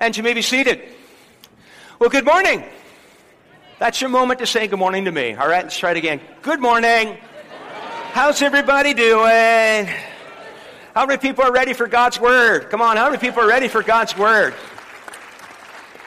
And 0.00 0.16
you 0.16 0.22
may 0.22 0.32
be 0.32 0.40
seated. 0.40 0.82
Well, 1.98 2.08
good 2.08 2.24
morning. 2.24 2.64
That's 3.78 4.00
your 4.00 4.08
moment 4.08 4.40
to 4.40 4.46
say 4.46 4.66
good 4.66 4.78
morning 4.78 5.04
to 5.04 5.12
me. 5.12 5.34
All 5.34 5.46
right, 5.46 5.62
let's 5.62 5.76
try 5.76 5.90
it 5.90 5.98
again. 5.98 6.22
Good 6.40 6.58
morning. 6.58 7.18
How's 8.12 8.40
everybody 8.40 8.94
doing? 8.94 9.86
How 10.94 11.04
many 11.04 11.18
people 11.18 11.44
are 11.44 11.52
ready 11.52 11.74
for 11.74 11.86
God's 11.86 12.18
Word? 12.18 12.70
Come 12.70 12.80
on, 12.80 12.96
how 12.96 13.10
many 13.10 13.18
people 13.18 13.42
are 13.42 13.48
ready 13.48 13.68
for 13.68 13.82
God's 13.82 14.16
Word? 14.16 14.54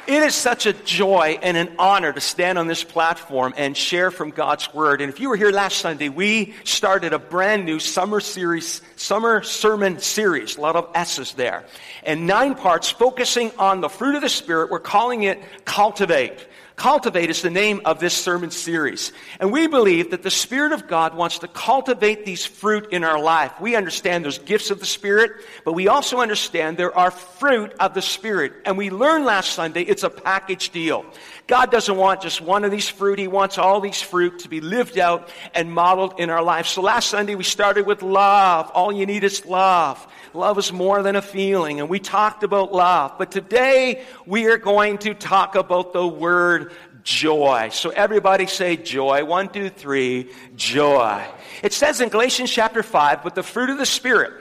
It 0.05 0.21
is 0.21 0.35
such 0.35 0.65
a 0.65 0.73
joy 0.73 1.39
and 1.41 1.55
an 1.55 1.75
honor 1.79 2.11
to 2.11 2.19
stand 2.19 2.57
on 2.57 2.67
this 2.67 2.83
platform 2.83 3.53
and 3.55 3.75
share 3.75 4.11
from 4.11 4.31
God's 4.31 4.73
Word. 4.73 4.99
And 4.99 5.09
if 5.09 5.21
you 5.21 5.29
were 5.29 5.37
here 5.37 5.49
last 5.49 5.77
Sunday, 5.77 6.09
we 6.09 6.53
started 6.65 7.13
a 7.13 7.19
brand 7.19 7.63
new 7.63 7.79
summer 7.79 8.19
series, 8.19 8.81
summer 8.97 9.43
sermon 9.43 9.99
series, 9.99 10.57
a 10.57 10.61
lot 10.61 10.75
of 10.75 10.89
S's 10.93 11.31
there, 11.35 11.63
and 12.03 12.27
nine 12.27 12.55
parts 12.55 12.89
focusing 12.89 13.49
on 13.57 13.79
the 13.79 13.87
fruit 13.87 14.15
of 14.15 14.21
the 14.21 14.27
Spirit. 14.27 14.71
We're 14.71 14.79
calling 14.79 15.23
it 15.23 15.41
Cultivate. 15.63 16.47
Cultivate 16.75 17.29
is 17.29 17.43
the 17.43 17.51
name 17.51 17.81
of 17.85 17.99
this 17.99 18.15
sermon 18.15 18.49
series. 18.49 19.13
And 19.39 19.51
we 19.51 19.67
believe 19.67 20.09
that 20.09 20.23
the 20.23 20.31
Spirit 20.31 20.71
of 20.71 20.87
God 20.87 21.15
wants 21.15 21.39
to 21.39 21.47
cultivate 21.47 22.25
these 22.25 22.45
fruit 22.45 22.91
in 22.91 23.03
our 23.03 23.19
life. 23.19 23.53
We 23.61 23.75
understand 23.75 24.23
there's 24.23 24.39
gifts 24.39 24.71
of 24.71 24.79
the 24.79 24.85
Spirit, 24.85 25.31
but 25.65 25.73
we 25.73 25.87
also 25.87 26.19
understand 26.19 26.77
there 26.77 26.97
are 26.97 27.11
fruit 27.11 27.73
of 27.79 27.93
the 27.93 28.01
Spirit. 28.01 28.53
And 28.65 28.75
we 28.75 28.89
learned 28.89 29.25
last 29.25 29.51
Sunday 29.51 29.83
it's 29.83 30.03
a 30.03 30.09
package 30.09 30.71
deal. 30.71 31.05
God 31.45 31.69
doesn't 31.69 31.95
want 31.95 32.21
just 32.21 32.41
one 32.41 32.63
of 32.63 32.71
these 32.71 32.89
fruit. 32.89 33.19
He 33.19 33.27
wants 33.27 33.59
all 33.59 33.79
these 33.79 34.01
fruit 34.01 34.39
to 34.39 34.49
be 34.49 34.59
lived 34.59 34.97
out 34.97 35.29
and 35.53 35.71
modeled 35.71 36.19
in 36.19 36.31
our 36.31 36.41
life. 36.41 36.65
So 36.65 36.81
last 36.81 37.09
Sunday 37.09 37.35
we 37.35 37.43
started 37.43 37.85
with 37.85 38.01
love. 38.01 38.71
All 38.73 38.91
you 38.91 39.05
need 39.05 39.23
is 39.23 39.45
love. 39.45 40.07
Love 40.33 40.57
is 40.57 40.73
more 40.73 41.03
than 41.03 41.15
a 41.15 41.21
feeling. 41.21 41.79
And 41.79 41.89
we 41.89 41.99
talked 41.99 42.43
about 42.43 42.73
love. 42.73 43.13
But 43.17 43.31
today 43.31 44.03
we 44.25 44.47
are 44.47 44.57
going 44.57 44.97
to 44.99 45.13
talk 45.13 45.55
about 45.55 45.93
the 45.93 46.07
word 46.07 46.73
joy. 47.03 47.69
So 47.71 47.89
everybody 47.89 48.47
say 48.47 48.77
joy. 48.77 49.25
One, 49.25 49.49
two, 49.49 49.69
three. 49.69 50.31
Joy. 50.55 51.23
It 51.61 51.73
says 51.73 52.01
in 52.01 52.09
Galatians 52.09 52.51
chapter 52.51 52.81
5, 52.81 53.23
but 53.23 53.35
the 53.35 53.43
fruit 53.43 53.69
of 53.69 53.77
the 53.77 53.85
Spirit 53.85 54.33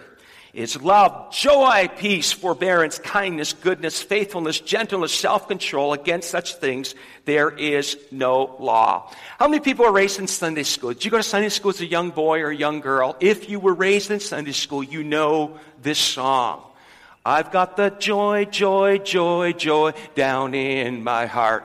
is 0.53 0.81
love, 0.83 1.33
joy, 1.33 1.89
peace, 1.97 2.31
forbearance, 2.31 2.99
kindness, 2.99 3.55
goodness, 3.55 4.03
faithfulness, 4.03 4.61
gentleness, 4.61 5.13
self-control. 5.13 5.95
Against 5.95 6.31
such 6.31 6.57
things, 6.57 6.95
there 7.25 7.51
is 7.51 7.97
no 8.11 8.57
law. 8.59 9.11
How 9.39 9.49
many 9.49 9.61
people 9.61 9.87
are 9.87 9.93
raised 9.93 10.19
in 10.19 10.27
Sunday 10.27 10.65
school? 10.65 10.93
Did 10.93 11.07
you 11.07 11.11
go 11.11 11.17
to 11.17 11.23
Sunday 11.23 11.49
school 11.49 11.71
as 11.71 11.81
a 11.81 11.87
young 11.87 12.11
boy 12.11 12.41
or 12.41 12.51
a 12.51 12.57
young 12.57 12.81
girl? 12.81 13.17
If 13.19 13.49
you 13.49 13.61
were 13.61 13.73
raised 13.73 14.11
in 14.11 14.21
Sunday 14.21 14.53
school, 14.53 14.83
you 14.83 15.03
know 15.03 15.59
this 15.81 15.99
song. 15.99 16.63
I've 17.25 17.51
got 17.51 17.77
the 17.77 17.89
joy, 17.89 18.45
joy, 18.45 18.99
joy, 18.99 19.53
joy 19.53 19.93
down 20.15 20.55
in 20.55 21.03
my 21.03 21.27
heart. 21.27 21.65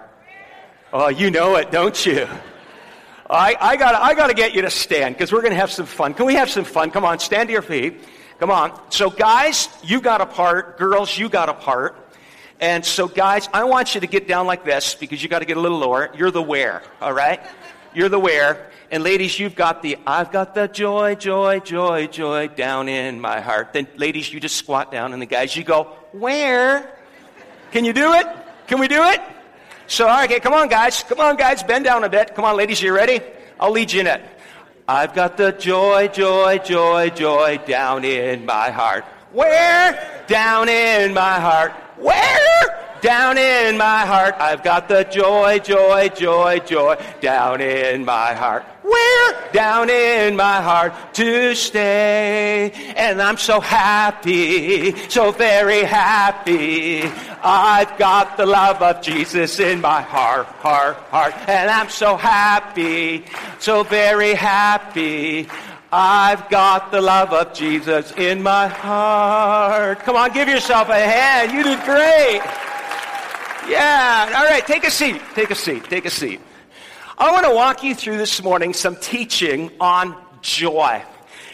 Oh, 0.94 1.09
you 1.09 1.29
know 1.29 1.55
it, 1.55 1.72
don't 1.72 2.05
you? 2.05 2.25
I, 3.29 3.57
I 3.59 3.75
gotta, 3.75 4.01
I 4.01 4.13
gotta 4.13 4.33
get 4.33 4.53
you 4.53 4.61
to 4.61 4.69
stand 4.69 5.16
because 5.16 5.33
we're 5.33 5.41
gonna 5.41 5.55
have 5.55 5.72
some 5.72 5.88
fun. 5.88 6.13
Can 6.13 6.25
we 6.25 6.35
have 6.35 6.49
some 6.49 6.63
fun? 6.63 6.91
Come 6.91 7.03
on, 7.03 7.19
stand 7.19 7.49
to 7.49 7.53
your 7.53 7.61
feet. 7.61 7.99
Come 8.39 8.52
on. 8.52 8.80
So 8.91 9.09
guys, 9.09 9.67
you 9.83 9.99
got 9.99 10.21
a 10.21 10.25
part. 10.25 10.77
Girls, 10.77 11.17
you 11.17 11.27
got 11.27 11.49
a 11.49 11.53
part. 11.53 11.95
And 12.59 12.85
so 12.85 13.07
guys, 13.07 13.49
I 13.53 13.63
want 13.63 13.95
you 13.95 14.02
to 14.02 14.07
get 14.07 14.27
down 14.27 14.47
like 14.47 14.63
this 14.63 14.95
because 14.95 15.21
you 15.21 15.29
got 15.29 15.39
to 15.39 15.45
get 15.45 15.57
a 15.57 15.59
little 15.59 15.79
lower. 15.79 16.09
You're 16.16 16.31
the 16.31 16.41
where, 16.41 16.83
all 17.02 17.13
right? 17.13 17.39
You're 17.94 18.09
the 18.09 18.19
where. 18.19 18.69
And 18.89 19.03
ladies, 19.03 19.38
you've 19.39 19.55
got 19.55 19.81
the 19.81 19.97
I've 20.07 20.31
got 20.31 20.55
the 20.55 20.67
joy, 20.67 21.16
joy, 21.16 21.59
joy, 21.59 22.07
joy 22.07 22.47
down 22.47 22.88
in 22.88 23.19
my 23.19 23.41
heart. 23.41 23.73
Then 23.73 23.88
ladies, 23.97 24.31
you 24.31 24.39
just 24.39 24.55
squat 24.55 24.91
down 24.91 25.13
and 25.13 25.22
the 25.22 25.25
guys 25.25 25.55
you 25.55 25.63
go, 25.63 25.95
"Where?" 26.13 26.89
Can 27.72 27.83
you 27.83 27.91
do 27.91 28.13
it? 28.13 28.25
Can 28.67 28.79
we 28.79 28.88
do 28.88 29.03
it? 29.03 29.19
So, 29.88 30.07
okay, 30.23 30.39
come 30.39 30.53
on 30.53 30.67
guys. 30.67 31.03
Come 31.03 31.19
on 31.19 31.35
guys, 31.35 31.63
bend 31.63 31.85
down 31.85 32.03
a 32.03 32.09
bit. 32.09 32.33
Come 32.33 32.45
on 32.45 32.55
ladies, 32.55 32.81
you 32.81 32.95
ready? 32.95 33.19
I'll 33.59 33.72
lead 33.72 33.91
you 33.91 34.01
in 34.01 34.07
it. 34.07 34.22
I've 34.90 35.14
got 35.14 35.36
the 35.36 35.52
joy, 35.52 36.08
joy, 36.08 36.59
joy, 36.59 37.09
joy 37.09 37.59
down 37.68 38.06
in 38.06 38.46
my 38.46 38.72
heart. 38.72 39.03
Where? 39.34 40.24
Down 40.28 40.70
in 40.70 41.14
my 41.14 41.42
heart. 41.42 41.74
Where? 41.98 42.96
Down 43.02 43.38
in 43.38 43.78
my 43.78 44.06
heart. 44.06 44.36
I've 44.40 44.64
got 44.64 44.88
the 44.88 45.03
joy, 45.03 45.59
joy, 45.59 46.08
joy, 46.16 46.59
joy 46.59 46.96
down 47.20 47.59
in 47.59 48.06
my 48.06 48.34
heart. 48.34 48.64
Where? 48.88 49.52
Down 49.52 49.90
in 49.90 50.36
my 50.38 50.62
heart 50.62 50.94
to 51.16 51.56
stay. 51.56 52.72
And 52.96 53.22
I'm 53.22 53.38
so 53.38 53.59
happy, 53.59 54.96
so 55.09 55.31
very 55.31 55.84
happy. 55.84 57.03
I've 57.44 57.98
got 57.98 58.38
the 58.38 58.46
love 58.46 58.81
of 58.81 59.02
Jesus 59.02 59.59
in 59.59 59.81
my 59.81 60.02
heart, 60.02 60.48
heart, 60.64 60.96
heart. 61.12 61.34
And 61.50 61.70
I'm 61.70 61.90
so 61.90 62.16
happy, 62.16 63.25
so 63.59 63.84
very 63.84 64.34
happy. 64.34 65.48
I've 65.92 66.50
got 66.50 66.92
the 66.92 67.02
love 67.02 67.34
of 67.34 67.54
Jesus 67.54 68.12
in 68.14 68.42
my 68.42 68.68
heart. 68.68 70.00
Come 70.00 70.16
on, 70.16 70.31
give 70.31 70.48
yourself 70.48 70.90
a 70.90 71.00
hand. 71.00 71.52
You 71.52 71.64
did 71.64 71.80
great. 71.84 72.42
Yeah. 73.69 74.34
All 74.36 74.46
right. 74.46 74.66
Take 74.66 74.86
a 74.86 74.92
seat. 74.92 75.22
Take 75.36 75.52
a 75.52 75.56
seat. 75.56 75.84
Take 75.86 76.06
a 76.06 76.09
seat. 76.09 76.40
I 77.19 77.31
want 77.31 77.47
to 77.47 77.51
walk 77.51 77.83
you 77.83 77.95
through 77.95 78.19
this 78.19 78.44
morning 78.44 78.75
some 78.75 78.95
teaching 78.95 79.72
on 79.79 80.16
joy. 80.44 81.01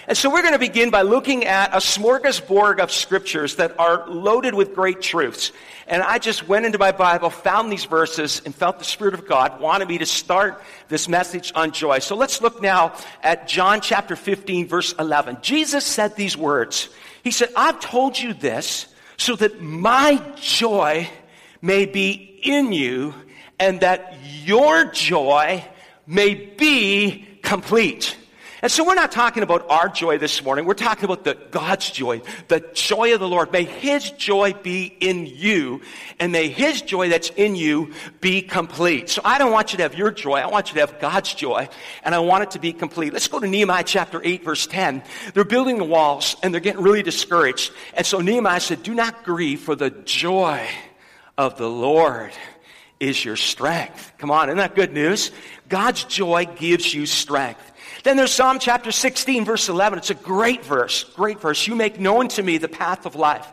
And 0.10 0.18
so 0.18 0.30
we're 0.30 0.42
going 0.42 0.52
to 0.52 0.60
begin 0.60 0.90
by 0.90 1.04
looking 1.04 1.46
at 1.46 1.74
a 1.74 1.78
smorgasbord 1.78 2.80
of 2.80 2.92
scriptures 2.92 3.56
that 3.56 3.80
are 3.80 4.06
loaded 4.10 4.56
with 4.56 4.76
great 4.76 5.02
truths. 5.02 5.54
And 5.88 6.04
I 6.04 6.20
just 6.20 6.50
went 6.50 6.66
into 6.66 6.78
my 6.78 6.92
Bible, 6.92 7.30
found 7.30 7.72
these 7.72 7.86
verses, 7.86 8.42
and 8.46 8.54
felt 8.54 8.78
the 8.78 8.84
Spirit 8.84 9.14
of 9.14 9.26
God 9.26 9.62
wanted 9.62 9.88
me 9.88 10.00
to 10.00 10.06
start 10.06 10.62
this 10.90 11.08
message 11.08 11.54
on 11.56 11.72
joy. 11.72 12.00
So 12.00 12.18
let's 12.18 12.42
look 12.42 12.62
now 12.62 12.98
at 13.22 13.48
John 13.48 13.80
chapter 13.80 14.18
15, 14.18 14.68
verse 14.68 14.94
11. 15.00 15.38
Jesus 15.42 15.86
said 15.86 16.18
these 16.18 16.36
words. 16.36 16.90
He 17.24 17.32
said, 17.32 17.48
I've 17.56 17.80
told 17.80 18.20
you 18.20 18.34
this 18.34 18.88
so 19.16 19.38
that 19.38 19.62
my 19.62 20.22
joy 20.36 21.10
may 21.62 21.86
be 21.86 22.42
in 22.44 22.74
you 22.74 23.14
and 23.60 23.82
that 23.82 24.16
your 24.44 24.86
joy 24.86 25.64
may 26.06 26.36
be 26.36 27.26
complete. 27.42 28.18
And 28.64 28.72
so 28.72 28.86
we're 28.86 28.96
not 28.96 29.12
talking 29.12 29.44
about 29.44 29.70
our 29.70 29.90
joy 29.90 30.18
this 30.20 30.42
morning. 30.42 30.64
We're 30.64 30.74
talking 30.74 31.04
about 31.04 31.26
the 31.26 31.38
God's 31.52 31.92
joy, 31.92 32.22
the 32.48 32.62
joy 32.74 33.14
of 33.14 33.20
the 33.20 33.28
Lord. 33.28 33.52
May 33.52 33.66
His 33.66 34.10
joy 34.12 34.54
be 34.54 34.86
in 34.86 35.26
you, 35.26 35.82
and 36.18 36.32
may 36.32 36.48
His 36.48 36.82
joy 36.82 37.10
that's 37.10 37.30
in 37.32 37.58
you 37.58 37.92
be 38.22 38.42
complete. 38.42 39.10
So 39.10 39.22
I 39.26 39.38
don't 39.38 39.52
want 39.52 39.74
you 39.74 39.78
to 39.78 39.84
have 39.84 39.96
your 39.96 40.12
joy. 40.12 40.36
I 40.36 40.48
want 40.48 40.70
you 40.70 40.76
to 40.76 40.80
have 40.80 40.98
God's 41.02 41.34
joy, 41.34 41.68
and 42.06 42.16
I 42.16 42.20
want 42.20 42.44
it 42.44 42.52
to 42.52 42.60
be 42.60 42.72
complete. 42.72 43.12
Let's 43.12 43.28
go 43.28 43.42
to 43.42 43.48
Nehemiah 43.48 43.84
chapter 43.84 44.22
8, 44.24 44.46
verse 44.46 44.66
10. 44.66 45.04
They're 45.34 45.44
building 45.44 45.78
the 45.78 45.84
walls, 45.84 46.38
and 46.42 46.54
they're 46.54 46.62
getting 46.62 46.84
really 46.84 47.04
discouraged. 47.04 47.74
And 47.94 48.06
so 48.06 48.22
Nehemiah 48.22 48.62
said, 48.62 48.82
Do 48.82 48.96
not 48.96 49.26
grieve, 49.26 49.60
for 49.60 49.76
the 49.76 49.90
joy 49.90 50.66
of 51.38 51.58
the 51.58 51.70
Lord 51.70 52.32
is 53.00 53.24
your 53.24 53.36
strength. 53.36 54.14
Come 54.18 54.32
on, 54.32 54.50
isn't 54.50 54.58
that 54.58 54.76
good 54.76 54.94
news? 54.94 55.32
God's 55.70 56.04
joy 56.04 56.46
gives 56.46 56.94
you 56.94 57.06
strength. 57.06 57.72
Then 58.04 58.18
there's 58.18 58.32
Psalm 58.32 58.60
chapter 58.60 58.92
16, 58.92 59.46
verse 59.46 59.70
11. 59.70 60.00
It's 60.00 60.10
a 60.10 60.16
great 60.16 60.64
verse, 60.64 61.04
great 61.04 61.40
verse. 61.40 61.68
You 61.68 61.76
make 61.76 62.00
known 62.00 62.28
to 62.30 62.44
me 62.44 62.58
the 62.58 62.68
path 62.68 63.06
of 63.06 63.16
life. 63.16 63.48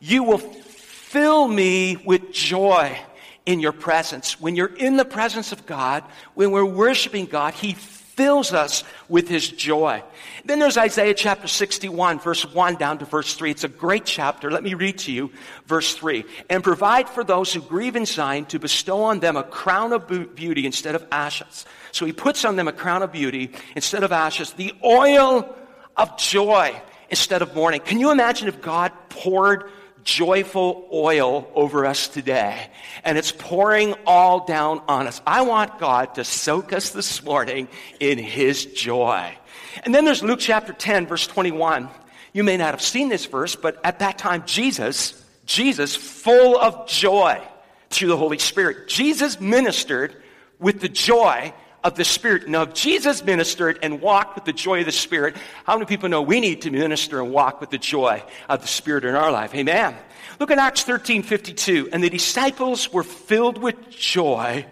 You 0.00 0.22
will 0.22 0.38
fill 0.38 1.48
me 1.48 1.96
with 1.96 2.32
joy 2.32 2.98
in 3.46 3.60
your 3.60 3.72
presence. 3.72 4.40
When 4.40 4.56
you're 4.56 4.74
in 4.74 4.96
the 4.96 5.04
presence 5.04 5.52
of 5.52 5.66
God, 5.66 6.04
when 6.34 6.50
we're 6.50 6.64
worshiping 6.64 7.26
God, 7.26 7.54
He 7.54 7.74
fills 8.16 8.52
us 8.52 8.82
with 9.08 9.28
his 9.28 9.48
joy. 9.48 10.02
Then 10.44 10.58
there's 10.58 10.78
Isaiah 10.78 11.14
chapter 11.14 11.46
61, 11.46 12.20
verse 12.20 12.44
1 12.46 12.76
down 12.76 12.98
to 12.98 13.04
verse 13.04 13.34
3. 13.34 13.50
It's 13.50 13.64
a 13.64 13.68
great 13.68 14.06
chapter. 14.06 14.50
Let 14.50 14.62
me 14.62 14.74
read 14.74 14.98
to 14.98 15.12
you 15.12 15.30
verse 15.66 15.94
3. 15.94 16.24
And 16.48 16.64
provide 16.64 17.08
for 17.08 17.22
those 17.22 17.52
who 17.52 17.60
grieve 17.60 17.94
in 17.94 18.06
Zion 18.06 18.46
to 18.46 18.58
bestow 18.58 19.02
on 19.04 19.20
them 19.20 19.36
a 19.36 19.42
crown 19.42 19.92
of 19.92 20.08
beauty 20.34 20.64
instead 20.64 20.94
of 20.94 21.06
ashes. 21.12 21.66
So 21.92 22.06
he 22.06 22.12
puts 22.12 22.44
on 22.44 22.56
them 22.56 22.68
a 22.68 22.72
crown 22.72 23.02
of 23.02 23.12
beauty 23.12 23.52
instead 23.74 24.02
of 24.02 24.12
ashes, 24.12 24.52
the 24.54 24.72
oil 24.82 25.54
of 25.96 26.16
joy 26.18 26.74
instead 27.10 27.42
of 27.42 27.54
mourning. 27.54 27.80
Can 27.80 28.00
you 28.00 28.10
imagine 28.10 28.48
if 28.48 28.60
God 28.62 28.92
poured 29.10 29.70
joyful 30.06 30.88
oil 30.92 31.50
over 31.54 31.84
us 31.84 32.08
today. 32.08 32.70
And 33.04 33.18
it's 33.18 33.32
pouring 33.32 33.94
all 34.06 34.46
down 34.46 34.80
on 34.88 35.06
us. 35.06 35.20
I 35.26 35.42
want 35.42 35.78
God 35.78 36.14
to 36.14 36.24
soak 36.24 36.72
us 36.72 36.90
this 36.90 37.22
morning 37.22 37.68
in 38.00 38.16
His 38.16 38.64
joy. 38.64 39.36
And 39.84 39.94
then 39.94 40.06
there's 40.06 40.22
Luke 40.22 40.38
chapter 40.40 40.72
10, 40.72 41.06
verse 41.06 41.26
21. 41.26 41.90
You 42.32 42.44
may 42.44 42.56
not 42.56 42.70
have 42.70 42.82
seen 42.82 43.08
this 43.08 43.26
verse, 43.26 43.56
but 43.56 43.78
at 43.84 43.98
that 43.98 44.16
time, 44.16 44.44
Jesus, 44.46 45.22
Jesus, 45.44 45.94
full 45.96 46.56
of 46.56 46.88
joy 46.88 47.42
through 47.90 48.08
the 48.08 48.16
Holy 48.16 48.38
Spirit, 48.38 48.88
Jesus 48.88 49.40
ministered 49.40 50.22
with 50.58 50.80
the 50.80 50.88
joy 50.88 51.52
of 51.86 51.94
the 51.94 52.04
Spirit. 52.04 52.48
Now, 52.48 52.62
if 52.62 52.74
Jesus 52.74 53.24
ministered 53.24 53.78
and 53.80 54.00
walked 54.00 54.34
with 54.34 54.44
the 54.44 54.52
joy 54.52 54.80
of 54.80 54.86
the 54.86 54.92
Spirit, 54.92 55.36
how 55.64 55.74
many 55.74 55.86
people 55.86 56.08
know 56.08 56.20
we 56.20 56.40
need 56.40 56.62
to 56.62 56.70
minister 56.72 57.22
and 57.22 57.30
walk 57.30 57.60
with 57.60 57.70
the 57.70 57.78
joy 57.78 58.24
of 58.48 58.60
the 58.60 58.66
Spirit 58.66 59.04
in 59.04 59.14
our 59.14 59.30
life? 59.30 59.54
Amen. 59.54 59.94
Look 60.40 60.50
at 60.50 60.58
Acts 60.58 60.82
13 60.82 61.22
52. 61.22 61.90
And 61.92 62.02
the 62.02 62.10
disciples 62.10 62.92
were 62.92 63.04
filled 63.04 63.58
with 63.58 63.88
joy 63.88 64.66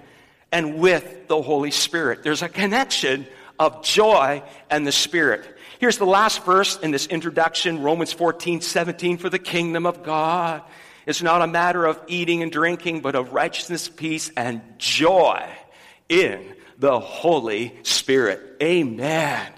and 0.51 0.81
with 0.81 1.29
the 1.29 1.41
Holy 1.41 1.71
Spirit. 1.71 2.25
There's 2.25 2.43
a 2.43 2.49
connection 2.49 3.29
of 3.61 3.85
joy 3.85 4.43
and 4.69 4.85
the 4.85 4.93
Spirit. 4.93 5.47
Here's 5.79 5.99
the 5.99 6.07
last 6.07 6.45
verse 6.45 6.81
in 6.81 6.91
this 6.91 7.07
introduction, 7.07 7.81
Romans 7.81 8.13
14, 8.13 8.61
17, 8.61 9.19
for 9.19 9.31
the 9.31 9.39
kingdom 9.39 9.87
of 9.87 10.03
God. 10.03 10.63
It's 11.07 11.23
not 11.23 11.43
a 11.43 11.47
matter 11.47 11.85
of 11.85 12.01
eating 12.09 12.43
and 12.43 12.51
drinking, 12.51 13.03
but 13.03 13.15
of 13.15 13.33
righteousness, 13.33 13.89
peace, 13.89 14.33
and 14.37 14.63
joy 14.79 15.49
in 16.09 16.55
the 16.79 16.99
Holy 16.99 17.77
Spirit. 17.83 18.41
Amen. 18.63 19.53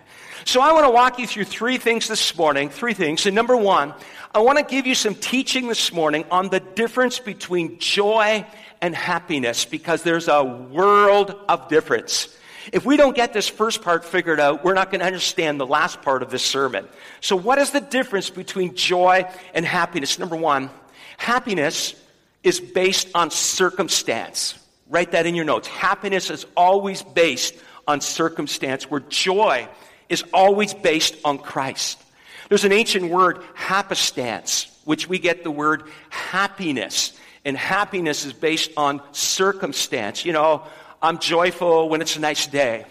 So 0.44 0.60
I 0.60 0.72
want 0.72 0.84
to 0.84 0.90
walk 0.90 1.18
you 1.18 1.26
through 1.26 1.44
three 1.44 1.76
things 1.76 2.06
this 2.06 2.36
morning, 2.36 2.70
three 2.70 2.94
things. 2.94 3.26
And 3.26 3.34
number 3.34 3.56
one, 3.56 3.94
I 4.32 4.40
want 4.40 4.58
to 4.58 4.64
give 4.64 4.86
you 4.86 4.94
some 4.94 5.14
teaching 5.14 5.66
this 5.68 5.92
morning 5.92 6.24
on 6.30 6.50
the 6.50 6.60
difference 6.60 7.18
between 7.18 7.78
joy 7.78 8.46
and 8.80 8.94
happiness 8.94 9.64
because 9.64 10.02
there's 10.02 10.28
a 10.28 10.44
world 10.44 11.34
of 11.48 11.68
difference. 11.68 12.28
If 12.72 12.84
we 12.84 12.96
don't 12.96 13.14
get 13.14 13.32
this 13.32 13.48
first 13.48 13.82
part 13.82 14.04
figured 14.04 14.40
out, 14.40 14.64
we're 14.64 14.74
not 14.74 14.90
going 14.90 15.00
to 15.00 15.06
understand 15.06 15.58
the 15.60 15.66
last 15.66 16.02
part 16.02 16.22
of 16.22 16.30
this 16.30 16.42
sermon. 16.42 16.86
So, 17.20 17.36
what 17.36 17.58
is 17.58 17.70
the 17.70 17.80
difference 17.80 18.28
between 18.28 18.74
joy 18.74 19.30
and 19.54 19.64
happiness? 19.64 20.18
Number 20.18 20.36
one, 20.36 20.70
happiness 21.16 21.94
is 22.42 22.60
based 22.60 23.08
on 23.14 23.30
circumstance. 23.30 24.54
Write 24.88 25.12
that 25.12 25.26
in 25.26 25.34
your 25.34 25.44
notes. 25.44 25.66
Happiness 25.68 26.30
is 26.30 26.46
always 26.56 27.02
based 27.02 27.54
on 27.88 28.00
circumstance, 28.00 28.90
where 28.90 29.00
joy 29.00 29.68
is 30.08 30.24
always 30.32 30.74
based 30.74 31.16
on 31.24 31.38
Christ. 31.38 32.00
There's 32.48 32.64
an 32.64 32.72
ancient 32.72 33.10
word, 33.10 33.42
hapistance, 33.54 34.66
which 34.84 35.08
we 35.08 35.18
get 35.18 35.42
the 35.42 35.50
word 35.50 35.84
happiness. 36.10 37.12
And 37.44 37.56
happiness 37.56 38.24
is 38.24 38.32
based 38.32 38.70
on 38.76 39.00
circumstance. 39.12 40.24
You 40.24 40.32
know, 40.32 40.62
I'm 41.02 41.18
joyful 41.18 41.88
when 41.88 42.00
it's 42.00 42.16
a 42.16 42.20
nice 42.20 42.46
day, 42.46 42.84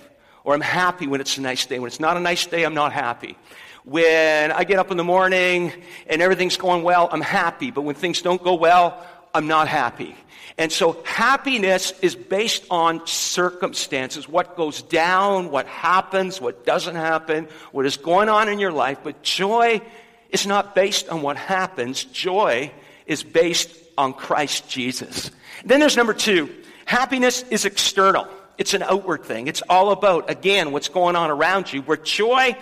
or 0.44 0.54
I'm 0.54 0.62
happy 0.62 1.08
when 1.08 1.22
it's 1.22 1.38
a 1.38 1.42
nice 1.42 1.66
day. 1.66 1.80
When 1.80 1.88
it's 1.88 2.00
not 2.00 2.18
a 2.18 2.20
nice 2.20 2.46
day, 2.46 2.64
I'm 2.64 2.74
not 2.74 2.94
happy. 2.94 3.38
When 3.86 4.52
I 4.52 4.64
get 4.64 4.80
up 4.80 4.92
in 4.92 4.98
the 4.98 5.04
morning 5.04 5.72
and 6.08 6.22
everything's 6.22 6.58
going 6.58 6.84
well, 6.84 7.08
I'm 7.12 7.22
happy. 7.22 7.72
But 7.72 7.84
when 7.84 7.96
things 7.96 8.22
don't 8.22 8.42
go 8.42 8.56
well, 8.56 9.06
I'm 9.36 9.48
not 9.48 9.68
happy. 9.68 10.16
And 10.58 10.72
so 10.72 11.04
happiness 11.04 11.92
is 12.02 12.16
based 12.16 12.64
on 12.70 13.06
circumstances, 13.06 14.30
what 14.30 14.56
goes 14.56 14.82
down, 14.82 15.52
what 15.52 15.68
happens, 15.68 16.40
what 16.40 16.66
doesn't 16.66 16.96
happen, 16.96 17.50
what 17.74 17.86
is 17.86 17.98
going 17.98 18.30
on 18.30 18.48
in 18.48 18.60
your 18.60 18.72
life. 18.72 19.00
But 19.04 19.22
joy 19.22 19.82
is 20.30 20.48
not 20.48 20.74
based 20.74 21.10
on 21.10 21.22
what 21.22 21.36
happens. 21.36 22.06
Joy 22.06 22.72
is 23.06 23.24
based 23.24 23.70
on 23.98 24.14
Christ 24.14 24.70
Jesus. 24.70 25.32
Then 25.66 25.82
there's 25.82 25.98
number 25.98 26.14
two. 26.14 26.50
Happiness 26.86 27.44
is 27.52 27.66
external. 27.66 28.26
It's 28.58 28.74
an 28.74 28.84
outward 28.84 29.26
thing. 29.26 29.48
It's 29.48 29.64
all 29.70 29.92
about, 29.92 30.30
again, 30.30 30.72
what's 30.72 30.88
going 30.88 31.18
on 31.18 31.30
around 31.30 31.74
you, 31.74 31.82
where 31.82 31.98
joy 31.98 32.56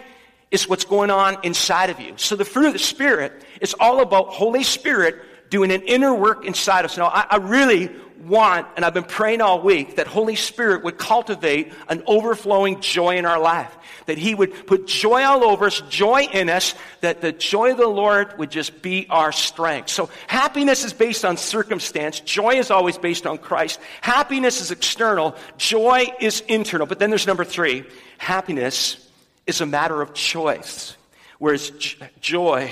is 0.49 0.67
what's 0.67 0.85
going 0.85 1.11
on 1.11 1.37
inside 1.43 1.91
of 1.91 1.99
you. 1.99 2.13
So 2.17 2.35
the 2.35 2.45
fruit 2.45 2.65
of 2.65 2.73
the 2.73 2.79
Spirit 2.79 3.45
is 3.61 3.75
all 3.79 4.01
about 4.01 4.29
Holy 4.29 4.63
Spirit 4.63 5.21
doing 5.53 5.69
an 5.69 5.83
inner 5.83 6.15
work 6.15 6.45
inside 6.45 6.83
us. 6.83 6.97
Now, 6.97 7.09
I, 7.09 7.27
I 7.29 7.35
really 7.35 7.91
want, 8.25 8.65
and 8.75 8.83
I've 8.83 8.95
been 8.95 9.03
praying 9.03 9.39
all 9.39 9.61
week, 9.61 9.97
that 9.97 10.07
Holy 10.07 10.35
Spirit 10.35 10.83
would 10.83 10.97
cultivate 10.97 11.71
an 11.87 12.01
overflowing 12.07 12.81
joy 12.81 13.17
in 13.17 13.25
our 13.27 13.39
life. 13.39 13.71
That 14.07 14.17
He 14.17 14.33
would 14.33 14.65
put 14.65 14.87
joy 14.87 15.21
all 15.21 15.43
over 15.43 15.67
us, 15.67 15.79
joy 15.89 16.23
in 16.23 16.49
us, 16.49 16.73
that 17.01 17.21
the 17.21 17.31
joy 17.31 17.73
of 17.73 17.77
the 17.77 17.87
Lord 17.87 18.35
would 18.39 18.49
just 18.49 18.81
be 18.81 19.05
our 19.11 19.31
strength. 19.31 19.91
So 19.91 20.09
happiness 20.25 20.83
is 20.85 20.91
based 20.91 21.23
on 21.23 21.37
circumstance. 21.37 22.19
Joy 22.21 22.55
is 22.55 22.71
always 22.71 22.97
based 22.97 23.27
on 23.27 23.37
Christ. 23.37 23.79
Happiness 24.01 24.59
is 24.59 24.71
external. 24.71 25.35
Joy 25.59 26.07
is 26.19 26.41
internal. 26.47 26.87
But 26.87 26.97
then 26.97 27.11
there's 27.11 27.27
number 27.27 27.45
three. 27.45 27.85
Happiness 28.17 29.07
is 29.45 29.61
a 29.61 29.67
matter 29.67 30.01
of 30.01 30.15
choice. 30.15 30.97
Whereas 31.37 31.71
joy, 32.21 32.71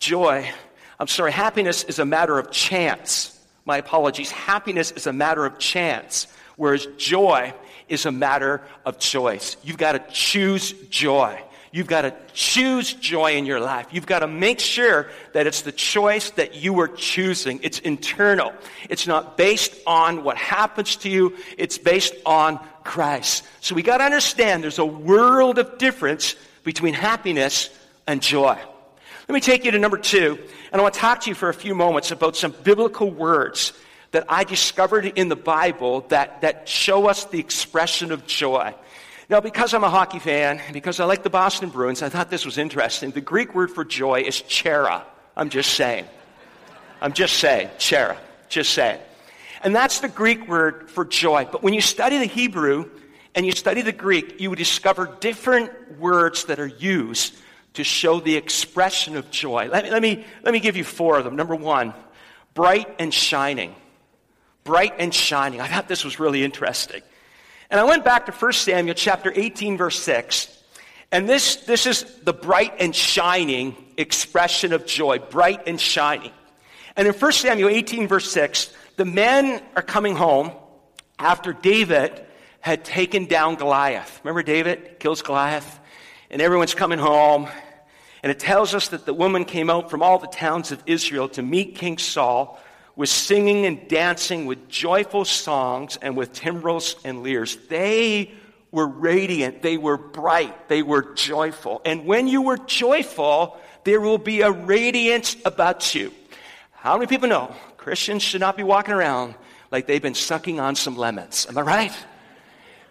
joy 0.00 0.50
I'm 0.98 1.06
sorry, 1.06 1.32
happiness 1.32 1.84
is 1.84 1.98
a 1.98 2.04
matter 2.04 2.38
of 2.38 2.50
chance. 2.50 3.34
My 3.64 3.76
apologies. 3.76 4.30
Happiness 4.30 4.90
is 4.92 5.06
a 5.06 5.12
matter 5.12 5.44
of 5.44 5.58
chance, 5.58 6.26
whereas 6.56 6.86
joy 6.96 7.54
is 7.88 8.06
a 8.06 8.12
matter 8.12 8.62
of 8.84 8.98
choice. 8.98 9.56
You've 9.62 9.78
got 9.78 9.92
to 9.92 10.12
choose 10.12 10.72
joy. 10.90 11.40
You've 11.70 11.86
got 11.86 12.02
to 12.02 12.14
choose 12.32 12.94
joy 12.94 13.34
in 13.34 13.44
your 13.44 13.60
life. 13.60 13.88
You've 13.92 14.06
got 14.06 14.20
to 14.20 14.26
make 14.26 14.58
sure 14.58 15.08
that 15.34 15.46
it's 15.46 15.62
the 15.62 15.72
choice 15.72 16.30
that 16.30 16.54
you 16.54 16.80
are 16.80 16.88
choosing. 16.88 17.60
It's 17.62 17.78
internal. 17.80 18.52
It's 18.88 19.06
not 19.06 19.36
based 19.36 19.74
on 19.86 20.24
what 20.24 20.38
happens 20.38 20.96
to 20.96 21.10
you. 21.10 21.36
It's 21.58 21.76
based 21.76 22.14
on 22.24 22.58
Christ. 22.84 23.44
So 23.60 23.74
we 23.74 23.82
got 23.82 23.98
to 23.98 24.04
understand 24.04 24.64
there's 24.64 24.78
a 24.78 24.86
world 24.86 25.58
of 25.58 25.76
difference 25.76 26.36
between 26.64 26.94
happiness 26.94 27.68
and 28.06 28.22
joy. 28.22 28.58
Let 29.28 29.34
me 29.34 29.40
take 29.42 29.66
you 29.66 29.72
to 29.72 29.78
number 29.78 29.98
two, 29.98 30.38
and 30.72 30.80
I 30.80 30.82
want 30.82 30.94
to 30.94 31.00
talk 31.00 31.20
to 31.20 31.28
you 31.28 31.34
for 31.34 31.50
a 31.50 31.54
few 31.54 31.74
moments 31.74 32.10
about 32.10 32.34
some 32.34 32.54
biblical 32.64 33.10
words 33.10 33.74
that 34.12 34.24
I 34.26 34.42
discovered 34.44 35.04
in 35.04 35.28
the 35.28 35.36
Bible 35.36 36.00
that, 36.08 36.40
that 36.40 36.66
show 36.66 37.08
us 37.08 37.26
the 37.26 37.38
expression 37.38 38.10
of 38.10 38.26
joy. 38.26 38.74
Now, 39.28 39.40
because 39.40 39.74
I'm 39.74 39.84
a 39.84 39.90
hockey 39.90 40.18
fan, 40.18 40.60
and 40.60 40.72
because 40.72 40.98
I 40.98 41.04
like 41.04 41.24
the 41.24 41.30
Boston 41.30 41.68
Bruins, 41.68 42.00
I 42.00 42.08
thought 42.08 42.30
this 42.30 42.46
was 42.46 42.56
interesting. 42.56 43.10
The 43.10 43.20
Greek 43.20 43.54
word 43.54 43.70
for 43.70 43.84
joy 43.84 44.22
is 44.22 44.40
chara. 44.40 45.04
I'm 45.36 45.50
just 45.50 45.74
saying. 45.74 46.06
I'm 47.02 47.12
just 47.12 47.34
saying. 47.34 47.68
chara. 47.76 48.16
Just 48.48 48.72
saying. 48.72 48.98
And 49.62 49.76
that's 49.76 50.00
the 50.00 50.08
Greek 50.08 50.48
word 50.48 50.90
for 50.90 51.04
joy. 51.04 51.46
But 51.52 51.62
when 51.62 51.74
you 51.74 51.82
study 51.82 52.16
the 52.16 52.24
Hebrew 52.24 52.88
and 53.34 53.44
you 53.44 53.52
study 53.52 53.82
the 53.82 53.92
Greek, 53.92 54.40
you 54.40 54.48
would 54.48 54.58
discover 54.58 55.18
different 55.20 55.98
words 55.98 56.46
that 56.46 56.58
are 56.58 56.66
used 56.66 57.34
to 57.78 57.84
show 57.84 58.18
the 58.18 58.36
expression 58.36 59.16
of 59.16 59.30
joy. 59.30 59.68
Let 59.70 59.84
me, 59.84 59.90
let, 59.90 60.02
me, 60.02 60.24
let 60.42 60.52
me 60.52 60.58
give 60.58 60.76
you 60.76 60.82
four 60.82 61.16
of 61.16 61.24
them. 61.24 61.36
Number 61.36 61.54
one, 61.54 61.94
bright 62.52 62.92
and 62.98 63.14
shining. 63.14 63.72
Bright 64.64 64.94
and 64.98 65.14
shining. 65.14 65.60
I 65.60 65.68
thought 65.68 65.86
this 65.86 66.04
was 66.04 66.18
really 66.18 66.42
interesting. 66.42 67.02
And 67.70 67.78
I 67.80 67.84
went 67.84 68.04
back 68.04 68.26
to 68.26 68.32
1 68.32 68.52
Samuel 68.52 68.96
chapter 68.96 69.32
18, 69.32 69.76
verse 69.76 69.96
6. 70.00 70.62
And 71.12 71.28
this, 71.28 71.56
this 71.56 71.86
is 71.86 72.02
the 72.24 72.32
bright 72.32 72.74
and 72.80 72.94
shining 72.94 73.76
expression 73.96 74.72
of 74.72 74.84
joy. 74.84 75.20
Bright 75.20 75.68
and 75.68 75.80
shining. 75.80 76.32
And 76.96 77.06
in 77.06 77.14
1 77.14 77.32
Samuel 77.32 77.68
18, 77.70 78.08
verse 78.08 78.28
6, 78.32 78.74
the 78.96 79.04
men 79.04 79.62
are 79.76 79.82
coming 79.82 80.16
home 80.16 80.50
after 81.16 81.52
David 81.52 82.26
had 82.58 82.84
taken 82.84 83.26
down 83.26 83.54
Goliath. 83.54 84.20
Remember 84.24 84.42
David 84.42 84.98
kills 84.98 85.22
Goliath? 85.22 85.78
And 86.28 86.42
everyone's 86.42 86.74
coming 86.74 86.98
home. 86.98 87.48
And 88.22 88.30
it 88.30 88.38
tells 88.38 88.74
us 88.74 88.88
that 88.88 89.06
the 89.06 89.14
woman 89.14 89.44
came 89.44 89.70
out 89.70 89.90
from 89.90 90.02
all 90.02 90.18
the 90.18 90.26
towns 90.26 90.72
of 90.72 90.82
Israel 90.86 91.28
to 91.30 91.42
meet 91.42 91.76
King 91.76 91.98
Saul 91.98 92.58
with 92.96 93.08
singing 93.08 93.64
and 93.64 93.86
dancing, 93.86 94.46
with 94.46 94.68
joyful 94.68 95.24
songs, 95.24 95.96
and 96.02 96.16
with 96.16 96.32
timbrels 96.32 96.96
and 97.04 97.22
lyres. 97.22 97.56
They 97.68 98.32
were 98.72 98.88
radiant, 98.88 99.62
they 99.62 99.78
were 99.78 99.96
bright, 99.96 100.68
they 100.68 100.82
were 100.82 101.14
joyful. 101.14 101.80
And 101.84 102.04
when 102.06 102.26
you 102.26 102.42
were 102.42 102.58
joyful, 102.58 103.56
there 103.84 104.00
will 104.00 104.18
be 104.18 104.40
a 104.40 104.50
radiance 104.50 105.36
about 105.44 105.94
you. 105.94 106.12
How 106.72 106.96
many 106.96 107.06
people 107.06 107.28
know 107.28 107.54
Christians 107.76 108.22
should 108.22 108.40
not 108.40 108.56
be 108.56 108.62
walking 108.62 108.94
around 108.94 109.36
like 109.70 109.86
they've 109.86 110.02
been 110.02 110.14
sucking 110.14 110.58
on 110.58 110.74
some 110.74 110.96
lemons? 110.96 111.46
Am 111.48 111.56
I 111.56 111.62
right? 111.62 111.92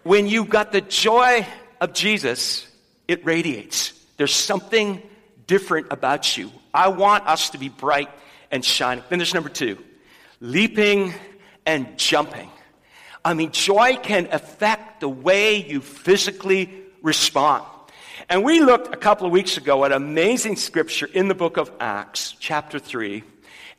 When 0.03 0.25
you've 0.25 0.49
got 0.49 0.71
the 0.71 0.81
joy 0.81 1.45
of 1.81 1.93
Jesus, 1.93 2.65
it 3.07 3.25
radiates. 3.25 3.91
There's 4.15 4.33
something 4.33 5.01
different 5.47 5.87
about 5.91 6.37
you. 6.37 6.51
I 6.73 6.89
want 6.89 7.25
us 7.25 7.49
to 7.51 7.57
be 7.57 7.69
bright 7.69 8.09
and 8.51 8.63
shining. 8.63 9.03
Then 9.09 9.19
there's 9.19 9.33
number 9.33 9.49
two 9.49 9.77
leaping 10.39 11.13
and 11.65 11.97
jumping. 11.97 12.49
I 13.25 13.33
mean, 13.33 13.51
joy 13.51 13.97
can 13.97 14.29
affect 14.31 15.01
the 15.01 15.09
way 15.09 15.55
you 15.55 15.81
physically 15.81 16.69
respond. 17.01 17.65
And 18.29 18.43
we 18.43 18.59
looked 18.59 18.93
a 18.93 18.97
couple 18.97 19.25
of 19.25 19.31
weeks 19.31 19.57
ago 19.57 19.85
at 19.85 19.91
amazing 19.91 20.57
scripture 20.57 21.07
in 21.07 21.27
the 21.27 21.35
book 21.35 21.57
of 21.57 21.71
Acts, 21.79 22.35
chapter 22.39 22.77
3, 22.79 23.23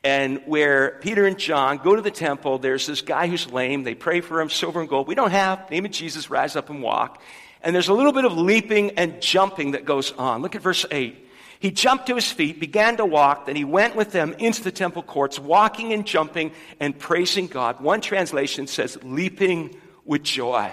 and 0.04 0.42
where 0.46 0.98
Peter 1.00 1.26
and 1.26 1.38
John 1.38 1.78
go 1.78 1.94
to 1.94 2.02
the 2.02 2.10
temple. 2.10 2.58
There's 2.58 2.86
this 2.86 3.02
guy 3.02 3.26
who's 3.26 3.50
lame. 3.50 3.84
They 3.84 3.94
pray 3.94 4.20
for 4.20 4.40
him, 4.40 4.48
silver 4.48 4.80
and 4.80 4.88
gold. 4.88 5.06
We 5.06 5.14
don't 5.14 5.30
have. 5.30 5.70
Name 5.70 5.84
of 5.84 5.90
Jesus, 5.90 6.30
rise 6.30 6.56
up 6.56 6.70
and 6.70 6.82
walk. 6.82 7.22
And 7.62 7.74
there's 7.74 7.88
a 7.88 7.94
little 7.94 8.12
bit 8.12 8.24
of 8.24 8.36
leaping 8.36 8.92
and 8.92 9.20
jumping 9.20 9.72
that 9.72 9.84
goes 9.84 10.12
on. 10.12 10.42
Look 10.42 10.54
at 10.54 10.62
verse 10.62 10.86
8. 10.90 11.27
He 11.60 11.70
jumped 11.70 12.06
to 12.06 12.14
his 12.14 12.30
feet, 12.30 12.60
began 12.60 12.96
to 12.98 13.04
walk, 13.04 13.46
then 13.46 13.56
he 13.56 13.64
went 13.64 13.96
with 13.96 14.12
them 14.12 14.34
into 14.38 14.62
the 14.62 14.70
temple 14.70 15.02
courts, 15.02 15.38
walking 15.38 15.92
and 15.92 16.06
jumping 16.06 16.52
and 16.78 16.96
praising 16.96 17.48
God. 17.48 17.80
One 17.80 18.00
translation 18.00 18.66
says, 18.68 18.96
leaping 19.02 19.76
with 20.04 20.22
joy. 20.22 20.70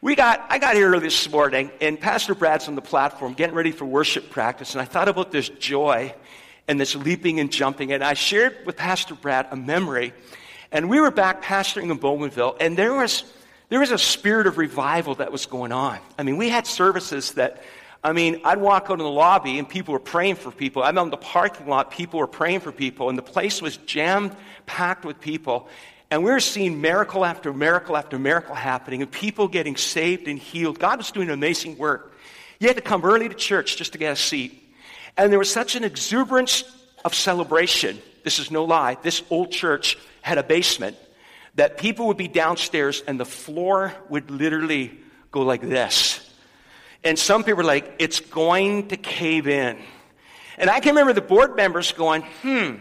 We 0.00 0.14
got, 0.14 0.46
I 0.48 0.58
got 0.58 0.76
here 0.76 0.90
early 0.90 1.00
this 1.00 1.30
morning, 1.30 1.70
and 1.80 2.00
Pastor 2.00 2.34
Brad's 2.34 2.68
on 2.68 2.76
the 2.76 2.80
platform 2.80 3.34
getting 3.34 3.54
ready 3.54 3.72
for 3.72 3.84
worship 3.84 4.30
practice, 4.30 4.74
and 4.74 4.80
I 4.80 4.84
thought 4.84 5.08
about 5.08 5.32
this 5.32 5.48
joy 5.48 6.14
and 6.68 6.80
this 6.80 6.94
leaping 6.94 7.40
and 7.40 7.50
jumping, 7.50 7.92
and 7.92 8.04
I 8.04 8.14
shared 8.14 8.56
with 8.64 8.76
Pastor 8.76 9.14
Brad 9.14 9.48
a 9.50 9.56
memory. 9.56 10.12
And 10.70 10.88
we 10.88 11.00
were 11.00 11.10
back 11.10 11.42
pastoring 11.42 11.90
in 11.90 11.98
Bowmanville, 11.98 12.56
and 12.60 12.76
there 12.76 12.94
was, 12.94 13.24
there 13.70 13.80
was 13.80 13.90
a 13.90 13.98
spirit 13.98 14.46
of 14.46 14.56
revival 14.56 15.16
that 15.16 15.32
was 15.32 15.46
going 15.46 15.72
on. 15.72 15.98
I 16.18 16.22
mean, 16.22 16.36
we 16.36 16.48
had 16.48 16.66
services 16.66 17.32
that, 17.32 17.62
I 18.02 18.12
mean, 18.12 18.40
I'd 18.44 18.58
walk 18.58 18.84
out 18.90 18.94
in 18.94 18.98
the 18.98 19.10
lobby 19.10 19.58
and 19.58 19.68
people 19.68 19.92
were 19.92 19.98
praying 19.98 20.36
for 20.36 20.50
people. 20.50 20.82
I'm 20.82 20.96
out 20.98 21.04
in 21.04 21.10
the 21.10 21.16
parking 21.16 21.66
lot, 21.66 21.90
people 21.90 22.20
were 22.20 22.28
praying 22.28 22.60
for 22.60 22.70
people, 22.70 23.08
and 23.08 23.18
the 23.18 23.22
place 23.22 23.60
was 23.60 23.76
jammed 23.78 24.34
packed 24.66 25.04
with 25.04 25.20
people. 25.20 25.68
And 26.10 26.24
we 26.24 26.30
were 26.30 26.40
seeing 26.40 26.80
miracle 26.80 27.24
after 27.24 27.52
miracle 27.52 27.96
after 27.96 28.18
miracle 28.18 28.54
happening, 28.54 29.02
and 29.02 29.10
people 29.10 29.48
getting 29.48 29.76
saved 29.76 30.28
and 30.28 30.38
healed. 30.38 30.78
God 30.78 30.98
was 30.98 31.10
doing 31.10 31.28
amazing 31.28 31.76
work. 31.76 32.14
You 32.60 32.68
had 32.68 32.76
to 32.76 32.82
come 32.82 33.04
early 33.04 33.28
to 33.28 33.34
church 33.34 33.76
just 33.76 33.92
to 33.92 33.98
get 33.98 34.12
a 34.12 34.16
seat. 34.16 34.62
And 35.16 35.30
there 35.30 35.38
was 35.38 35.52
such 35.52 35.74
an 35.74 35.84
exuberance 35.84 36.64
of 37.04 37.14
celebration. 37.14 37.98
This 38.24 38.38
is 38.38 38.50
no 38.50 38.64
lie. 38.64 38.96
This 39.02 39.22
old 39.30 39.50
church 39.50 39.98
had 40.22 40.38
a 40.38 40.42
basement 40.42 40.96
that 41.56 41.78
people 41.78 42.06
would 42.06 42.16
be 42.16 42.28
downstairs 42.28 43.02
and 43.06 43.18
the 43.18 43.24
floor 43.24 43.92
would 44.08 44.30
literally 44.30 44.98
go 45.30 45.42
like 45.42 45.60
this. 45.60 46.27
And 47.04 47.18
some 47.18 47.44
people 47.44 47.58
were 47.58 47.64
like, 47.64 47.94
it's 47.98 48.20
going 48.20 48.88
to 48.88 48.96
cave 48.96 49.46
in. 49.46 49.78
And 50.58 50.68
I 50.68 50.80
can 50.80 50.90
remember 50.90 51.12
the 51.12 51.20
board 51.20 51.56
members 51.56 51.92
going, 51.92 52.22
hmm, 52.42 52.76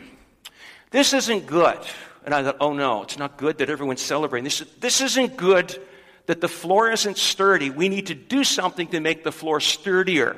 this 0.90 1.14
isn't 1.14 1.46
good. 1.46 1.80
And 2.26 2.34
I 2.34 2.44
thought, 2.44 2.58
oh 2.60 2.74
no, 2.74 3.04
it's 3.04 3.18
not 3.18 3.38
good 3.38 3.60
that 3.60 3.70
everyone's 3.70 4.02
celebrating. 4.02 4.44
This, 4.44 4.60
this 4.80 5.02
isn't 5.02 5.38
good 5.38 5.80
that 6.26 6.42
the 6.42 6.48
floor 6.48 6.92
isn't 6.92 7.18
sturdy. 7.18 7.70
We 7.70 7.90
need 7.90 8.08
to 8.08 8.16
do 8.16 8.44
something 8.44 8.88
to 8.88 9.00
make 9.00 9.24
the 9.24 9.32
floor 9.32 9.60
sturdier. 9.60 10.36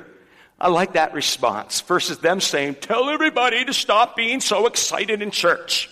I 0.58 0.68
like 0.68 0.92
that 0.92 1.14
response 1.14 1.80
versus 1.80 2.18
them 2.18 2.40
saying, 2.40 2.76
Tell 2.76 3.08
everybody 3.08 3.64
to 3.64 3.72
stop 3.72 4.14
being 4.14 4.40
so 4.40 4.66
excited 4.66 5.22
in 5.22 5.30
church. 5.30 5.88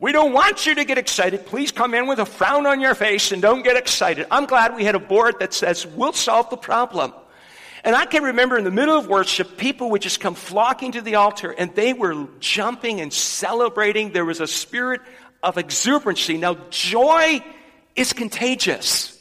We 0.00 0.12
don't 0.12 0.32
want 0.32 0.64
you 0.64 0.76
to 0.76 0.84
get 0.84 0.96
excited. 0.96 1.44
Please 1.46 1.72
come 1.72 1.92
in 1.92 2.06
with 2.06 2.20
a 2.20 2.24
frown 2.24 2.66
on 2.66 2.80
your 2.80 2.94
face 2.94 3.32
and 3.32 3.42
don't 3.42 3.64
get 3.64 3.76
excited. 3.76 4.26
I'm 4.30 4.46
glad 4.46 4.76
we 4.76 4.84
had 4.84 4.94
a 4.94 5.00
board 5.00 5.40
that 5.40 5.52
says, 5.52 5.86
We'll 5.86 6.12
solve 6.12 6.50
the 6.50 6.56
problem. 6.56 7.12
And 7.82 7.96
I 7.96 8.06
can 8.06 8.22
remember 8.24 8.56
in 8.56 8.64
the 8.64 8.70
middle 8.70 8.96
of 8.96 9.08
worship, 9.08 9.56
people 9.56 9.90
would 9.90 10.02
just 10.02 10.20
come 10.20 10.34
flocking 10.34 10.92
to 10.92 11.00
the 11.00 11.16
altar 11.16 11.50
and 11.50 11.74
they 11.74 11.92
were 11.94 12.26
jumping 12.38 13.00
and 13.00 13.12
celebrating. 13.12 14.12
There 14.12 14.24
was 14.24 14.40
a 14.40 14.46
spirit 14.46 15.00
of 15.42 15.58
exuberancy. 15.58 16.38
Now, 16.38 16.56
joy 16.70 17.42
is 17.96 18.12
contagious. 18.12 19.14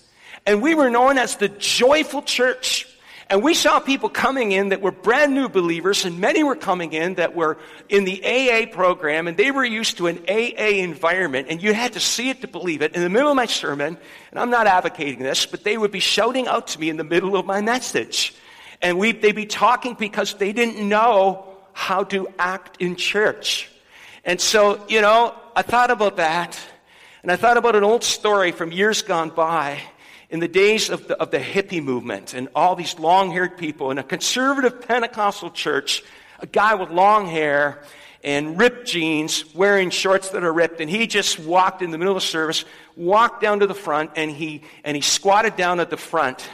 And 0.45 0.61
we 0.61 0.75
were 0.75 0.89
known 0.89 1.17
as 1.17 1.35
the 1.37 1.49
joyful 1.49 2.21
church. 2.21 2.87
And 3.29 3.43
we 3.43 3.53
saw 3.53 3.79
people 3.79 4.07
coming 4.07 4.53
in 4.53 4.69
that 4.69 4.81
were 4.81 4.91
brand 4.91 5.33
new 5.33 5.49
believers, 5.49 6.05
and 6.05 6.19
many 6.19 6.43
were 6.43 6.55
coming 6.55 6.93
in 6.93 7.15
that 7.15 7.35
were 7.35 7.57
in 7.89 8.05
the 8.05 8.23
AA 8.23 8.73
program, 8.73 9.27
and 9.27 9.35
they 9.35 9.51
were 9.51 9.65
used 9.65 9.97
to 9.97 10.07
an 10.07 10.23
AA 10.29 10.79
environment, 10.81 11.47
and 11.49 11.61
you 11.61 11.73
had 11.73 11.93
to 11.93 11.99
see 11.99 12.29
it 12.29 12.39
to 12.41 12.47
believe 12.47 12.81
it. 12.81 12.95
In 12.95 13.01
the 13.01 13.09
middle 13.09 13.29
of 13.29 13.35
my 13.35 13.45
sermon, 13.45 13.97
and 14.31 14.39
I'm 14.39 14.49
not 14.49 14.65
advocating 14.65 15.19
this, 15.19 15.45
but 15.45 15.65
they 15.65 15.77
would 15.77 15.91
be 15.91 15.99
shouting 15.99 16.47
out 16.47 16.67
to 16.67 16.79
me 16.79 16.89
in 16.89 16.95
the 16.95 17.03
middle 17.03 17.35
of 17.35 17.45
my 17.45 17.59
message. 17.59 18.33
And 18.81 18.97
we, 18.97 19.11
they'd 19.11 19.35
be 19.35 19.45
talking 19.45 19.95
because 19.95 20.35
they 20.35 20.53
didn't 20.53 20.87
know 20.87 21.57
how 21.73 22.05
to 22.05 22.29
act 22.39 22.81
in 22.81 22.95
church. 22.95 23.69
And 24.23 24.39
so, 24.39 24.85
you 24.87 25.01
know, 25.01 25.35
I 25.53 25.63
thought 25.63 25.91
about 25.91 26.15
that, 26.15 26.57
and 27.23 27.31
I 27.31 27.35
thought 27.35 27.57
about 27.57 27.75
an 27.75 27.83
old 27.83 28.05
story 28.05 28.53
from 28.53 28.71
years 28.71 29.01
gone 29.01 29.31
by 29.31 29.81
in 30.29 30.39
the 30.39 30.47
days 30.47 30.89
of 30.89 31.07
the, 31.07 31.19
of 31.21 31.31
the 31.31 31.39
hippie 31.39 31.83
movement 31.83 32.33
and 32.33 32.49
all 32.53 32.75
these 32.75 32.99
long 32.99 33.31
haired 33.31 33.57
people 33.57 33.91
in 33.91 33.97
a 33.97 34.03
conservative 34.03 34.85
Pentecostal 34.87 35.51
church, 35.51 36.03
a 36.39 36.45
guy 36.45 36.75
with 36.75 36.89
long 36.89 37.27
hair 37.27 37.83
and 38.23 38.59
ripped 38.59 38.87
jeans, 38.87 39.53
wearing 39.55 39.89
shorts 39.89 40.29
that 40.29 40.43
are 40.43 40.51
ripped, 40.51 40.81
and 40.81 40.89
he 40.89 41.07
just 41.07 41.39
walked 41.39 41.81
in 41.81 41.91
the 41.91 41.97
middle 41.97 42.17
of 42.17 42.23
service, 42.23 42.65
walked 42.95 43.41
down 43.41 43.59
to 43.59 43.67
the 43.67 43.73
front, 43.73 44.11
and 44.15 44.31
he, 44.31 44.63
and 44.83 44.97
he 44.97 45.01
squatted 45.01 45.55
down 45.55 45.79
at 45.79 45.89
the 45.89 45.97
front, 45.97 46.49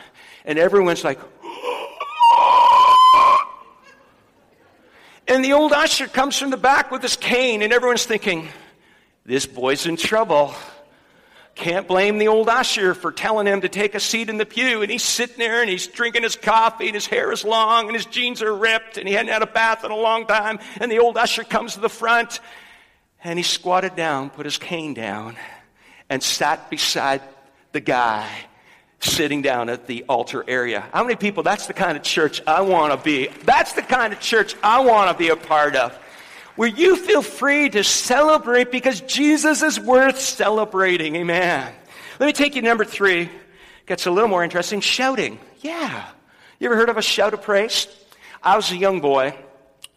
and 0.45 0.59
everyone's 0.59 1.03
like, 1.03 1.19
and 5.27 5.43
the 5.43 5.53
old 5.53 5.71
usher 5.71 6.07
comes 6.07 6.37
from 6.37 6.51
the 6.51 6.57
back 6.57 6.91
with 6.91 7.01
his 7.01 7.15
cane, 7.15 7.63
and 7.63 7.73
everyone's 7.73 8.05
thinking, 8.05 8.49
this 9.25 9.47
boy's 9.47 9.87
in 9.87 9.95
trouble. 9.95 10.53
Can't 11.55 11.88
blame 11.88 12.17
the 12.17 12.29
old 12.29 12.50
usher 12.50 12.95
for 12.95 13.12
telling 13.12 13.45
him 13.45 13.62
to 13.62 13.69
take 13.69 13.93
a 13.93 14.00
seat 14.00 14.29
in 14.29 14.38
the 14.38 14.45
pew. 14.45 14.81
And 14.81 14.91
he's 14.91 15.03
sitting 15.03 15.38
there 15.38 15.62
and 15.62 15.69
he's 15.69 15.86
drinking 15.86 16.24
his 16.24 16.36
coffee 16.36 16.88
and 16.88 16.95
his 16.95 17.05
hair 17.05 17.31
is 17.31 17.43
long 17.43 17.86
and 17.86 17.95
his 17.95 18.07
jeans 18.07 18.41
are 18.41 18.55
ripped 18.55 18.98
and 18.98 19.07
he 19.07 19.13
hadn't 19.13 19.31
had 19.31 19.43
a 19.43 19.48
bath 19.48 19.83
in 19.83 19.91
a 19.91 19.95
long 19.95 20.25
time. 20.25 20.60
And 20.79 20.91
the 20.91 21.00
old 21.00 21.15
usher 21.15 21.43
comes 21.43 21.75
to 21.75 21.79
the 21.79 21.89
front 21.89 22.39
and 23.24 23.38
he 23.38 23.43
squatted 23.43 23.95
down, 23.95 24.31
put 24.31 24.45
his 24.45 24.57
cane 24.57 24.93
down, 24.95 25.36
and 26.10 26.24
sat 26.24 26.69
beside 26.69 27.22
the 27.72 27.79
guy 27.79 28.27
sitting 29.00 29.41
down 29.41 29.69
at 29.69 29.86
the 29.86 30.05
altar 30.10 30.43
area. 30.48 30.83
How 30.91 31.03
many 31.03 31.15
people, 31.15 31.43
that's 31.43 31.67
the 31.67 31.74
kind 31.74 31.98
of 31.98 32.03
church 32.03 32.41
I 32.48 32.62
want 32.62 32.93
to 32.93 33.03
be? 33.03 33.27
That's 33.43 33.74
the 33.74 33.81
kind 33.81 34.13
of 34.13 34.19
church 34.19 34.55
I 34.63 34.79
want 34.79 35.12
to 35.12 35.17
be 35.17 35.29
a 35.29 35.36
part 35.36 35.75
of 35.75 35.98
where 36.55 36.69
you 36.69 36.95
feel 36.95 37.22
free 37.22 37.69
to 37.69 37.83
celebrate 37.83 38.72
because 38.72 39.01
Jesus 39.01 39.62
is 39.62 39.79
worth 39.79 40.19
celebrating. 40.19 41.15
Amen. 41.15 41.74
Let 42.19 42.25
me 42.25 42.33
take 42.33 42.55
you 42.55 42.62
to 42.62 42.67
number 42.67 42.86
three. 42.86 43.29
Gets 43.86 44.05
a 44.05 44.12
little 44.12 44.29
more 44.29 44.43
interesting. 44.43 44.79
Shouting. 44.81 45.39
Yeah. 45.62 46.07
You 46.60 46.67
ever 46.67 46.75
heard 46.75 46.89
of 46.89 46.98
a 46.98 47.01
shout 47.01 47.33
of 47.33 47.41
praise? 47.41 47.88
I 48.41 48.55
was 48.55 48.72
a 48.72 48.77
young 48.77 49.01
boy, 49.01 49.36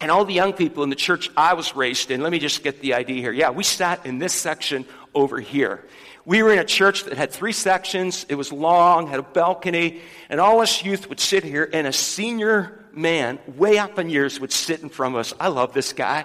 and 0.00 0.10
all 0.10 0.24
the 0.24 0.34
young 0.34 0.52
people 0.52 0.82
in 0.82 0.90
the 0.90 0.96
church 0.96 1.30
I 1.36 1.54
was 1.54 1.76
raised 1.76 2.10
in, 2.10 2.22
let 2.22 2.32
me 2.32 2.38
just 2.38 2.62
get 2.62 2.80
the 2.80 2.94
idea 2.94 3.20
here. 3.20 3.32
Yeah, 3.32 3.50
we 3.50 3.64
sat 3.64 4.06
in 4.06 4.18
this 4.18 4.32
section 4.32 4.86
over 5.14 5.40
here. 5.40 5.84
We 6.24 6.42
were 6.42 6.52
in 6.52 6.58
a 6.58 6.64
church 6.64 7.04
that 7.04 7.16
had 7.16 7.30
three 7.30 7.52
sections. 7.52 8.26
It 8.28 8.34
was 8.34 8.52
long, 8.52 9.06
had 9.06 9.20
a 9.20 9.22
balcony, 9.22 10.00
and 10.28 10.40
all 10.40 10.60
us 10.60 10.84
youth 10.84 11.08
would 11.08 11.20
sit 11.20 11.44
here, 11.44 11.68
and 11.72 11.86
a 11.86 11.92
senior 11.92 12.85
man, 12.96 13.38
way 13.46 13.78
up 13.78 13.98
in 13.98 14.08
years, 14.08 14.40
would 14.40 14.52
sit 14.52 14.82
in 14.82 14.88
front 14.88 15.14
of 15.14 15.20
us. 15.20 15.34
I 15.38 15.48
love 15.48 15.72
this 15.72 15.92
guy. 15.92 16.24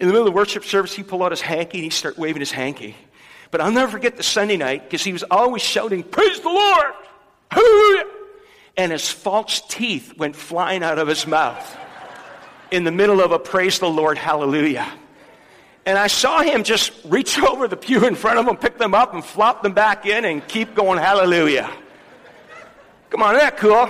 In 0.00 0.06
the 0.06 0.12
middle 0.12 0.26
of 0.26 0.32
the 0.32 0.36
worship 0.36 0.64
service, 0.64 0.92
he 0.92 1.02
pulled 1.02 1.22
out 1.22 1.32
his 1.32 1.40
hanky 1.40 1.78
and 1.78 1.84
he 1.84 1.90
started 1.90 2.20
waving 2.20 2.40
his 2.40 2.52
hanky. 2.52 2.96
But 3.50 3.60
I'll 3.60 3.70
never 3.70 3.92
forget 3.92 4.16
the 4.16 4.22
Sunday 4.22 4.56
night 4.56 4.84
because 4.84 5.04
he 5.04 5.12
was 5.12 5.24
always 5.30 5.62
shouting, 5.62 6.02
Praise 6.02 6.40
the 6.40 6.48
Lord! 6.48 6.92
Hallelujah! 7.50 8.04
And 8.76 8.90
his 8.90 9.08
false 9.08 9.60
teeth 9.68 10.16
went 10.16 10.34
flying 10.34 10.82
out 10.82 10.98
of 10.98 11.06
his 11.06 11.26
mouth 11.26 11.76
in 12.70 12.84
the 12.84 12.90
middle 12.90 13.20
of 13.20 13.30
a 13.30 13.38
Praise 13.38 13.78
the 13.78 13.88
Lord, 13.88 14.18
Hallelujah. 14.18 14.90
And 15.86 15.98
I 15.98 16.06
saw 16.06 16.42
him 16.42 16.64
just 16.64 16.92
reach 17.04 17.38
over 17.42 17.68
the 17.68 17.76
pew 17.76 18.06
in 18.06 18.14
front 18.14 18.38
of 18.38 18.48
him, 18.48 18.56
pick 18.56 18.78
them 18.78 18.94
up, 18.94 19.14
and 19.14 19.24
flop 19.24 19.62
them 19.62 19.72
back 19.72 20.06
in 20.06 20.24
and 20.24 20.46
keep 20.48 20.74
going, 20.74 20.98
Hallelujah. 20.98 21.70
Come 23.10 23.22
on, 23.22 23.36
isn't 23.36 23.46
that 23.46 23.56
cool? 23.58 23.88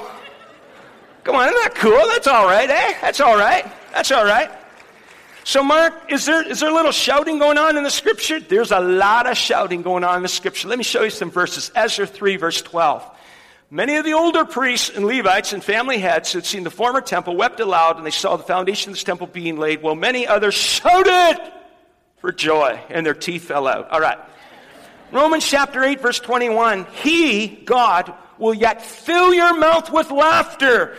Come 1.25 1.37
on, 1.37 1.49
isn't 1.49 1.63
that 1.63 1.75
cool? 1.77 2.07
That's 2.09 2.27
all 2.27 2.45
right, 2.45 2.69
eh? 2.69 2.95
That's 3.01 3.19
all 3.19 3.37
right. 3.37 3.65
That's 3.93 4.13
all 4.13 4.27
right. 4.27 4.51
So, 5.43 5.63
Mark, 5.63 6.11
is 6.11 6.27
there, 6.27 6.47
is 6.47 6.61
there 6.61 6.71
a 6.71 6.75
little 6.75 6.93
shouting 6.93 7.39
going 7.39 7.57
on 7.57 7.79
in 7.79 7.83
the 7.83 7.91
scripture? 7.91 8.41
There's 8.41 8.73
a 8.73 8.81
lot 8.81 9.27
of 9.27 9.37
shouting 9.37 9.83
going 9.83 10.05
on 10.05 10.19
in 10.19 10.23
the 10.23 10.29
scripture. 10.29 10.69
Let 10.69 10.77
me 10.79 10.85
show 10.85 11.03
you 11.03 11.11
some 11.11 11.31
verses. 11.31 11.71
Ezra 11.75 12.07
3, 12.07 12.37
verse 12.37 12.61
12. 12.61 13.11
Many 13.71 13.97
of 13.97 14.05
the 14.05 14.13
older 14.13 14.45
priests 14.45 14.91
and 14.95 15.07
Levites 15.07 15.55
and 15.55 15.65
family 15.65 15.99
heads 15.99 16.33
who 16.33 16.39
had 16.39 16.47
seen 16.47 16.63
the 16.63 16.71
former 16.71 17.01
temple 17.01 17.37
wept 17.37 17.59
aloud 17.61 17.97
and 17.97 18.05
they 18.05 18.11
saw 18.11 18.37
the 18.37 18.45
foundation 18.45 18.91
of 18.91 18.97
this 18.97 19.05
temple 19.05 19.27
being 19.27 19.59
laid, 19.59 19.83
while 19.83 19.95
many 19.95 20.27
others 20.27 20.55
shouted 20.55 21.41
for 22.19 22.33
joy 22.33 22.79
and 22.91 23.05
their 23.05 23.15
teeth 23.15 23.45
fell 23.45 23.67
out. 23.67 23.91
All 23.91 24.01
right. 24.01 24.19
Romans 25.11 25.47
chapter 25.47 25.83
8, 25.83 26.01
verse 26.01 26.21
21. 26.21 26.87
He, 27.03 27.49
God, 27.49 28.13
will 28.39 28.55
yet 28.55 28.83
fill 28.83 29.33
your 29.33 29.59
mouth 29.59 29.91
with 29.91 30.11
laughter 30.11 30.97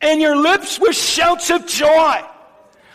and 0.00 0.20
your 0.20 0.36
lips 0.36 0.78
with 0.78 0.96
shouts 0.96 1.50
of 1.50 1.66
joy. 1.66 2.20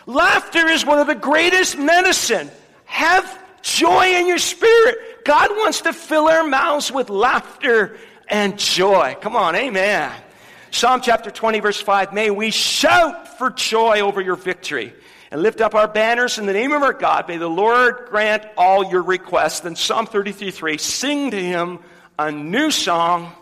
Laughter 0.06 0.68
is 0.68 0.84
one 0.84 0.98
of 0.98 1.06
the 1.06 1.14
greatest 1.14 1.78
medicine. 1.78 2.50
Have 2.84 3.38
joy 3.62 4.06
in 4.14 4.26
your 4.26 4.38
spirit. 4.38 5.24
God 5.24 5.50
wants 5.50 5.82
to 5.82 5.92
fill 5.92 6.28
our 6.28 6.46
mouths 6.46 6.92
with 6.92 7.10
laughter 7.10 7.96
and 8.28 8.58
joy. 8.58 9.16
Come 9.20 9.36
on, 9.36 9.56
amen. 9.56 10.12
Psalm 10.70 11.00
chapter 11.00 11.30
20, 11.30 11.60
verse 11.60 11.80
5 11.80 12.12
May 12.12 12.30
we 12.30 12.50
shout 12.50 13.38
for 13.38 13.50
joy 13.50 14.00
over 14.00 14.20
your 14.20 14.36
victory 14.36 14.92
and 15.30 15.42
lift 15.42 15.60
up 15.60 15.74
our 15.74 15.88
banners 15.88 16.38
in 16.38 16.46
the 16.46 16.52
name 16.52 16.72
of 16.72 16.82
our 16.82 16.92
God. 16.92 17.28
May 17.28 17.38
the 17.38 17.48
Lord 17.48 18.06
grant 18.08 18.44
all 18.56 18.84
your 18.90 19.02
requests. 19.02 19.60
Then 19.60 19.74
Psalm 19.74 20.06
33, 20.06 20.50
3 20.50 20.78
Sing 20.78 21.30
to 21.32 21.42
him 21.42 21.80
a 22.18 22.30
new 22.30 22.70
song 22.70 23.32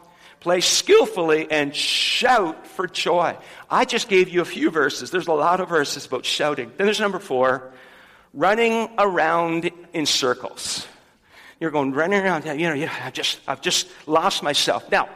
play 0.44 0.60
skillfully, 0.60 1.50
and 1.50 1.74
shout 1.74 2.66
for 2.66 2.86
joy. 2.86 3.34
I 3.70 3.86
just 3.86 4.10
gave 4.10 4.28
you 4.28 4.42
a 4.42 4.44
few 4.44 4.70
verses. 4.70 5.10
There's 5.10 5.26
a 5.26 5.32
lot 5.32 5.58
of 5.60 5.70
verses 5.70 6.04
about 6.04 6.26
shouting. 6.26 6.70
Then 6.76 6.86
there's 6.86 7.00
number 7.00 7.18
four 7.18 7.72
running 8.34 8.90
around 8.98 9.70
in 9.94 10.04
circles. 10.04 10.86
You're 11.60 11.70
going 11.70 11.92
running 11.92 12.20
around, 12.20 12.44
you 12.44 12.68
know, 12.68 12.90
I've 13.02 13.14
just, 13.14 13.40
I've 13.48 13.62
just 13.62 13.88
lost 14.06 14.42
myself. 14.42 14.90
Now, 14.90 15.08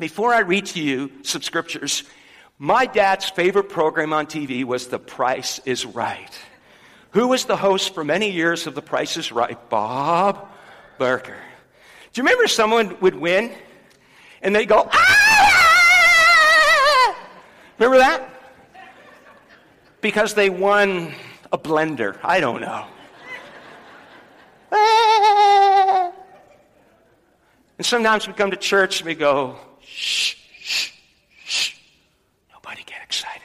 Before 0.00 0.34
I 0.34 0.40
read 0.40 0.66
to 0.66 0.82
you 0.82 1.12
some 1.22 1.42
scriptures, 1.42 2.02
my 2.58 2.86
dad's 2.86 3.30
favorite 3.30 3.68
program 3.68 4.12
on 4.12 4.26
TV 4.26 4.64
was 4.64 4.88
The 4.88 4.98
Price 4.98 5.60
is 5.64 5.86
Right. 5.86 6.36
Who 7.12 7.28
was 7.28 7.44
the 7.44 7.56
host 7.56 7.94
for 7.94 8.02
many 8.02 8.30
years 8.32 8.66
of 8.66 8.74
The 8.74 8.82
Price 8.82 9.16
is 9.16 9.30
Right? 9.30 9.58
Bob 9.70 10.48
Barker. 10.98 11.38
Do 12.12 12.20
you 12.20 12.24
remember 12.24 12.48
someone 12.48 12.98
would 13.00 13.14
win 13.14 13.52
and 14.42 14.54
they'd 14.54 14.66
go, 14.66 14.88
ah! 14.90 15.16
Remember 17.78 17.98
that? 17.98 18.30
Because 20.00 20.34
they 20.34 20.50
won 20.50 21.12
a 21.52 21.58
blender. 21.58 22.18
I 22.22 22.40
don't 22.40 22.60
know. 22.60 22.86
And 27.78 27.84
sometimes 27.84 28.26
we 28.26 28.32
come 28.32 28.50
to 28.50 28.56
church 28.56 29.00
and 29.00 29.06
we 29.06 29.14
go, 29.14 29.56
shh, 29.80 30.36
shh, 30.60 30.92
shh. 31.44 31.74
Nobody 32.52 32.82
get 32.84 33.02
excited. 33.02 33.42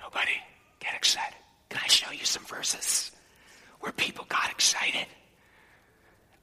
Nobody 0.00 0.30
get 0.78 0.94
excited. 0.94 1.34
Can 1.68 1.80
I 1.82 1.88
show 1.88 2.12
you 2.12 2.24
some 2.24 2.44
verses 2.44 3.10
where 3.80 3.92
people 3.92 4.26
got 4.28 4.50
excited? 4.50 5.06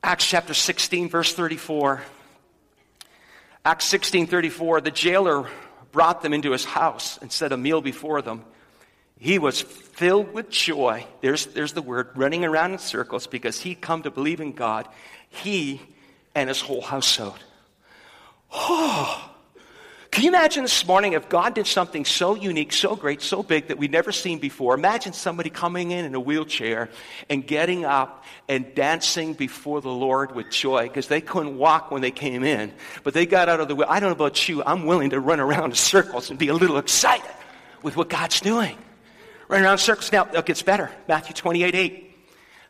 Acts 0.04 0.28
chapter 0.28 0.54
16, 0.54 1.10
verse 1.10 1.34
34. 1.34 2.02
Acts 3.68 3.92
16:34, 3.92 4.82
The 4.82 4.92
jailer 4.92 5.50
brought 5.92 6.22
them 6.22 6.34
into 6.34 6.52
his 6.52 6.64
house 6.64 7.18
and 7.22 7.30
set 7.30 7.52
a 7.52 7.58
meal 7.58 7.82
before 7.82 8.22
them. 8.22 8.46
He 9.20 9.40
was 9.40 9.60
filled 9.60 10.34
with 10.34 10.50
joy. 10.50 11.06
There's, 11.20 11.48
there's 11.48 11.74
the 11.74 11.82
word, 11.82 12.12
running 12.16 12.46
around 12.46 12.72
in 12.72 12.78
circles 12.78 13.28
because 13.28 13.60
he'd 13.60 13.82
come 13.82 14.04
to 14.04 14.10
believe 14.10 14.40
in 14.40 14.54
God. 14.54 14.88
He 15.28 15.82
and 16.34 16.48
his 16.48 16.62
whole 16.62 16.80
household. 16.80 17.44
Oh, 18.54 19.32
can 20.18 20.24
you 20.24 20.32
imagine 20.32 20.64
this 20.64 20.88
morning 20.88 21.14
if 21.14 21.30
God 21.30 21.54
did 21.54 21.68
something 21.68 22.04
so 22.04 22.34
unique, 22.34 22.74
so 22.74 22.96
great, 22.96 23.22
so 23.22 23.44
big 23.44 23.68
that 23.68 23.78
we'd 23.78 23.92
never 23.92 24.12
seen 24.12 24.40
before? 24.40 24.74
Imagine 24.74 25.14
somebody 25.14 25.52
coming 25.52 25.92
in 25.92 26.06
in 26.06 26.16
a 26.16 26.20
wheelchair 26.20 26.90
and 27.30 27.46
getting 27.46 27.86
up 27.86 28.26
and 28.50 28.74
dancing 28.74 29.36
before 29.36 29.80
the 29.80 29.92
Lord 29.92 30.34
with 30.34 30.50
joy 30.50 30.88
because 30.88 31.08
they 31.08 31.22
couldn't 31.22 31.56
walk 31.60 31.92
when 31.92 32.02
they 32.02 32.10
came 32.10 32.44
in, 32.44 32.74
but 33.04 33.14
they 33.14 33.28
got 33.28 33.48
out 33.48 33.60
of 33.60 33.68
the 33.68 33.76
way. 33.76 33.86
I 33.88 34.00
don't 34.00 34.10
know 34.10 34.16
about 34.16 34.50
you, 34.50 34.64
I'm 34.64 34.88
willing 34.88 35.12
to 35.12 35.20
run 35.20 35.40
around 35.40 35.66
in 35.66 35.76
circles 35.76 36.32
and 36.32 36.40
be 36.40 36.48
a 36.48 36.56
little 36.56 36.80
excited 36.80 37.30
with 37.84 37.96
what 37.96 38.10
God's 38.10 38.42
doing. 38.42 38.76
Run 39.50 39.62
around 39.62 39.74
in 39.74 39.78
circles. 39.78 40.12
Now, 40.12 40.26
it 40.34 40.46
gets 40.48 40.64
better. 40.64 40.90
Matthew 41.08 41.36
28 41.36 41.76
8. 41.76 42.16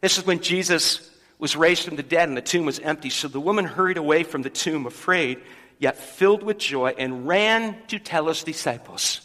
This 0.01 0.17
is 0.17 0.25
when 0.25 0.41
Jesus 0.41 1.09
was 1.39 1.55
raised 1.55 1.83
from 1.83 1.95
the 1.95 2.03
dead 2.03 2.27
and 2.27 2.37
the 2.37 2.41
tomb 2.41 2.65
was 2.65 2.79
empty. 2.79 3.09
So 3.09 3.29
the 3.29 3.39
woman 3.39 3.63
hurried 3.63 3.95
away 3.95 4.23
from 4.23 4.41
the 4.41 4.49
tomb, 4.49 4.85
afraid, 4.85 5.39
yet 5.79 5.97
filled 5.97 6.43
with 6.43 6.57
joy, 6.57 6.93
and 6.97 7.27
ran 7.27 7.77
to 7.87 7.99
tell 7.99 8.27
his 8.27 8.43
disciples. 8.43 9.21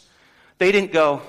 They 0.59 0.73
didn't 0.73 0.93
go, 0.93 1.23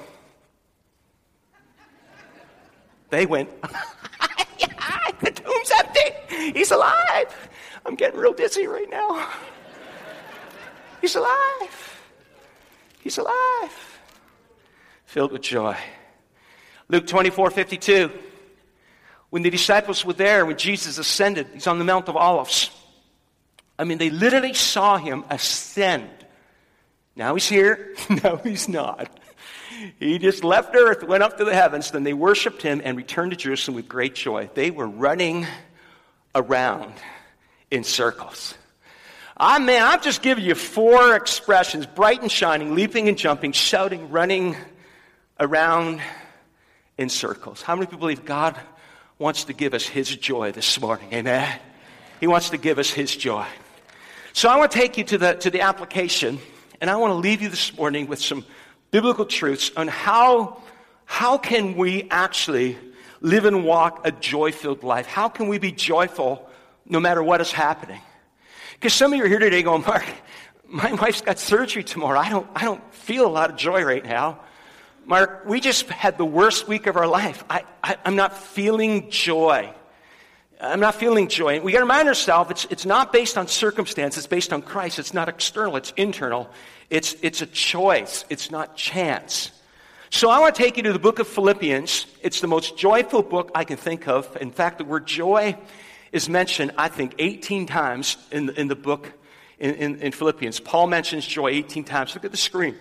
they 3.14 3.28
went, 3.28 3.50
the 5.22 5.32
tomb's 5.32 5.72
empty. 5.78 6.54
He's 6.58 6.72
alive. 6.72 7.50
I'm 7.86 7.94
getting 7.94 8.20
real 8.20 8.34
dizzy 8.34 8.66
right 8.66 8.90
now. 8.90 9.30
He's 11.00 11.16
alive. 11.16 12.02
He's 13.02 13.20
alive. 13.20 14.00
Filled 15.06 15.32
with 15.32 15.44
joy. 15.44 15.78
Luke 16.88 17.06
24 17.06 17.52
52. 17.52 18.12
When 19.30 19.44
the 19.44 19.52
disciples 19.52 20.04
were 20.04 20.14
there, 20.14 20.46
when 20.46 20.58
Jesus 20.58 20.98
ascended, 20.98 21.48
he's 21.54 21.68
on 21.68 21.78
the 21.78 21.86
Mount 21.86 22.10
of 22.10 22.16
Olives. 22.16 22.72
I 23.78 23.84
mean, 23.86 23.98
they 23.98 24.10
literally 24.10 24.54
saw 24.54 24.98
him 24.98 25.26
ascend. 25.30 26.10
Now 27.16 27.34
he's 27.34 27.48
here, 27.48 27.96
now 28.24 28.38
he's 28.38 28.68
not. 28.68 29.10
He 30.00 30.20
just 30.20 30.44
left 30.44 30.76
earth, 30.76 31.04
went 31.04 31.24
up 31.24 31.38
to 31.38 31.46
the 31.46 31.54
heavens, 31.54 31.92
then 31.92 32.04
they 32.04 32.14
worshiped 32.14 32.62
him 32.62 32.82
and 32.84 32.96
returned 32.96 33.32
to 33.32 33.38
Jerusalem 33.38 33.76
with 33.76 33.88
great 33.88 34.16
joy. 34.16 34.50
They 34.54 34.72
were 34.72 34.88
running 34.88 35.46
around 36.34 36.94
in 37.70 37.84
circles. 37.84 38.56
Ah, 39.36 39.56
I 39.56 39.60
mean, 39.60 39.82
I've 39.82 40.04
just 40.04 40.22
given 40.22 40.44
you 40.44 40.56
four 40.56 41.16
expressions 41.16 41.86
bright 41.86 42.22
and 42.22 42.32
shining, 42.32 42.76
leaping 42.76 43.10
and 43.10 43.18
jumping, 43.18 43.52
shouting, 43.52 44.10
running 44.12 44.56
around 45.40 46.02
in 46.98 47.10
circles. 47.10 47.62
How 47.62 47.76
many 47.76 47.88
people 47.88 48.00
believe 48.00 48.26
God 48.26 48.56
wants 49.24 49.46
to 49.46 49.54
give 49.54 49.74
us 49.74 49.86
His 49.86 50.16
joy 50.16 50.52
this 50.52 50.80
morning. 50.80 51.14
Amen. 51.14 51.60
He 52.20 52.28
wants 52.28 52.50
to 52.50 52.58
give 52.58 52.80
us 52.80 52.90
His 52.90 53.16
joy. 53.16 53.46
So 54.36 54.50
I 54.50 54.58
want 54.58 54.72
to 54.72 54.78
take 54.80 54.98
you 54.98 55.04
to 55.04 55.18
the, 55.20 55.34
to 55.36 55.52
the 55.52 55.62
application, 55.62 56.40
and 56.82 56.90
I 56.90 56.96
want 56.96 57.12
to 57.12 57.16
leave 57.16 57.44
you 57.44 57.50
this 57.50 57.78
morning 57.78 58.08
with 58.08 58.20
some 58.20 58.44
biblical 58.90 59.26
truths 59.26 59.72
on 59.78 59.88
how, 59.88 60.60
how 61.06 61.38
can 61.38 61.76
we 61.78 62.08
actually 62.10 62.76
live 63.22 63.46
and 63.46 63.64
walk 63.64 64.02
a 64.08 64.12
joy-filled 64.12 64.84
life? 64.84 65.06
How 65.06 65.30
can 65.30 65.50
we 65.50 65.60
be 65.60 65.72
joyful 65.72 66.50
no 66.88 67.00
matter 67.00 67.22
what 67.22 67.42
is 67.42 67.52
happening? 67.52 68.02
Because 68.74 68.94
some 68.94 69.14
of 69.14 69.18
you 69.20 69.24
are 69.24 69.28
here 69.28 69.38
today 69.38 69.62
going, 69.62 69.84
Mark, 69.84 70.06
my 70.68 70.92
wife's 70.94 71.22
got 71.22 71.38
surgery 71.38 71.84
tomorrow. 71.84 72.20
I 72.20 72.30
don't, 72.30 72.48
I 72.56 72.64
don't 72.64 72.92
feel 72.92 73.28
a 73.28 73.30
lot 73.30 73.52
of 73.52 73.56
joy 73.56 73.84
right 73.84 74.04
now. 74.04 74.40
Mark, 75.06 75.44
we 75.46 75.60
just 75.60 75.88
had 75.90 76.18
the 76.18 76.26
worst 76.26 76.68
week 76.68 76.88
of 76.88 76.98
our 76.98 77.08
life. 77.08 77.44
I, 77.52 77.66
I, 77.84 77.98
am 78.04 78.16
not 78.16 78.36
feeling 78.36 79.12
joy. 79.12 79.72
I'm 80.62 80.80
not 80.80 80.96
feeling 80.96 81.28
joy. 81.28 81.60
We 81.60 81.72
got 81.72 81.80
to 81.80 81.84
remind 81.84 82.08
ourselves 82.08 82.52
it's, 82.52 82.66
it's 82.66 82.86
not 82.86 83.12
based 83.12 83.38
on 83.38 83.48
circumstance, 83.48 84.18
it's 84.18 84.28
based 84.28 84.54
on 84.54 84.62
Christ. 84.62 85.00
It's 85.00 85.14
not 85.14 85.30
external, 85.30 85.76
it's 85.76 85.92
internal. 85.98 86.50
It's, 86.90 87.16
it's 87.22 87.42
a 87.42 87.46
choice, 87.46 88.26
it's 88.30 88.52
not 88.52 88.76
chance. 88.76 89.52
So 90.10 90.30
I 90.30 90.40
want 90.40 90.56
to 90.56 90.62
take 90.62 90.78
you 90.78 90.84
to 90.84 90.94
the 90.94 91.00
book 91.00 91.20
of 91.20 91.28
Philippians. 91.28 92.06
It's 92.22 92.40
the 92.40 92.48
most 92.48 92.78
joyful 92.78 93.24
book 93.24 93.52
I 93.56 93.64
can 93.64 93.78
think 93.78 94.08
of. 94.08 94.38
In 94.40 94.52
fact, 94.52 94.78
the 94.78 94.86
word 94.86 95.08
joy 95.08 95.58
is 96.12 96.30
mentioned, 96.30 96.72
I 96.78 96.88
think, 96.88 97.16
18 97.18 97.66
times 97.66 98.18
in 98.32 98.50
in 98.52 98.68
the 98.68 98.76
book 98.76 99.12
in, 99.60 99.76
in, 99.76 99.96
in 100.02 100.12
Philippians. 100.12 100.60
Paul 100.60 100.88
mentions 100.88 101.26
joy 101.26 101.50
18 101.50 101.84
times. 101.84 102.14
Look 102.14 102.26
at 102.26 102.32
the 102.32 102.38
screen. 102.38 102.76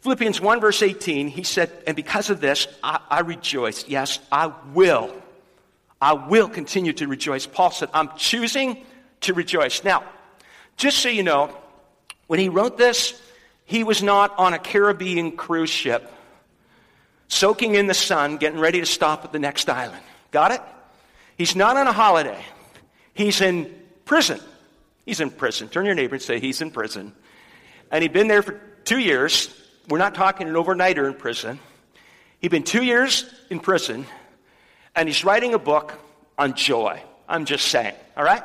Philippians 0.00 0.40
1, 0.40 0.60
verse 0.60 0.82
18, 0.82 1.28
he 1.28 1.42
said, 1.42 1.70
And 1.86 1.96
because 1.96 2.30
of 2.30 2.40
this, 2.40 2.68
I, 2.82 3.00
I 3.10 3.20
rejoice. 3.20 3.88
Yes, 3.88 4.20
I 4.30 4.52
will. 4.72 5.12
I 6.00 6.12
will 6.12 6.48
continue 6.48 6.92
to 6.94 7.08
rejoice. 7.08 7.46
Paul 7.46 7.70
said, 7.70 7.88
I'm 7.92 8.10
choosing 8.16 8.84
to 9.22 9.34
rejoice. 9.34 9.82
Now, 9.82 10.04
just 10.76 10.98
so 10.98 11.08
you 11.08 11.22
know, 11.22 11.56
when 12.28 12.38
he 12.38 12.48
wrote 12.48 12.78
this, 12.78 13.20
he 13.64 13.84
was 13.84 14.02
not 14.02 14.38
on 14.38 14.54
a 14.54 14.58
Caribbean 14.58 15.32
cruise 15.32 15.70
ship, 15.70 16.10
soaking 17.26 17.74
in 17.74 17.86
the 17.86 17.94
sun, 17.94 18.36
getting 18.36 18.60
ready 18.60 18.80
to 18.80 18.86
stop 18.86 19.24
at 19.24 19.32
the 19.32 19.38
next 19.38 19.68
island. 19.68 20.02
Got 20.30 20.52
it? 20.52 20.60
He's 21.36 21.56
not 21.56 21.76
on 21.76 21.86
a 21.86 21.92
holiday. 21.92 22.42
He's 23.14 23.40
in 23.40 23.74
prison. 24.04 24.40
He's 25.04 25.20
in 25.20 25.30
prison. 25.30 25.68
Turn 25.68 25.86
your 25.86 25.94
neighbor 25.94 26.14
and 26.14 26.22
say, 26.22 26.38
He's 26.40 26.60
in 26.60 26.70
prison. 26.70 27.12
And 27.90 28.02
he'd 28.02 28.12
been 28.12 28.28
there 28.28 28.42
for 28.42 28.60
two 28.84 28.98
years. 28.98 29.48
We're 29.88 29.98
not 29.98 30.14
talking 30.14 30.48
an 30.48 30.54
overnighter 30.54 31.06
in 31.06 31.14
prison. 31.14 31.58
He'd 32.40 32.50
been 32.50 32.62
two 32.62 32.84
years 32.84 33.24
in 33.50 33.60
prison, 33.60 34.06
and 34.98 35.08
he's 35.08 35.24
writing 35.24 35.54
a 35.54 35.58
book 35.58 35.98
on 36.36 36.54
joy. 36.54 37.00
I'm 37.28 37.44
just 37.44 37.68
saying, 37.68 37.94
all 38.16 38.24
right? 38.24 38.42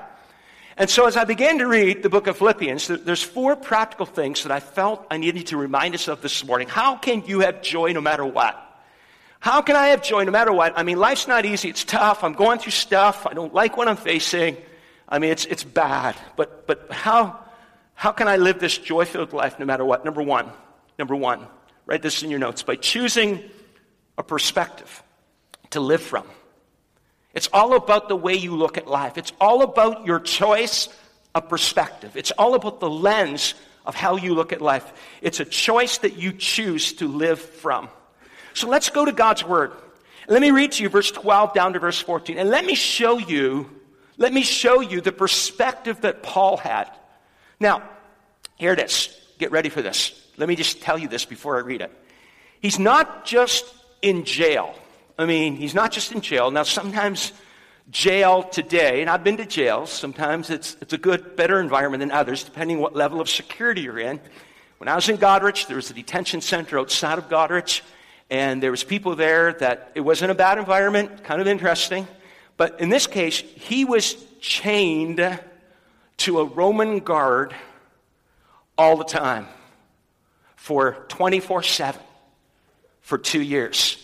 And 0.77 0.89
so 0.89 1.05
as 1.05 1.17
I 1.17 1.25
began 1.25 1.57
to 1.59 1.67
read 1.67 2.03
the 2.03 2.09
book 2.09 2.27
of 2.27 2.37
Philippians, 2.37 2.87
there's 2.87 3.21
four 3.21 3.55
practical 3.55 4.05
things 4.05 4.43
that 4.43 4.51
I 4.51 4.59
felt 4.59 5.05
I 5.11 5.17
needed 5.17 5.47
to 5.47 5.57
remind 5.57 5.93
us 5.95 6.07
of 6.07 6.21
this 6.21 6.45
morning. 6.45 6.67
How 6.67 6.95
can 6.95 7.25
you 7.25 7.41
have 7.41 7.61
joy 7.61 7.91
no 7.91 8.01
matter 8.01 8.25
what? 8.25 8.59
How 9.39 9.61
can 9.61 9.75
I 9.75 9.87
have 9.87 10.01
joy 10.01 10.23
no 10.23 10.31
matter 10.31 10.53
what? 10.53 10.77
I 10.77 10.83
mean, 10.83 10.97
life's 10.97 11.27
not 11.27 11.45
easy. 11.45 11.69
It's 11.69 11.83
tough. 11.83 12.23
I'm 12.23 12.33
going 12.33 12.59
through 12.59 12.71
stuff. 12.71 13.27
I 13.27 13.33
don't 13.33 13.53
like 13.53 13.75
what 13.75 13.87
I'm 13.87 13.97
facing. 13.97 14.55
I 15.09 15.19
mean, 15.19 15.31
it's, 15.31 15.45
it's 15.45 15.63
bad. 15.63 16.15
But, 16.37 16.65
but 16.65 16.91
how, 16.91 17.39
how 17.93 18.11
can 18.13 18.27
I 18.27 18.37
live 18.37 18.59
this 18.59 18.77
joy 18.77 19.05
filled 19.05 19.33
life 19.33 19.59
no 19.59 19.65
matter 19.65 19.83
what? 19.83 20.05
Number 20.05 20.21
one, 20.21 20.49
Number 20.97 21.15
one, 21.15 21.47
write 21.85 22.01
this 22.01 22.23
in 22.23 22.29
your 22.29 22.39
notes 22.39 22.63
by 22.63 22.75
choosing 22.75 23.43
a 24.17 24.23
perspective 24.23 25.03
to 25.71 25.79
live 25.79 26.01
from. 26.01 26.25
It's 27.33 27.49
all 27.51 27.75
about 27.75 28.09
the 28.09 28.15
way 28.15 28.35
you 28.35 28.55
look 28.55 28.77
at 28.77 28.87
life. 28.87 29.17
It's 29.17 29.33
all 29.41 29.63
about 29.63 30.05
your 30.05 30.19
choice 30.19 30.89
of 31.33 31.49
perspective. 31.49 32.15
It's 32.15 32.31
all 32.31 32.53
about 32.53 32.79
the 32.79 32.89
lens 32.89 33.55
of 33.85 33.95
how 33.95 34.17
you 34.17 34.33
look 34.33 34.53
at 34.53 34.61
life. 34.61 34.93
It's 35.21 35.39
a 35.39 35.45
choice 35.45 35.97
that 35.99 36.15
you 36.15 36.31
choose 36.33 36.93
to 36.93 37.07
live 37.07 37.39
from. 37.39 37.89
So 38.53 38.67
let's 38.67 38.89
go 38.89 39.03
to 39.03 39.11
God's 39.11 39.43
Word. 39.43 39.71
Let 40.27 40.41
me 40.41 40.51
read 40.51 40.73
to 40.73 40.83
you 40.83 40.89
verse 40.89 41.11
12 41.11 41.53
down 41.53 41.73
to 41.73 41.79
verse 41.79 41.99
14. 41.99 42.37
And 42.37 42.49
let 42.49 42.65
me 42.65 42.75
show 42.75 43.17
you, 43.17 43.69
let 44.17 44.31
me 44.31 44.43
show 44.43 44.79
you 44.81 45.01
the 45.01 45.11
perspective 45.11 46.01
that 46.01 46.23
Paul 46.23 46.57
had. 46.57 46.89
Now, 47.59 47.83
here 48.57 48.73
it 48.73 48.79
is. 48.79 49.09
Get 49.39 49.51
ready 49.51 49.69
for 49.69 49.81
this. 49.81 50.19
Let 50.37 50.47
me 50.47 50.55
just 50.55 50.81
tell 50.81 50.97
you 50.97 51.07
this 51.07 51.25
before 51.25 51.57
I 51.57 51.61
read 51.61 51.81
it. 51.81 51.91
He's 52.61 52.79
not 52.79 53.25
just 53.25 53.65
in 54.01 54.23
jail. 54.23 54.75
I 55.17 55.25
mean, 55.25 55.55
he's 55.55 55.75
not 55.75 55.91
just 55.91 56.11
in 56.11 56.21
jail. 56.21 56.49
Now, 56.49 56.63
sometimes 56.63 57.33
jail 57.91 58.43
today, 58.43 59.01
and 59.01 59.09
I've 59.09 59.23
been 59.23 59.37
to 59.37 59.45
jails, 59.45 59.91
sometimes 59.91 60.49
it's, 60.49 60.75
it's 60.81 60.93
a 60.93 60.97
good, 60.97 61.35
better 61.35 61.59
environment 61.59 61.99
than 61.99 62.11
others, 62.11 62.43
depending 62.43 62.79
what 62.79 62.95
level 62.95 63.21
of 63.21 63.29
security 63.29 63.81
you're 63.81 63.99
in. 63.99 64.19
When 64.79 64.87
I 64.87 64.95
was 64.95 65.07
in 65.09 65.17
Goderich, 65.17 65.67
there 65.67 65.75
was 65.75 65.91
a 65.91 65.93
detention 65.93 66.41
center 66.41 66.79
outside 66.79 67.19
of 67.19 67.29
Goderich, 67.29 67.81
and 68.29 68.63
there 68.63 68.71
was 68.71 68.83
people 68.83 69.15
there 69.15 69.53
that 69.53 69.91
it 69.93 70.01
wasn't 70.01 70.31
a 70.31 70.35
bad 70.35 70.57
environment, 70.57 71.23
kind 71.23 71.39
of 71.39 71.47
interesting. 71.47 72.07
But 72.57 72.79
in 72.79 72.89
this 72.89 73.05
case, 73.05 73.37
he 73.39 73.85
was 73.85 74.15
chained 74.39 75.39
to 76.17 76.39
a 76.39 76.45
Roman 76.45 76.99
guard 76.99 77.53
all 78.77 78.97
the 78.97 79.03
time 79.03 79.47
for 80.55 81.05
24 81.09 81.63
7 81.63 82.01
for 83.01 83.17
two 83.17 83.41
years. 83.41 84.02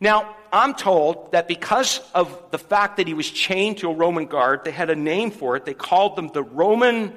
Now, 0.00 0.36
I'm 0.52 0.74
told 0.74 1.32
that 1.32 1.48
because 1.48 2.00
of 2.14 2.50
the 2.50 2.58
fact 2.58 2.98
that 2.98 3.06
he 3.06 3.14
was 3.14 3.30
chained 3.30 3.78
to 3.78 3.90
a 3.90 3.94
Roman 3.94 4.26
guard, 4.26 4.64
they 4.64 4.70
had 4.70 4.90
a 4.90 4.96
name 4.96 5.30
for 5.30 5.56
it. 5.56 5.64
They 5.64 5.74
called 5.74 6.16
them 6.16 6.30
the 6.32 6.42
Roman 6.42 7.12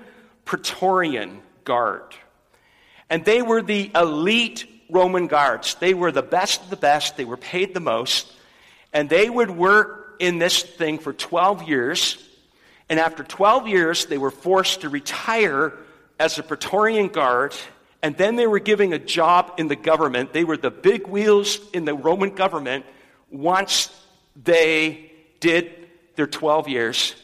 Praetorian 0.45 1.41
Guard. 1.63 2.15
And 3.09 3.23
they 3.23 3.41
were 3.41 3.61
the 3.61 3.91
elite 3.93 4.65
Roman 4.89 5.27
guards. 5.27 5.75
They 5.75 5.93
were 5.93 6.11
the 6.11 6.21
best 6.21 6.63
of 6.63 6.69
the 6.69 6.75
best. 6.75 7.17
They 7.17 7.25
were 7.25 7.37
paid 7.37 7.73
the 7.73 7.79
most. 7.79 8.31
And 8.93 9.09
they 9.09 9.29
would 9.29 9.51
work 9.51 10.15
in 10.19 10.39
this 10.39 10.63
thing 10.63 10.97
for 10.97 11.13
12 11.13 11.63
years. 11.63 12.17
And 12.89 12.99
after 12.99 13.23
12 13.23 13.67
years, 13.67 14.05
they 14.05 14.17
were 14.17 14.31
forced 14.31 14.81
to 14.81 14.89
retire 14.89 15.73
as 16.19 16.37
a 16.39 16.43
Praetorian 16.43 17.07
Guard. 17.07 17.55
And 18.03 18.17
then 18.17 18.35
they 18.35 18.47
were 18.47 18.59
giving 18.59 18.93
a 18.93 18.99
job 18.99 19.53
in 19.57 19.67
the 19.67 19.75
government. 19.75 20.33
They 20.33 20.43
were 20.43 20.57
the 20.57 20.71
big 20.71 21.07
wheels 21.07 21.59
in 21.71 21.85
the 21.85 21.93
Roman 21.93 22.33
government 22.33 22.85
once 23.29 23.89
they 24.35 25.11
did 25.39 25.71
their 26.15 26.27
12 26.27 26.67
years. 26.67 27.15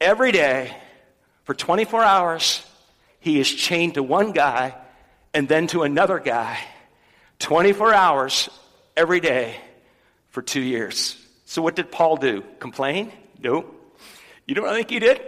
Every 0.00 0.32
day, 0.32 0.76
for 1.44 1.54
24 1.54 2.02
hours, 2.02 2.64
he 3.20 3.40
is 3.40 3.50
chained 3.50 3.94
to 3.94 4.02
one 4.02 4.32
guy 4.32 4.74
and 5.32 5.48
then 5.48 5.66
to 5.68 5.82
another 5.82 6.18
guy. 6.18 6.58
24 7.38 7.94
hours 7.94 8.48
every 8.96 9.20
day 9.20 9.56
for 10.30 10.42
two 10.42 10.60
years. 10.60 11.16
So, 11.46 11.62
what 11.62 11.76
did 11.76 11.90
Paul 11.90 12.16
do? 12.16 12.42
Complain? 12.58 13.12
No. 13.40 13.64
You 14.46 14.54
know 14.54 14.62
what 14.62 14.72
I 14.72 14.76
think 14.76 14.90
he 14.90 14.98
did? 14.98 15.20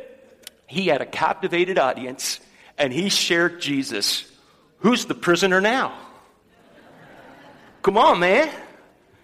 He 0.66 0.87
had 0.88 1.01
a 1.01 1.07
captivated 1.07 1.79
audience 1.79 2.40
and 2.79 2.92
he 2.92 3.09
shared 3.09 3.61
Jesus. 3.61 4.31
Who's 4.85 5.07
the 5.07 5.14
prisoner 5.14 5.62
now? 5.62 5.97
Come 7.81 7.97
on, 7.97 8.20
man. 8.20 8.51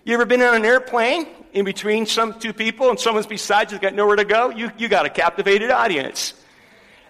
You 0.05 0.15
ever 0.15 0.25
been 0.25 0.41
on 0.41 0.55
an 0.55 0.65
airplane 0.65 1.27
in 1.53 1.67
between 1.67 2.07
some 2.07 2.41
two 2.41 2.55
people 2.55 2.89
and 2.89 2.99
someone's 2.99 3.27
beside 3.27 3.71
you, 3.71 3.79
got 3.79 3.93
nowhere 3.93 4.17
to 4.17 4.25
go? 4.25 4.49
You, 4.49 4.73
you 4.79 4.89
got 4.89 5.05
a 5.05 5.11
captivated 5.11 5.71
audience. 5.71 6.33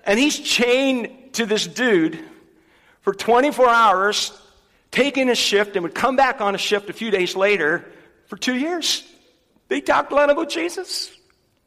And 0.02 0.18
he's 0.18 0.36
chained 0.36 1.34
to 1.34 1.46
this 1.46 1.64
dude 1.64 2.18
for 3.02 3.14
24 3.14 3.68
hours, 3.68 4.36
taking 4.90 5.30
a 5.30 5.36
shift, 5.36 5.76
and 5.76 5.84
would 5.84 5.94
come 5.94 6.16
back 6.16 6.40
on 6.40 6.56
a 6.56 6.58
shift 6.58 6.90
a 6.90 6.92
few 6.92 7.12
days 7.12 7.36
later 7.36 7.84
for 8.26 8.36
two 8.36 8.56
years. 8.56 9.08
They 9.68 9.80
talked 9.80 10.10
a 10.10 10.16
lot 10.16 10.28
about 10.28 10.48
Jesus. 10.48 11.16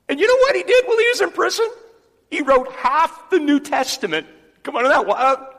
And 0.09 0.19
you 0.19 0.27
know 0.27 0.35
what 0.35 0.57
he 0.57 0.63
did 0.63 0.85
while 0.85 0.97
he 0.97 1.07
was 1.11 1.21
in 1.21 1.31
prison? 1.31 1.69
He 2.29 2.41
wrote 2.41 2.73
half 2.73 3.29
the 3.29 3.39
New 3.39 3.61
Testament. 3.61 4.27
Come 4.63 4.75
on, 4.75 4.83
that? 4.83 5.52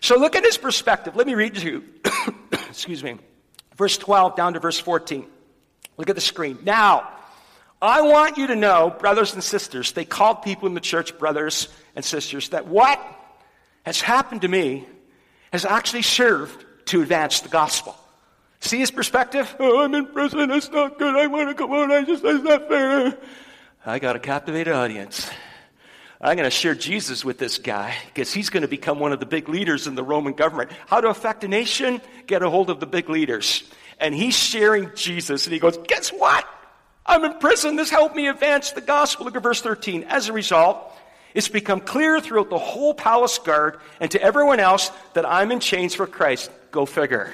So 0.00 0.16
look 0.16 0.36
at 0.36 0.44
his 0.44 0.58
perspective. 0.58 1.16
Let 1.16 1.26
me 1.26 1.34
read 1.34 1.54
to 1.56 1.64
you. 1.64 1.84
Excuse 2.52 3.02
me 3.02 3.18
verse 3.78 3.96
12 3.96 4.36
down 4.36 4.54
to 4.54 4.60
verse 4.60 4.78
14. 4.78 5.24
Look 5.96 6.10
at 6.10 6.16
the 6.16 6.20
screen. 6.20 6.58
Now, 6.64 7.08
I 7.80 8.02
want 8.02 8.36
you 8.36 8.48
to 8.48 8.56
know, 8.56 8.90
brothers 8.90 9.32
and 9.32 9.42
sisters, 9.42 9.92
they 9.92 10.04
called 10.04 10.42
people 10.42 10.68
in 10.68 10.74
the 10.74 10.80
church 10.80 11.16
brothers 11.16 11.68
and 11.96 12.04
sisters, 12.04 12.50
that 12.50 12.66
what 12.66 13.00
has 13.84 14.00
happened 14.00 14.42
to 14.42 14.48
me 14.48 14.86
has 15.52 15.64
actually 15.64 16.02
served 16.02 16.64
to 16.86 17.00
advance 17.00 17.40
the 17.40 17.48
gospel. 17.48 17.96
See 18.60 18.78
his 18.78 18.90
perspective? 18.90 19.54
Oh, 19.60 19.84
I'm 19.84 19.94
in 19.94 20.06
prison. 20.06 20.50
It's 20.50 20.68
not 20.70 20.98
good. 20.98 21.14
I 21.14 21.28
want 21.28 21.48
to 21.48 21.54
go 21.54 21.72
out. 21.80 21.92
I 21.92 22.02
just, 22.02 22.24
it's 22.24 22.42
not 22.42 22.68
fair. 22.68 23.16
I 23.86 24.00
got 24.00 24.16
a 24.16 24.18
captivated 24.18 24.74
audience. 24.74 25.30
I'm 26.20 26.36
going 26.36 26.50
to 26.50 26.50
share 26.50 26.74
Jesus 26.74 27.24
with 27.24 27.38
this 27.38 27.58
guy 27.58 27.94
because 28.06 28.32
he's 28.32 28.50
going 28.50 28.62
to 28.62 28.68
become 28.68 28.98
one 28.98 29.12
of 29.12 29.20
the 29.20 29.26
big 29.26 29.48
leaders 29.48 29.86
in 29.86 29.94
the 29.94 30.02
Roman 30.02 30.32
government. 30.32 30.72
How 30.86 31.00
to 31.00 31.08
affect 31.08 31.44
a 31.44 31.48
nation? 31.48 32.00
Get 32.26 32.42
a 32.42 32.50
hold 32.50 32.70
of 32.70 32.80
the 32.80 32.86
big 32.86 33.08
leaders. 33.08 33.62
And 34.00 34.12
he's 34.12 34.36
sharing 34.36 34.90
Jesus, 34.96 35.46
and 35.46 35.52
he 35.52 35.60
goes, 35.60 35.78
Guess 35.86 36.10
what? 36.10 36.44
I'm 37.06 37.24
in 37.24 37.38
prison. 37.38 37.76
This 37.76 37.88
helped 37.88 38.16
me 38.16 38.26
advance 38.26 38.72
the 38.72 38.80
gospel. 38.80 39.26
Look 39.26 39.36
at 39.36 39.42
verse 39.42 39.62
13. 39.62 40.04
As 40.04 40.28
a 40.28 40.32
result, 40.32 40.92
it's 41.34 41.48
become 41.48 41.80
clear 41.80 42.20
throughout 42.20 42.50
the 42.50 42.58
whole 42.58 42.94
palace 42.94 43.38
guard 43.38 43.78
and 44.00 44.10
to 44.10 44.20
everyone 44.20 44.60
else 44.60 44.90
that 45.14 45.24
I'm 45.24 45.52
in 45.52 45.60
chains 45.60 45.94
for 45.94 46.06
Christ. 46.06 46.50
Go 46.72 46.84
figure. 46.84 47.32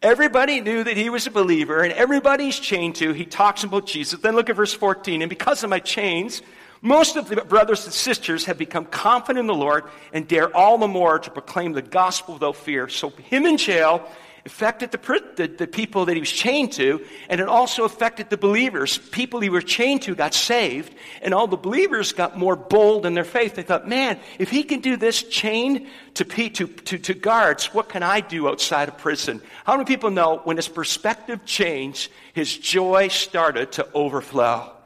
Everybody 0.00 0.60
knew 0.60 0.82
that 0.82 0.96
he 0.96 1.10
was 1.10 1.26
a 1.26 1.30
believer, 1.30 1.82
and 1.82 1.92
everybody's 1.92 2.58
chained 2.58 2.96
to. 2.96 3.12
He 3.12 3.26
talks 3.26 3.64
about 3.64 3.86
Jesus. 3.86 4.20
Then 4.20 4.34
look 4.34 4.48
at 4.48 4.56
verse 4.56 4.72
14. 4.72 5.22
And 5.22 5.28
because 5.28 5.62
of 5.62 5.70
my 5.70 5.80
chains, 5.80 6.40
most 6.80 7.16
of 7.16 7.28
the 7.28 7.36
brothers 7.36 7.84
and 7.84 7.92
sisters 7.92 8.44
have 8.44 8.58
become 8.58 8.84
confident 8.84 9.40
in 9.40 9.46
the 9.46 9.54
Lord 9.54 9.84
and 10.12 10.28
dare 10.28 10.54
all 10.56 10.78
the 10.78 10.88
more 10.88 11.18
to 11.18 11.30
proclaim 11.30 11.72
the 11.72 11.82
gospel 11.82 12.34
without 12.34 12.56
fear. 12.56 12.88
So, 12.88 13.10
him 13.10 13.46
in 13.46 13.56
jail 13.56 14.08
affected 14.48 14.90
the, 14.90 15.22
the, 15.36 15.46
the, 15.46 15.66
people 15.66 16.06
that 16.06 16.14
he 16.14 16.20
was 16.20 16.32
chained 16.32 16.72
to, 16.72 17.04
and 17.28 17.40
it 17.40 17.48
also 17.48 17.84
affected 17.84 18.30
the 18.30 18.36
believers. 18.38 18.96
People 18.96 19.40
he 19.40 19.50
was 19.50 19.64
chained 19.64 20.02
to 20.02 20.14
got 20.14 20.32
saved, 20.32 20.94
and 21.20 21.34
all 21.34 21.46
the 21.46 21.56
believers 21.56 22.12
got 22.12 22.38
more 22.38 22.56
bold 22.56 23.04
in 23.04 23.12
their 23.12 23.24
faith. 23.24 23.56
They 23.56 23.62
thought, 23.62 23.86
man, 23.86 24.18
if 24.38 24.50
he 24.50 24.62
can 24.62 24.80
do 24.80 24.96
this 24.96 25.22
chained 25.22 25.86
to, 26.14 26.24
to, 26.24 26.66
to, 26.66 26.98
to 26.98 27.14
guards, 27.14 27.74
what 27.74 27.90
can 27.90 28.02
I 28.02 28.20
do 28.20 28.48
outside 28.48 28.88
of 28.88 28.96
prison? 28.96 29.42
How 29.64 29.74
many 29.74 29.84
people 29.84 30.10
know 30.10 30.40
when 30.44 30.56
his 30.56 30.68
perspective 30.68 31.44
changed, 31.44 32.10
his 32.32 32.56
joy 32.56 33.08
started 33.08 33.72
to 33.72 33.88
overflow? 33.92 34.77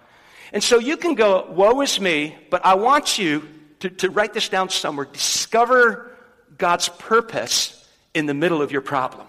And 0.53 0.63
so 0.63 0.79
you 0.79 0.97
can 0.97 1.15
go, 1.15 1.51
woe 1.51 1.81
is 1.81 1.99
me, 1.99 2.37
but 2.51 2.65
I 2.65 2.75
want 2.75 3.19
you 3.19 3.49
to, 3.81 3.91
to 3.91 4.11
write 4.11 4.35
this 4.35 4.49
down 4.49 4.69
somewhere. 4.69 5.07
Discover 5.11 6.11
God's 6.59 6.89
purpose 6.89 7.89
in 8.15 8.27
the 8.27 8.35
middle 8.35 8.61
of 8.61 8.71
your 8.71 8.83
problem. 8.83 9.27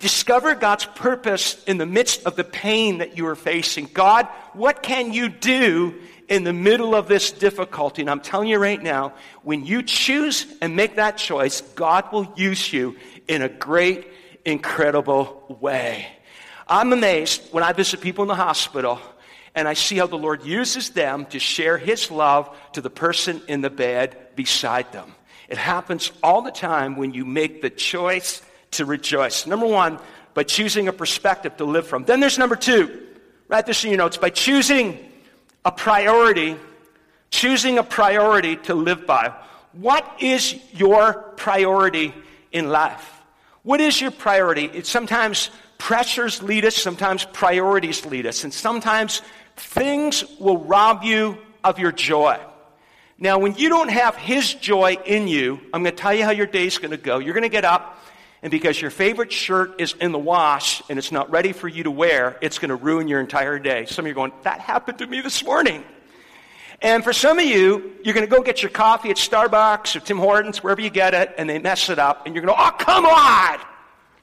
Discover 0.00 0.56
God's 0.56 0.86
purpose 0.86 1.62
in 1.64 1.78
the 1.78 1.86
midst 1.86 2.26
of 2.26 2.34
the 2.34 2.42
pain 2.42 2.98
that 2.98 3.16
you 3.16 3.26
are 3.28 3.36
facing. 3.36 3.88
God, 3.92 4.26
what 4.52 4.82
can 4.82 5.12
you 5.12 5.28
do 5.28 5.94
in 6.28 6.42
the 6.42 6.52
middle 6.52 6.96
of 6.96 7.06
this 7.06 7.30
difficulty? 7.30 8.02
And 8.02 8.10
I'm 8.10 8.20
telling 8.20 8.48
you 8.48 8.58
right 8.58 8.82
now, 8.82 9.14
when 9.44 9.64
you 9.64 9.84
choose 9.84 10.46
and 10.60 10.74
make 10.74 10.96
that 10.96 11.16
choice, 11.16 11.60
God 11.60 12.12
will 12.12 12.32
use 12.36 12.72
you 12.72 12.96
in 13.28 13.42
a 13.42 13.48
great, 13.48 14.08
incredible 14.44 15.56
way. 15.60 16.06
I'm 16.66 16.92
amazed 16.92 17.52
when 17.52 17.62
I 17.62 17.72
visit 17.72 18.00
people 18.00 18.22
in 18.22 18.28
the 18.28 18.34
hospital 18.34 18.98
and 19.54 19.68
I 19.68 19.74
see 19.74 19.96
how 19.96 20.06
the 20.06 20.18
Lord 20.18 20.44
uses 20.44 20.90
them 20.90 21.26
to 21.26 21.38
share 21.38 21.78
His 21.78 22.10
love 22.10 22.54
to 22.72 22.80
the 22.80 22.90
person 22.90 23.40
in 23.48 23.60
the 23.60 23.70
bed 23.70 24.16
beside 24.34 24.92
them. 24.92 25.14
It 25.48 25.58
happens 25.58 26.10
all 26.22 26.42
the 26.42 26.50
time 26.50 26.96
when 26.96 27.14
you 27.14 27.24
make 27.24 27.62
the 27.62 27.70
choice 27.70 28.42
to 28.72 28.84
rejoice. 28.84 29.46
Number 29.46 29.66
one, 29.66 29.98
by 30.32 30.42
choosing 30.42 30.88
a 30.88 30.92
perspective 30.92 31.56
to 31.58 31.64
live 31.64 31.86
from. 31.86 32.04
Then 32.04 32.20
there's 32.20 32.38
number 32.38 32.56
two. 32.56 33.06
Write 33.48 33.66
this 33.66 33.84
in 33.84 33.90
your 33.90 33.98
notes. 33.98 34.16
By 34.16 34.30
choosing 34.30 34.98
a 35.64 35.70
priority, 35.70 36.56
choosing 37.30 37.78
a 37.78 37.84
priority 37.84 38.56
to 38.56 38.74
live 38.74 39.06
by. 39.06 39.32
What 39.72 40.16
is 40.20 40.56
your 40.72 41.14
priority 41.36 42.14
in 42.52 42.68
life? 42.68 43.22
What 43.62 43.80
is 43.80 44.00
your 44.00 44.10
priority? 44.10 44.64
It's 44.66 44.90
sometimes 44.90 45.50
pressures 45.78 46.42
lead 46.42 46.64
us, 46.64 46.76
sometimes 46.76 47.24
priorities 47.24 48.04
lead 48.06 48.26
us, 48.26 48.44
and 48.44 48.52
sometimes 48.52 49.22
things 49.56 50.24
will 50.38 50.58
rob 50.58 51.02
you 51.02 51.38
of 51.62 51.78
your 51.78 51.92
joy. 51.92 52.38
Now, 53.18 53.38
when 53.38 53.54
you 53.54 53.68
don't 53.68 53.90
have 53.90 54.16
His 54.16 54.54
joy 54.54 54.96
in 55.06 55.28
you, 55.28 55.60
I'm 55.72 55.82
going 55.82 55.94
to 55.94 56.02
tell 56.02 56.12
you 56.12 56.24
how 56.24 56.30
your 56.30 56.46
day's 56.46 56.78
going 56.78 56.90
to 56.90 56.96
go. 56.96 57.18
You're 57.18 57.34
going 57.34 57.42
to 57.42 57.48
get 57.48 57.64
up, 57.64 57.98
and 58.42 58.50
because 58.50 58.80
your 58.80 58.90
favorite 58.90 59.32
shirt 59.32 59.80
is 59.80 59.94
in 60.00 60.12
the 60.12 60.18
wash 60.18 60.82
and 60.90 60.98
it's 60.98 61.12
not 61.12 61.30
ready 61.30 61.52
for 61.52 61.68
you 61.68 61.84
to 61.84 61.90
wear, 61.90 62.36
it's 62.42 62.58
going 62.58 62.70
to 62.70 62.76
ruin 62.76 63.08
your 63.08 63.20
entire 63.20 63.58
day. 63.58 63.86
Some 63.86 64.04
of 64.04 64.08
you 64.08 64.12
are 64.12 64.14
going, 64.14 64.32
that 64.42 64.60
happened 64.60 64.98
to 64.98 65.06
me 65.06 65.20
this 65.20 65.44
morning. 65.44 65.84
And 66.82 67.02
for 67.02 67.12
some 67.12 67.38
of 67.38 67.44
you, 67.44 67.94
you're 68.02 68.14
going 68.14 68.26
to 68.26 68.30
go 68.30 68.42
get 68.42 68.62
your 68.62 68.70
coffee 68.70 69.08
at 69.10 69.16
Starbucks 69.16 69.96
or 69.96 70.00
Tim 70.00 70.18
Hortons, 70.18 70.62
wherever 70.62 70.80
you 70.80 70.90
get 70.90 71.14
it, 71.14 71.32
and 71.38 71.48
they 71.48 71.58
mess 71.58 71.88
it 71.88 71.98
up, 71.98 72.26
and 72.26 72.34
you're 72.34 72.44
going 72.44 72.54
to, 72.54 72.60
oh, 72.60 72.72
come 72.72 73.06
on! 73.06 73.58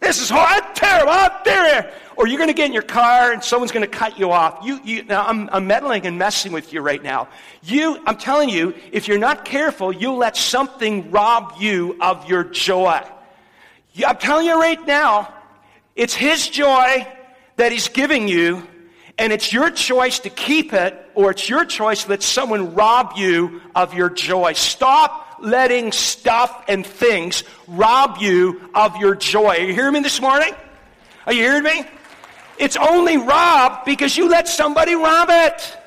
This 0.01 0.19
is 0.19 0.29
hard, 0.29 0.75
terrible, 0.75 1.11
up 1.11 1.45
there. 1.45 1.93
Or 2.17 2.27
you're 2.27 2.39
going 2.39 2.49
to 2.49 2.55
get 2.55 2.65
in 2.65 2.73
your 2.73 2.81
car 2.81 3.31
and 3.31 3.43
someone's 3.43 3.71
going 3.71 3.89
to 3.89 3.97
cut 3.97 4.17
you 4.17 4.31
off. 4.31 4.65
You, 4.65 4.79
you, 4.83 5.03
now 5.03 5.25
I'm, 5.25 5.47
I'm 5.51 5.67
meddling 5.67 6.07
and 6.07 6.17
messing 6.17 6.51
with 6.51 6.73
you 6.73 6.81
right 6.81 7.01
now. 7.01 7.29
You, 7.61 8.01
I'm 8.07 8.17
telling 8.17 8.49
you, 8.49 8.73
if 8.91 9.07
you're 9.07 9.19
not 9.19 9.45
careful, 9.45 9.93
you'll 9.93 10.17
let 10.17 10.35
something 10.35 11.11
rob 11.11 11.53
you 11.59 11.97
of 12.01 12.27
your 12.27 12.43
joy. 12.43 13.01
I'm 14.05 14.17
telling 14.17 14.47
you 14.47 14.59
right 14.59 14.85
now, 14.87 15.33
it's 15.95 16.15
His 16.15 16.49
joy 16.49 17.07
that 17.57 17.71
He's 17.71 17.87
giving 17.87 18.27
you, 18.27 18.67
And 19.21 19.31
it's 19.31 19.53
your 19.53 19.69
choice 19.69 20.17
to 20.21 20.31
keep 20.31 20.73
it, 20.73 20.97
or 21.13 21.29
it's 21.29 21.47
your 21.47 21.63
choice 21.63 22.05
to 22.05 22.09
let 22.09 22.23
someone 22.23 22.73
rob 22.73 23.13
you 23.17 23.61
of 23.75 23.93
your 23.93 24.09
joy. 24.09 24.53
Stop 24.53 25.30
letting 25.41 25.91
stuff 25.91 26.65
and 26.67 26.85
things 26.85 27.43
rob 27.67 28.17
you 28.19 28.69
of 28.73 28.97
your 28.97 29.15
joy. 29.15 29.55
Are 29.55 29.59
you 29.59 29.73
hearing 29.73 29.93
me 29.93 29.99
this 30.01 30.21
morning? 30.21 30.53
Are 31.25 31.33
you 31.33 31.41
hearing 31.41 31.63
me? 31.63 31.85
It's 32.57 32.77
only 32.77 33.17
robbed 33.17 33.85
because 33.85 34.15
you 34.15 34.29
let 34.29 34.47
somebody 34.47 34.95
rob 34.95 35.29
it. 35.31 35.77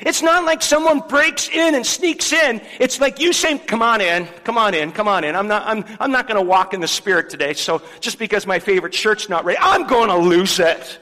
It's 0.00 0.20
not 0.20 0.44
like 0.44 0.60
someone 0.60 1.00
breaks 1.00 1.48
in 1.48 1.74
and 1.74 1.86
sneaks 1.86 2.32
in. 2.32 2.60
It's 2.78 3.00
like 3.00 3.18
you 3.18 3.32
saying, 3.32 3.60
come 3.60 3.80
on 3.80 4.02
in, 4.02 4.26
come 4.44 4.58
on 4.58 4.74
in, 4.74 4.92
come 4.92 5.08
on 5.08 5.24
in. 5.24 5.34
I'm 5.34 5.48
not, 5.48 5.66
I'm, 5.66 5.84
I'm 5.98 6.10
not 6.12 6.28
going 6.28 6.36
to 6.36 6.46
walk 6.46 6.74
in 6.74 6.80
the 6.80 6.88
spirit 6.88 7.30
today. 7.30 7.54
So 7.54 7.80
just 8.00 8.18
because 8.18 8.46
my 8.46 8.58
favorite 8.58 8.92
church's 8.92 9.30
not 9.30 9.46
ready, 9.46 9.58
I'm 9.60 9.86
going 9.86 10.10
to 10.10 10.18
lose 10.18 10.60
it. 10.60 10.98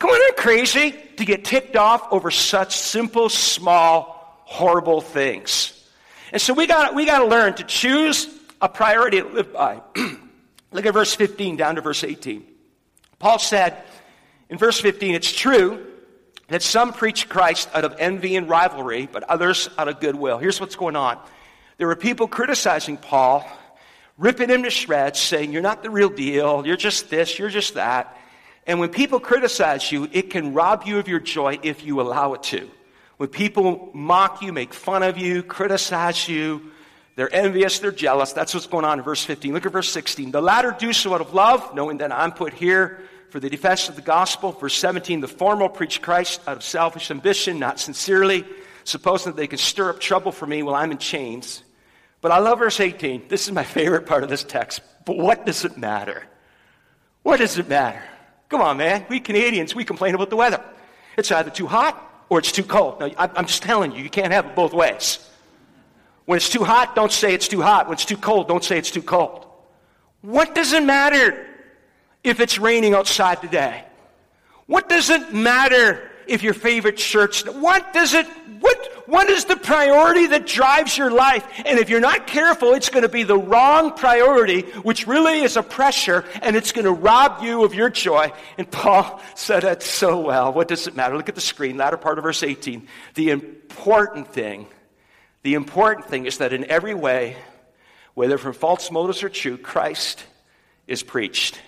Come 0.00 0.10
on, 0.10 0.32
are 0.32 0.34
crazy 0.34 0.96
to 1.16 1.24
get 1.24 1.44
ticked 1.44 1.76
off 1.76 2.12
over 2.12 2.32
such 2.32 2.76
simple, 2.76 3.28
small, 3.28 4.42
horrible 4.46 5.00
things? 5.00 5.71
And 6.32 6.40
so 6.40 6.54
we 6.54 6.66
got, 6.66 6.94
we 6.94 7.04
got 7.04 7.18
to 7.18 7.26
learn 7.26 7.54
to 7.54 7.64
choose 7.64 8.26
a 8.60 8.68
priority 8.68 9.20
to 9.20 9.28
live 9.28 9.52
by. 9.52 9.82
Look 10.72 10.86
at 10.86 10.94
verse 10.94 11.14
15 11.14 11.56
down 11.56 11.74
to 11.74 11.82
verse 11.82 12.02
18. 12.02 12.44
Paul 13.18 13.38
said 13.38 13.76
in 14.48 14.56
verse 14.56 14.80
15, 14.80 15.14
it's 15.14 15.30
true 15.30 15.86
that 16.48 16.62
some 16.62 16.94
preach 16.94 17.28
Christ 17.28 17.68
out 17.74 17.84
of 17.84 17.96
envy 17.98 18.36
and 18.36 18.48
rivalry, 18.48 19.06
but 19.10 19.22
others 19.24 19.68
out 19.76 19.88
of 19.88 20.00
goodwill. 20.00 20.38
Here's 20.38 20.58
what's 20.58 20.74
going 20.74 20.96
on. 20.96 21.18
There 21.76 21.86
were 21.86 21.96
people 21.96 22.26
criticizing 22.28 22.96
Paul, 22.96 23.46
ripping 24.16 24.48
him 24.48 24.62
to 24.62 24.70
shreds, 24.70 25.18
saying, 25.18 25.52
You're 25.52 25.62
not 25.62 25.82
the 25.82 25.90
real 25.90 26.10
deal. 26.10 26.66
You're 26.66 26.76
just 26.76 27.10
this. 27.10 27.38
You're 27.38 27.48
just 27.48 27.74
that. 27.74 28.18
And 28.66 28.80
when 28.80 28.90
people 28.90 29.20
criticize 29.20 29.90
you, 29.90 30.08
it 30.12 30.30
can 30.30 30.54
rob 30.54 30.84
you 30.84 30.98
of 30.98 31.08
your 31.08 31.20
joy 31.20 31.58
if 31.62 31.84
you 31.84 32.00
allow 32.00 32.34
it 32.34 32.42
to. 32.44 32.70
When 33.22 33.28
people 33.28 33.88
mock 33.94 34.42
you, 34.42 34.52
make 34.52 34.74
fun 34.74 35.04
of 35.04 35.16
you, 35.16 35.44
criticize 35.44 36.28
you, 36.28 36.72
they're 37.14 37.32
envious, 37.32 37.78
they're 37.78 37.92
jealous. 37.92 38.32
That's 38.32 38.52
what's 38.52 38.66
going 38.66 38.84
on 38.84 38.98
in 38.98 39.04
verse 39.04 39.24
15. 39.24 39.54
Look 39.54 39.64
at 39.64 39.70
verse 39.70 39.88
16. 39.90 40.32
The 40.32 40.42
latter 40.42 40.74
do 40.76 40.92
so 40.92 41.14
out 41.14 41.20
of 41.20 41.32
love, 41.32 41.72
knowing 41.72 41.98
that 41.98 42.10
I'm 42.10 42.32
put 42.32 42.52
here 42.52 43.00
for 43.30 43.38
the 43.38 43.48
defense 43.48 43.88
of 43.88 43.94
the 43.94 44.02
gospel. 44.02 44.50
Verse 44.50 44.74
17. 44.74 45.20
The 45.20 45.28
former 45.28 45.68
preach 45.68 46.02
Christ 46.02 46.40
out 46.48 46.56
of 46.56 46.64
selfish 46.64 47.12
ambition, 47.12 47.60
not 47.60 47.78
sincerely, 47.78 48.44
supposing 48.82 49.30
that 49.30 49.36
they 49.36 49.46
can 49.46 49.58
stir 49.58 49.90
up 49.90 50.00
trouble 50.00 50.32
for 50.32 50.48
me 50.48 50.64
while 50.64 50.74
I'm 50.74 50.90
in 50.90 50.98
chains. 50.98 51.62
But 52.22 52.32
I 52.32 52.40
love 52.40 52.58
verse 52.58 52.80
18. 52.80 53.28
This 53.28 53.46
is 53.46 53.52
my 53.52 53.62
favorite 53.62 54.04
part 54.04 54.24
of 54.24 54.30
this 54.30 54.42
text. 54.42 54.80
But 55.06 55.16
what 55.16 55.46
does 55.46 55.64
it 55.64 55.78
matter? 55.78 56.24
What 57.22 57.36
does 57.36 57.56
it 57.56 57.68
matter? 57.68 58.02
Come 58.48 58.62
on, 58.62 58.78
man. 58.78 59.06
We 59.08 59.20
Canadians, 59.20 59.76
we 59.76 59.84
complain 59.84 60.16
about 60.16 60.30
the 60.30 60.36
weather. 60.36 60.60
It's 61.16 61.30
either 61.30 61.50
too 61.50 61.68
hot 61.68 62.08
or 62.32 62.38
it's 62.38 62.50
too 62.50 62.64
cold. 62.64 62.98
Now, 62.98 63.10
I'm 63.18 63.44
just 63.44 63.62
telling 63.62 63.92
you, 63.92 64.02
you 64.02 64.08
can't 64.08 64.32
have 64.32 64.46
it 64.46 64.56
both 64.56 64.72
ways. 64.72 65.18
When 66.24 66.38
it's 66.38 66.48
too 66.48 66.64
hot, 66.64 66.94
don't 66.94 67.12
say 67.12 67.34
it's 67.34 67.46
too 67.46 67.60
hot. 67.60 67.88
When 67.88 67.92
it's 67.92 68.06
too 68.06 68.16
cold, 68.16 68.48
don't 68.48 68.64
say 68.64 68.78
it's 68.78 68.90
too 68.90 69.02
cold. 69.02 69.44
What 70.22 70.54
does 70.54 70.72
it 70.72 70.82
matter 70.82 71.46
if 72.24 72.40
it's 72.40 72.58
raining 72.58 72.94
outside 72.94 73.42
today? 73.42 73.84
What 74.64 74.88
does 74.88 75.10
it 75.10 75.34
matter 75.34 76.10
if 76.26 76.42
your 76.42 76.54
favorite 76.54 76.96
church, 76.96 77.46
what 77.46 77.92
does 77.92 78.14
it, 78.14 78.26
what, 78.60 79.02
what 79.06 79.28
is 79.28 79.44
the 79.44 79.56
priority 79.56 80.26
that 80.28 80.46
drives 80.46 80.96
your 80.96 81.10
life? 81.10 81.44
And 81.64 81.78
if 81.78 81.90
you're 81.90 82.00
not 82.00 82.26
careful, 82.26 82.74
it's 82.74 82.88
going 82.88 83.02
to 83.02 83.08
be 83.08 83.22
the 83.22 83.38
wrong 83.38 83.94
priority, 83.94 84.62
which 84.82 85.06
really 85.06 85.40
is 85.40 85.56
a 85.56 85.62
pressure, 85.62 86.24
and 86.40 86.56
it's 86.56 86.72
going 86.72 86.84
to 86.84 86.92
rob 86.92 87.42
you 87.42 87.64
of 87.64 87.74
your 87.74 87.90
joy. 87.90 88.32
And 88.58 88.70
Paul 88.70 89.20
said 89.34 89.64
it 89.64 89.82
so 89.82 90.20
well. 90.20 90.52
What 90.52 90.68
does 90.68 90.86
it 90.86 90.96
matter? 90.96 91.16
Look 91.16 91.28
at 91.28 91.34
the 91.34 91.40
screen, 91.40 91.76
latter 91.76 91.96
part 91.96 92.18
of 92.18 92.24
verse 92.24 92.42
18. 92.42 92.86
The 93.14 93.30
important 93.30 94.28
thing, 94.28 94.66
the 95.42 95.54
important 95.54 96.06
thing 96.06 96.26
is 96.26 96.38
that 96.38 96.52
in 96.52 96.64
every 96.70 96.94
way, 96.94 97.36
whether 98.14 98.38
from 98.38 98.52
false 98.52 98.90
motives 98.90 99.22
or 99.22 99.28
true, 99.28 99.56
Christ 99.56 100.24
is 100.86 101.02
preached. 101.02 101.58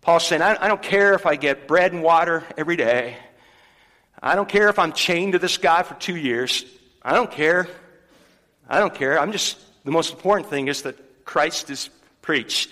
Paul's 0.00 0.26
saying, 0.26 0.42
I 0.42 0.68
don't 0.68 0.82
care 0.82 1.14
if 1.14 1.24
I 1.24 1.36
get 1.36 1.66
bread 1.66 1.92
and 1.92 2.02
water 2.02 2.44
every 2.58 2.76
day. 2.76 3.16
I 4.22 4.34
don't 4.34 4.48
care 4.48 4.68
if 4.68 4.78
I'm 4.78 4.92
chained 4.92 5.32
to 5.32 5.38
this 5.38 5.58
guy 5.58 5.82
for 5.82 5.94
two 5.94 6.16
years. 6.16 6.64
I 7.02 7.14
don't 7.14 7.30
care. 7.30 7.68
I 8.68 8.78
don't 8.78 8.94
care. 8.94 9.18
I'm 9.18 9.32
just, 9.32 9.58
the 9.84 9.90
most 9.90 10.12
important 10.12 10.48
thing 10.48 10.68
is 10.68 10.82
that 10.82 11.24
Christ 11.24 11.70
is 11.70 11.90
preached. 12.22 12.70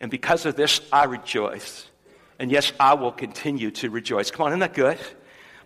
And 0.00 0.10
because 0.10 0.44
of 0.46 0.56
this, 0.56 0.80
I 0.92 1.04
rejoice. 1.04 1.86
And 2.38 2.50
yes, 2.50 2.72
I 2.78 2.94
will 2.94 3.12
continue 3.12 3.70
to 3.72 3.88
rejoice. 3.88 4.30
Come 4.30 4.46
on, 4.46 4.52
isn't 4.52 4.60
that 4.60 4.74
good? 4.74 4.98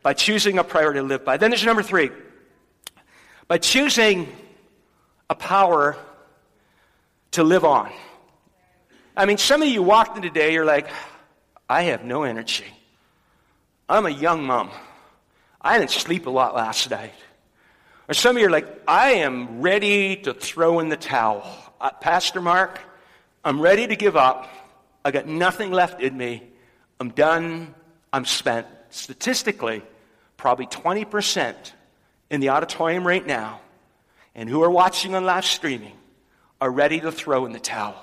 By 0.03 0.13
choosing 0.13 0.59
a 0.59 0.65
priority 0.65 1.01
to 1.01 1.07
live 1.07 1.25
by. 1.25 1.37
Then 1.37 1.51
there's 1.51 1.65
number 1.65 1.83
three. 1.83 2.11
By 3.49 3.59
choosing 3.59 4.29
a 5.29 5.35
power 5.35 5.97
to 7.33 7.43
live 7.43 7.65
on. 7.65 7.91
I 9.17 9.25
mean, 9.25 9.39
some 9.39 9.63
of 9.63 9.69
you 9.69 9.83
walked 9.83 10.17
in 10.17 10.23
today, 10.23 10.53
you're 10.53 10.65
like, 10.65 10.89
I 11.69 11.83
have 11.83 12.05
no 12.05 12.23
energy. 12.23 12.67
I'm 13.89 14.07
a 14.07 14.11
young 14.11 14.45
mom. 14.45 14.71
I 15.67 15.79
didn't 15.81 15.91
sleep 15.91 16.27
a 16.27 16.31
lot 16.31 16.55
last 16.55 16.89
night. 16.91 17.13
Or 18.09 18.15
some 18.15 18.37
of 18.37 18.41
you 18.41 18.47
are 18.47 18.51
like, 18.51 18.83
I 18.87 19.15
am 19.15 19.63
ready 19.63 20.15
to 20.19 20.33
throw 20.33 20.79
in 20.79 20.91
the 20.91 20.97
towel. 20.97 21.45
Uh, 21.81 21.91
Pastor 21.91 22.41
Mark, 22.41 22.79
I'm 23.45 23.61
ready 23.61 23.85
to 23.89 23.97
give 23.97 24.17
up. 24.17 24.49
I 25.05 25.11
got 25.11 25.27
nothing 25.27 25.73
left 25.73 26.01
in 26.01 26.17
me. 26.17 26.45
I'm 27.01 27.11
done. 27.11 27.75
I'm 28.13 28.25
spent. 28.25 28.69
Statistically, 28.91 29.83
probably 30.37 30.67
20% 30.67 31.57
in 32.31 32.41
the 32.41 32.51
auditorium 32.51 33.05
right 33.05 33.27
now 33.27 33.61
and 34.37 34.49
who 34.49 34.63
are 34.63 34.71
watching 34.71 35.17
on 35.17 35.25
live 35.25 35.45
streaming 35.45 35.97
are 36.61 36.71
ready 36.71 37.01
to 37.01 37.11
throw 37.11 37.45
in 37.45 37.51
the 37.51 37.59
towel. 37.59 38.01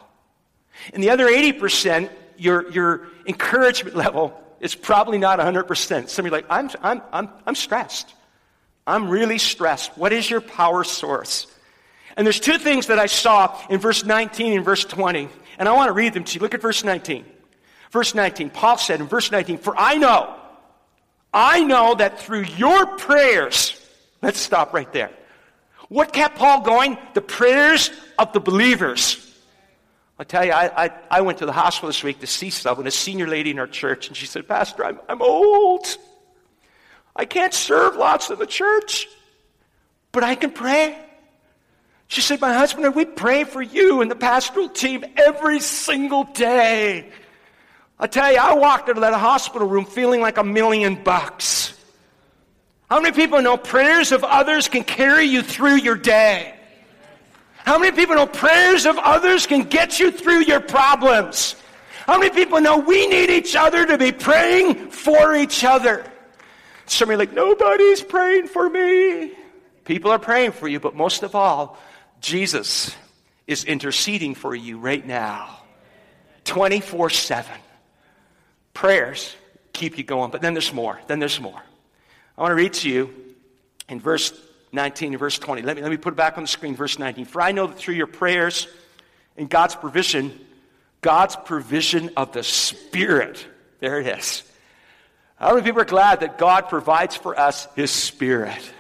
And 0.94 1.02
the 1.02 1.12
other 1.12 1.28
80%, 1.28 2.10
your, 2.38 2.70
your 2.72 3.08
encouragement 3.26 3.96
level 4.06 4.43
it's 4.64 4.76
probably 4.76 5.18
not 5.18 5.40
100%. 5.40 6.08
Some 6.08 6.26
of 6.26 6.32
you 6.32 6.36
are 6.36 6.42
like, 6.42 6.46
I'm, 6.50 6.70
I'm, 6.82 7.02
I'm, 7.12 7.30
I'm 7.46 7.54
stressed. 7.54 8.14
I'm 8.88 9.10
really 9.10 9.38
stressed. 9.38 9.98
What 9.98 10.14
is 10.14 10.30
your 10.30 10.40
power 10.40 10.86
source? 10.86 11.48
And 12.16 12.26
there's 12.26 12.40
two 12.40 12.58
things 12.58 12.88
that 12.88 12.98
I 12.98 13.08
saw 13.08 13.60
in 13.70 13.82
verse 13.82 14.06
19 14.06 14.54
and 14.54 14.64
verse 14.64 14.86
20, 14.86 15.28
and 15.58 15.68
I 15.68 15.74
want 15.74 15.90
to 15.90 15.94
read 15.94 16.14
them 16.14 16.24
to 16.24 16.36
you. 16.36 16.40
Look 16.40 16.54
at 16.54 16.62
verse 16.62 16.86
19. 16.86 17.26
Verse 17.92 18.16
19, 18.16 18.52
Paul 18.52 18.78
said 18.78 19.02
in 19.02 19.08
verse 19.08 19.32
19, 19.32 19.58
For 19.58 19.78
I 19.78 19.98
know, 19.98 20.34
I 21.34 21.64
know 21.66 21.96
that 21.96 22.22
through 22.22 22.46
your 22.58 22.86
prayers, 22.86 23.78
let's 24.22 24.40
stop 24.40 24.74
right 24.74 24.92
there. 24.94 25.12
What 25.90 26.14
kept 26.14 26.38
Paul 26.38 26.62
going? 26.62 26.98
The 27.16 27.22
prayers 27.22 27.92
of 28.18 28.32
the 28.32 28.40
believers. 28.40 29.23
I 30.20 30.24
tell 30.24 30.46
you, 30.46 30.52
I, 30.52 30.86
I, 30.86 30.92
I, 31.10 31.22
went 31.22 31.40
to 31.40 31.46
the 31.46 31.52
hospital 31.52 31.90
this 31.90 32.04
week 32.04 32.20
to 32.20 32.28
see 32.28 32.52
someone, 32.52 32.86
a 32.86 32.92
senior 32.92 33.28
lady 33.28 33.50
in 33.50 33.58
our 33.58 33.68
church, 33.68 34.08
and 34.08 34.16
she 34.16 34.28
said, 34.28 34.48
Pastor, 34.48 34.86
I'm, 34.86 35.00
I'm 35.10 35.22
old. 35.22 35.86
I 37.16 37.26
can't 37.26 37.54
serve 37.54 37.96
lots 37.96 38.30
in 38.30 38.38
the 38.38 38.46
church, 38.46 39.08
but 40.12 40.24
I 40.24 40.36
can 40.36 40.52
pray. 40.52 40.98
She 42.08 42.22
said, 42.22 42.42
My 42.42 42.54
husband 42.54 42.86
and 42.86 42.96
we 42.96 43.06
pray 43.06 43.44
for 43.44 43.62
you 43.62 44.02
and 44.02 44.12
the 44.12 44.16
pastoral 44.16 44.70
team 44.70 45.04
every 45.18 45.60
single 45.60 46.26
day. 46.26 47.10
I 48.00 48.06
tell 48.08 48.32
you, 48.32 48.38
I 48.38 48.54
walked 48.54 48.90
of 48.90 49.00
that 49.02 49.14
hospital 49.14 49.68
room 49.68 49.86
feeling 49.86 50.22
like 50.22 50.38
a 50.38 50.44
million 50.44 51.04
bucks. 51.04 51.74
How 52.90 53.00
many 53.00 53.16
people 53.16 53.42
know 53.42 53.58
prayers 53.58 54.12
of 54.12 54.24
others 54.24 54.68
can 54.68 54.84
carry 54.84 55.26
you 55.26 55.42
through 55.42 55.78
your 55.78 55.96
day? 55.96 56.53
How 57.64 57.80
many 57.80 57.96
people 57.96 58.16
know 58.16 58.28
prayers 58.28 58.86
of 58.86 58.98
others 58.98 59.48
can 59.48 59.64
get 59.64 60.00
you 60.00 60.12
through 60.12 60.44
your 60.44 60.60
problems? 60.60 61.56
How 62.06 62.20
many 62.20 62.30
people 62.30 62.60
know 62.60 62.80
we 62.80 63.08
need 63.08 63.30
each 63.30 63.56
other 63.56 63.86
to 63.86 63.98
be 63.98 64.12
praying 64.12 64.90
for 64.90 65.34
each 65.34 65.64
other? 65.64 66.06
Some 66.86 67.10
are 67.10 67.16
like, 67.16 67.32
nobody's 67.32 68.02
praying 68.02 68.48
for 68.48 68.70
me. 68.70 69.32
People 69.86 70.12
are 70.12 70.20
praying 70.20 70.52
for 70.52 70.68
you, 70.68 70.82
but 70.82 70.96
most 70.96 71.24
of 71.24 71.36
all, 71.36 71.78
Jesus 72.20 72.94
is 73.48 73.64
interceding 73.64 74.36
for 74.36 74.54
you 74.54 74.78
right 74.78 75.06
now. 75.06 75.60
24 76.44 77.10
7. 77.10 77.52
Prayers 78.74 79.36
keep 79.72 79.98
you 79.98 80.04
going, 80.04 80.32
but 80.32 80.42
then 80.42 80.54
there's 80.54 80.74
more. 80.74 81.00
Then 81.08 81.20
there's 81.20 81.40
more. 81.40 81.62
I 82.38 82.42
want 82.42 82.52
to 82.52 82.56
read 82.56 82.74
to 82.74 82.90
you 82.90 83.14
in 83.88 84.00
verse 84.02 84.34
19 84.74 85.18
verse 85.18 85.40
20. 85.40 85.62
Let 85.62 85.78
me, 85.78 85.82
let 85.82 85.92
me 85.92 85.98
put 85.98 86.14
it 86.14 86.18
back 86.18 86.38
on 86.38 86.44
the 86.44 86.48
screen, 86.48 86.76
verse 86.76 87.00
19. 87.00 87.26
For 87.26 87.42
I 87.42 87.52
know 87.52 87.68
that 87.68 87.78
through 87.78 87.96
your 87.96 88.08
prayers 88.08 88.68
and 89.38 89.50
God's 89.50 89.76
provision, 89.76 90.38
God's 91.02 91.36
provision 91.36 92.12
of 92.18 92.34
the 92.34 92.44
Spirit, 92.44 93.46
there 93.80 94.00
it 94.00 94.08
is. 94.08 94.44
How 95.36 95.52
many 95.52 95.64
people 95.64 95.82
are 95.82 95.86
glad 95.86 96.20
that 96.22 96.38
God 96.38 96.70
provides 96.70 97.16
for 97.16 97.40
us 97.40 97.68
His 97.76 97.92
Spirit? 97.92 98.72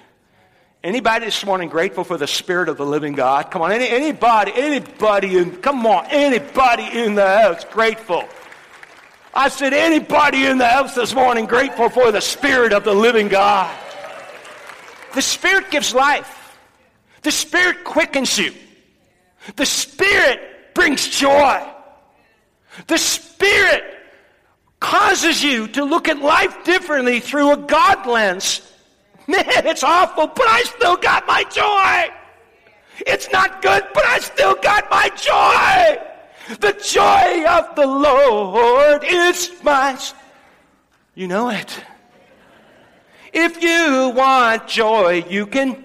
Anybody 0.83 1.25
this 1.25 1.45
morning 1.45 1.69
grateful 1.69 2.03
for 2.03 2.17
the 2.17 2.27
Spirit 2.27 2.67
of 2.67 2.75
the 2.75 2.85
living 2.85 3.13
God? 3.13 3.51
Come 3.51 3.61
on, 3.61 3.71
any, 3.71 3.87
anybody, 3.87 4.51
anybody 4.53 5.37
in, 5.37 5.57
come 5.57 5.85
on, 5.85 6.05
anybody 6.09 6.83
in 6.99 7.15
the 7.15 7.25
house 7.25 7.63
grateful 7.63 8.27
I 9.35 9.49
said, 9.49 9.73
anybody 9.73 10.45
in 10.45 10.59
the 10.59 10.67
house 10.67 10.93
this 10.93 11.15
morning 11.15 11.47
grateful 11.47 11.89
for 11.89 12.11
the 12.11 12.21
Spirit 12.21 12.71
of 12.71 12.83
the 12.83 12.93
living 12.93 13.29
God? 13.29 13.75
The 15.13 15.21
Spirit 15.21 15.71
gives 15.71 15.93
life. 15.93 16.57
The 17.21 17.31
Spirit 17.31 17.83
quickens 17.83 18.37
you. 18.37 18.53
The 19.55 19.65
Spirit 19.65 20.39
brings 20.73 21.07
joy. 21.07 21.65
The 22.87 22.97
Spirit 22.97 23.83
causes 24.79 25.43
you 25.43 25.67
to 25.69 25.83
look 25.83 26.07
at 26.07 26.19
life 26.19 26.63
differently 26.63 27.19
through 27.19 27.51
a 27.51 27.57
God 27.57 28.05
lens. 28.05 28.61
Man, 29.27 29.45
it's 29.47 29.83
awful, 29.83 30.27
but 30.27 30.47
I 30.47 30.63
still 30.63 30.97
got 30.97 31.25
my 31.27 31.43
joy. 31.43 32.13
It's 33.07 33.31
not 33.31 33.61
good, 33.61 33.83
but 33.93 34.05
I 34.05 34.19
still 34.19 34.55
got 34.55 34.89
my 34.89 35.09
joy. 35.15 36.57
The 36.59 36.73
joy 36.83 37.45
of 37.47 37.75
the 37.75 37.87
Lord 37.87 39.03
is 39.05 39.51
mine. 39.63 39.97
You 41.15 41.27
know 41.27 41.49
it. 41.49 41.83
If 43.33 43.63
you 43.63 44.13
want 44.15 44.67
joy, 44.67 45.25
you 45.27 45.47
can. 45.47 45.83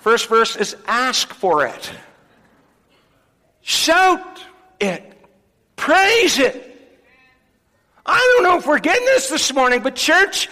First 0.00 0.28
verse 0.28 0.56
is 0.56 0.76
ask 0.86 1.32
for 1.34 1.66
it. 1.66 1.90
Shout 3.60 4.42
it. 4.80 5.12
Praise 5.76 6.38
it. 6.38 6.66
I 8.06 8.16
don't 8.34 8.44
know 8.44 8.58
if 8.58 8.66
we're 8.66 8.78
getting 8.78 9.04
this 9.04 9.28
this 9.28 9.52
morning, 9.52 9.82
but 9.82 9.94
church, 9.94 10.48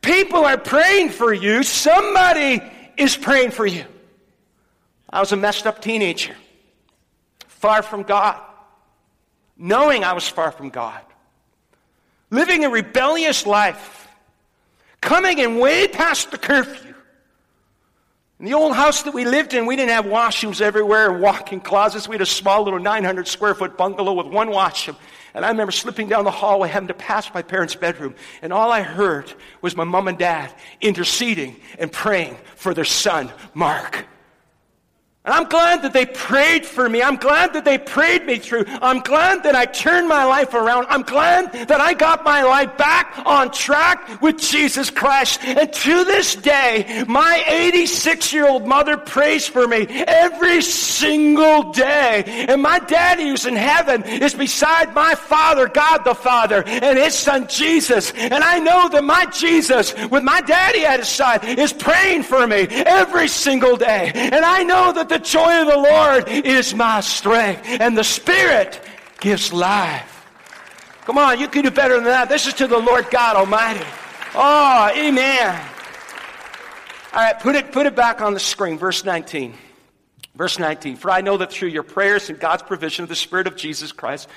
people 0.00 0.44
are 0.44 0.58
praying 0.58 1.10
for 1.10 1.32
you. 1.32 1.62
Somebody 1.62 2.60
is 2.96 3.16
praying 3.16 3.52
for 3.52 3.64
you. 3.64 3.84
I 5.08 5.20
was 5.20 5.32
a 5.32 5.36
messed 5.36 5.66
up 5.66 5.80
teenager, 5.80 6.34
far 7.46 7.82
from 7.82 8.02
God, 8.02 8.40
knowing 9.56 10.04
I 10.04 10.12
was 10.12 10.28
far 10.28 10.52
from 10.52 10.68
God, 10.68 11.00
living 12.30 12.64
a 12.64 12.70
rebellious 12.70 13.46
life, 13.46 14.08
coming 15.00 15.38
in 15.38 15.58
way 15.58 15.88
past 15.88 16.30
the 16.30 16.38
curfew. 16.38 16.94
In 18.38 18.46
the 18.46 18.54
old 18.54 18.74
house 18.74 19.02
that 19.02 19.12
we 19.12 19.26
lived 19.26 19.52
in, 19.52 19.66
we 19.66 19.76
didn't 19.76 19.90
have 19.90 20.06
washrooms 20.06 20.62
everywhere 20.62 21.10
and 21.10 21.20
walk-in 21.20 21.60
closets. 21.60 22.08
We 22.08 22.14
had 22.14 22.22
a 22.22 22.26
small 22.26 22.62
little 22.62 22.78
900 22.78 23.28
square 23.28 23.54
foot 23.54 23.76
bungalow 23.76 24.14
with 24.14 24.28
one 24.28 24.50
washroom. 24.50 24.96
And 25.34 25.44
I 25.44 25.48
remember 25.50 25.72
slipping 25.72 26.08
down 26.08 26.24
the 26.24 26.30
hallway 26.30 26.68
having 26.68 26.88
to 26.88 26.94
pass 26.94 27.32
my 27.34 27.42
parents' 27.42 27.74
bedroom. 27.74 28.14
And 28.40 28.52
all 28.52 28.72
I 28.72 28.80
heard 28.80 29.32
was 29.60 29.76
my 29.76 29.84
mom 29.84 30.08
and 30.08 30.18
dad 30.18 30.52
interceding 30.80 31.60
and 31.78 31.92
praying 31.92 32.36
for 32.56 32.72
their 32.72 32.84
son, 32.84 33.30
Mark. 33.52 34.06
And 35.30 35.38
I'm 35.38 35.48
glad 35.48 35.82
that 35.82 35.92
they 35.92 36.06
prayed 36.06 36.66
for 36.66 36.88
me. 36.88 37.00
I'm 37.00 37.14
glad 37.14 37.52
that 37.52 37.64
they 37.64 37.78
prayed 37.78 38.26
me 38.26 38.38
through. 38.40 38.64
I'm 38.82 38.98
glad 38.98 39.44
that 39.44 39.54
I 39.54 39.64
turned 39.64 40.08
my 40.08 40.24
life 40.24 40.54
around. 40.54 40.88
I'm 40.90 41.02
glad 41.02 41.52
that 41.68 41.80
I 41.80 41.94
got 41.94 42.24
my 42.24 42.42
life 42.42 42.76
back 42.76 43.14
on 43.24 43.52
track 43.52 44.20
with 44.20 44.38
Jesus 44.38 44.90
Christ. 44.90 45.38
And 45.44 45.72
to 45.72 46.02
this 46.02 46.34
day, 46.34 47.04
my 47.06 47.44
86 47.46 48.32
year 48.32 48.48
old 48.48 48.66
mother 48.66 48.96
prays 48.96 49.46
for 49.46 49.68
me 49.68 49.86
every 49.88 50.62
single 50.62 51.70
day. 51.70 52.24
And 52.48 52.60
my 52.60 52.80
daddy 52.80 53.28
who's 53.28 53.46
in 53.46 53.54
heaven 53.54 54.02
is 54.02 54.34
beside 54.34 54.96
my 54.96 55.14
father, 55.14 55.68
God 55.68 55.98
the 55.98 56.16
Father, 56.16 56.64
and 56.66 56.98
his 56.98 57.14
son 57.14 57.46
Jesus. 57.46 58.10
And 58.14 58.42
I 58.42 58.58
know 58.58 58.88
that 58.88 59.04
my 59.04 59.26
Jesus, 59.26 59.94
with 60.10 60.24
my 60.24 60.40
daddy 60.40 60.84
at 60.84 60.98
his 60.98 61.08
side, 61.08 61.44
is 61.44 61.72
praying 61.72 62.24
for 62.24 62.48
me 62.48 62.66
every 62.68 63.28
single 63.28 63.76
day. 63.76 64.10
And 64.12 64.44
I 64.44 64.64
know 64.64 64.92
that 64.92 65.08
the 65.08 65.19
joy 65.20 65.60
of 65.60 65.68
the 65.68 65.76
Lord 65.76 66.28
is 66.28 66.74
my 66.74 67.00
strength. 67.00 67.62
And 67.66 67.96
the 67.96 68.04
Spirit 68.04 68.80
gives 69.20 69.52
life. 69.52 70.26
Come 71.02 71.18
on, 71.18 71.40
you 71.40 71.48
can 71.48 71.64
do 71.64 71.70
better 71.70 71.94
than 71.94 72.04
that. 72.04 72.28
This 72.28 72.46
is 72.46 72.54
to 72.54 72.66
the 72.66 72.78
Lord 72.78 73.10
God 73.10 73.36
Almighty. 73.36 73.84
Oh, 74.34 74.90
amen. 74.96 75.60
All 77.12 77.20
right, 77.20 77.40
put 77.40 77.56
it, 77.56 77.72
put 77.72 77.86
it 77.86 77.96
back 77.96 78.20
on 78.20 78.34
the 78.34 78.40
screen. 78.40 78.78
Verse 78.78 79.04
19. 79.04 79.54
Verse 80.36 80.58
19. 80.58 80.96
For 80.96 81.10
I 81.10 81.20
know 81.20 81.36
that 81.38 81.50
through 81.50 81.70
your 81.70 81.82
prayers 81.82 82.30
and 82.30 82.38
God's 82.38 82.62
provision 82.62 83.02
of 83.02 83.08
the 83.08 83.16
Spirit 83.16 83.46
of 83.46 83.56
Jesus 83.56 83.90
Christ, 83.92 84.28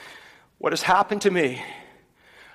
what 0.58 0.74
has 0.74 0.82
happened 0.82 1.22
to 1.24 1.32
me, 1.32 1.62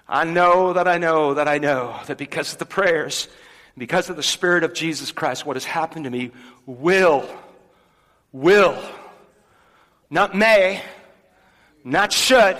I 0.08 0.24
know 0.24 0.72
that 0.72 0.88
I 0.88 0.98
know 0.98 1.34
that 1.34 1.46
I 1.46 1.58
know 1.58 2.00
that 2.06 2.18
because 2.18 2.52
of 2.52 2.58
the 2.58 2.66
prayers, 2.66 3.28
because 3.76 4.10
of 4.10 4.16
the 4.16 4.22
Spirit 4.22 4.64
of 4.64 4.74
Jesus 4.74 5.12
Christ, 5.12 5.46
what 5.46 5.54
has 5.54 5.64
happened 5.64 6.04
to 6.04 6.10
me 6.10 6.32
will 6.66 7.28
will, 8.38 8.80
not 10.10 10.34
may, 10.34 10.80
not 11.84 12.12
should, 12.12 12.56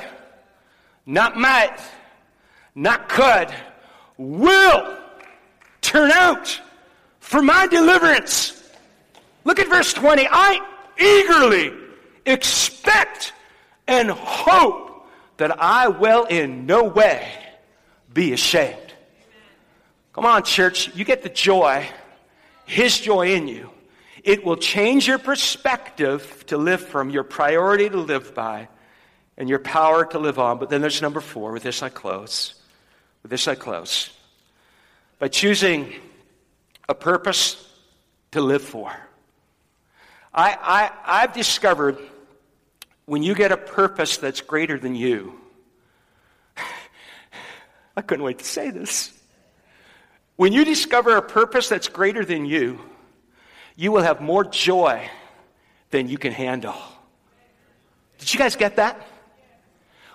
not 1.07 1.37
might, 1.37 1.79
not 2.75 3.09
could, 3.09 3.49
will 4.17 4.99
turn 5.81 6.11
out 6.11 6.61
for 7.21 7.43
my 7.43 7.67
deliverance. 7.69 8.61
Look 9.45 9.61
at 9.61 9.69
verse 9.69 9.93
20. 9.93 10.27
I 10.29 10.61
eagerly 10.99 11.73
expect 12.27 13.33
and 13.87 14.11
hope 14.11 15.09
that 15.37 15.63
I 15.63 15.89
will 15.89 16.25
in 16.25 16.67
no 16.67 16.85
way 16.85 17.31
be 18.13 18.33
ashamed. 18.33 18.95
Come 20.13 20.27
on, 20.27 20.43
church. 20.43 20.95
You 20.97 21.05
get 21.05 21.23
the 21.23 21.29
joy, 21.29 21.87
His 22.67 22.99
joy 22.99 23.35
in 23.35 23.47
you 23.47 23.71
it 24.29 24.45
will 24.45 24.59
change 24.59 25.09
your 25.09 25.17
perspective 25.17 26.45
to 26.49 26.59
live 26.59 26.83
from, 26.83 27.09
your 27.09 27.25
priority 27.25 27.89
to 27.89 27.97
live 27.97 28.35
by, 28.35 28.69
and 29.39 29.49
your 29.49 29.59
power 29.59 30.05
to 30.05 30.19
live 30.19 30.39
on. 30.39 30.59
But 30.59 30.69
then 30.69 30.83
there's 30.83 31.01
number 31.01 31.23
four. 31.23 31.51
With 31.51 31.63
this 31.63 31.83
I 31.83 31.89
close. 31.89 32.55
With 33.23 33.31
this 33.31 33.49
I 33.49 33.55
close. 33.55 34.11
By 35.19 35.29
choosing 35.29 35.95
a 36.91 36.95
purpose 36.95 37.73
to 38.33 38.43
live 38.43 38.61
for. 38.61 38.95
I, 40.35 40.59
I, 40.61 41.23
I've 41.23 41.33
discovered 41.33 41.97
when 43.07 43.23
you 43.23 43.35
get 43.35 43.51
a 43.51 43.57
purpose 43.57 44.19
that's 44.19 44.43
greater 44.43 44.79
than 44.79 44.95
you, 44.95 45.41
I 47.97 48.03
couldn't 48.03 48.27
wait 48.27 48.41
to 48.41 48.45
say 48.45 48.69
this. 48.69 49.11
When 50.37 50.53
you 50.53 50.67
discover 50.67 51.17
a 51.17 51.23
purpose 51.23 51.71
that's 51.71 51.89
greater 51.89 52.27
than 52.27 52.45
you, 52.45 52.79
you 53.79 53.93
will 53.93 54.03
have 54.03 54.21
more 54.21 54.43
joy 54.43 55.09
than 55.91 56.09
you 56.09 56.19
can 56.19 56.33
handle. 56.33 56.75
Did 58.19 58.35
you 58.35 58.39
guys 58.41 58.57
get 58.57 58.75
that? 58.77 59.07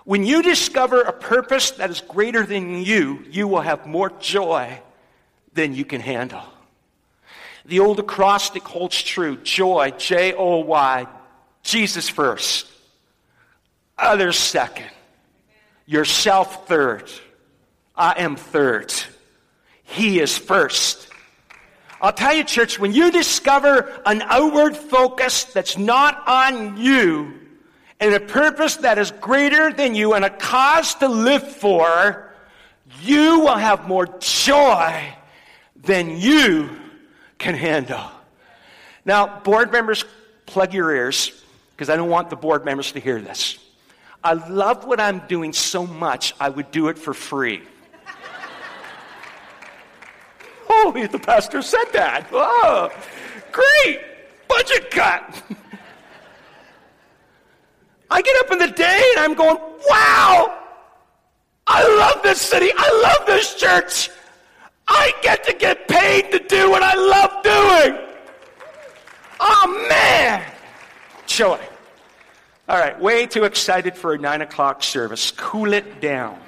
When 0.04 0.22
you 0.22 0.42
discover 0.42 1.00
a 1.00 1.14
purpose 1.14 1.70
that 1.72 1.88
is 1.88 2.02
greater 2.02 2.44
than 2.44 2.82
you, 2.84 3.24
you 3.30 3.48
will 3.48 3.62
have 3.62 3.86
more 3.86 4.10
joy 4.20 4.78
than 5.54 5.74
you 5.74 5.86
can 5.86 6.02
handle. 6.02 6.42
The 7.64 7.80
old 7.80 7.98
acrostic 7.98 8.64
holds 8.64 9.02
true 9.02 9.38
joy, 9.38 9.92
J 9.96 10.34
O 10.34 10.58
Y, 10.58 11.06
Jesus 11.62 12.10
first, 12.10 12.70
others 13.96 14.36
second, 14.36 14.90
yourself 15.86 16.68
third. 16.68 17.10
I 17.96 18.20
am 18.20 18.36
third. 18.36 18.92
He 19.84 20.20
is 20.20 20.36
first. 20.36 21.08
I'll 22.00 22.12
tell 22.12 22.34
you, 22.34 22.44
church, 22.44 22.78
when 22.78 22.92
you 22.92 23.10
discover 23.10 24.00
an 24.04 24.22
outward 24.22 24.76
focus 24.76 25.44
that's 25.44 25.78
not 25.78 26.26
on 26.26 26.76
you, 26.76 27.32
and 28.00 28.14
a 28.14 28.20
purpose 28.20 28.76
that 28.76 28.98
is 28.98 29.10
greater 29.12 29.72
than 29.72 29.94
you, 29.94 30.14
and 30.14 30.24
a 30.24 30.30
cause 30.30 30.94
to 30.96 31.08
live 31.08 31.56
for, 31.56 32.30
you 33.02 33.40
will 33.40 33.56
have 33.56 33.88
more 33.88 34.06
joy 34.20 35.14
than 35.76 36.18
you 36.18 36.70
can 37.38 37.54
handle. 37.54 38.10
Now, 39.04 39.40
board 39.40 39.72
members, 39.72 40.04
plug 40.46 40.74
your 40.74 40.94
ears, 40.94 41.42
because 41.72 41.88
I 41.88 41.96
don't 41.96 42.10
want 42.10 42.30
the 42.30 42.36
board 42.36 42.64
members 42.64 42.92
to 42.92 43.00
hear 43.00 43.20
this. 43.20 43.58
I 44.22 44.34
love 44.34 44.84
what 44.84 45.00
I'm 45.00 45.20
doing 45.28 45.52
so 45.52 45.86
much, 45.86 46.34
I 46.40 46.48
would 46.48 46.70
do 46.70 46.88
it 46.88 46.98
for 46.98 47.14
free. 47.14 47.62
Oh, 50.76 51.06
the 51.10 51.18
pastor 51.18 51.62
said 51.62 51.84
that. 51.92 52.26
Oh, 52.32 52.90
great. 53.52 54.00
Budget 54.48 54.90
cut. 54.90 55.42
I 58.10 58.22
get 58.22 58.44
up 58.44 58.52
in 58.52 58.58
the 58.58 58.68
day 58.68 59.02
and 59.16 59.24
I'm 59.24 59.34
going, 59.34 59.56
wow, 59.88 60.62
I 61.66 61.82
love 61.98 62.22
this 62.22 62.40
city. 62.40 62.70
I 62.76 63.02
love 63.02 63.26
this 63.26 63.54
church. 63.54 64.10
I 64.86 65.12
get 65.22 65.44
to 65.44 65.54
get 65.54 65.88
paid 65.88 66.30
to 66.32 66.38
do 66.38 66.70
what 66.70 66.82
I 66.82 66.94
love 66.94 67.42
doing. 67.42 68.06
Oh, 69.40 69.86
man. 69.88 70.42
Joy. 71.26 71.60
All 72.68 72.78
right, 72.78 72.98
way 73.00 73.26
too 73.26 73.44
excited 73.44 73.96
for 73.96 74.14
a 74.14 74.18
nine 74.18 74.42
o'clock 74.42 74.82
service. 74.82 75.30
Cool 75.30 75.72
it 75.72 76.00
down. 76.00 76.38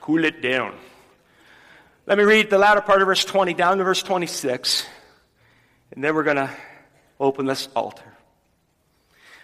Cool 0.00 0.24
it 0.24 0.42
down. 0.42 0.74
Let 2.06 2.18
me 2.18 2.24
read 2.24 2.50
the 2.50 2.58
latter 2.58 2.82
part 2.82 3.00
of 3.00 3.06
verse 3.06 3.24
20 3.24 3.54
down 3.54 3.78
to 3.78 3.84
verse 3.84 4.02
26, 4.02 4.84
and 5.92 6.04
then 6.04 6.14
we're 6.14 6.22
going 6.22 6.36
to 6.36 6.50
open 7.18 7.46
this 7.46 7.66
altar. 7.74 8.04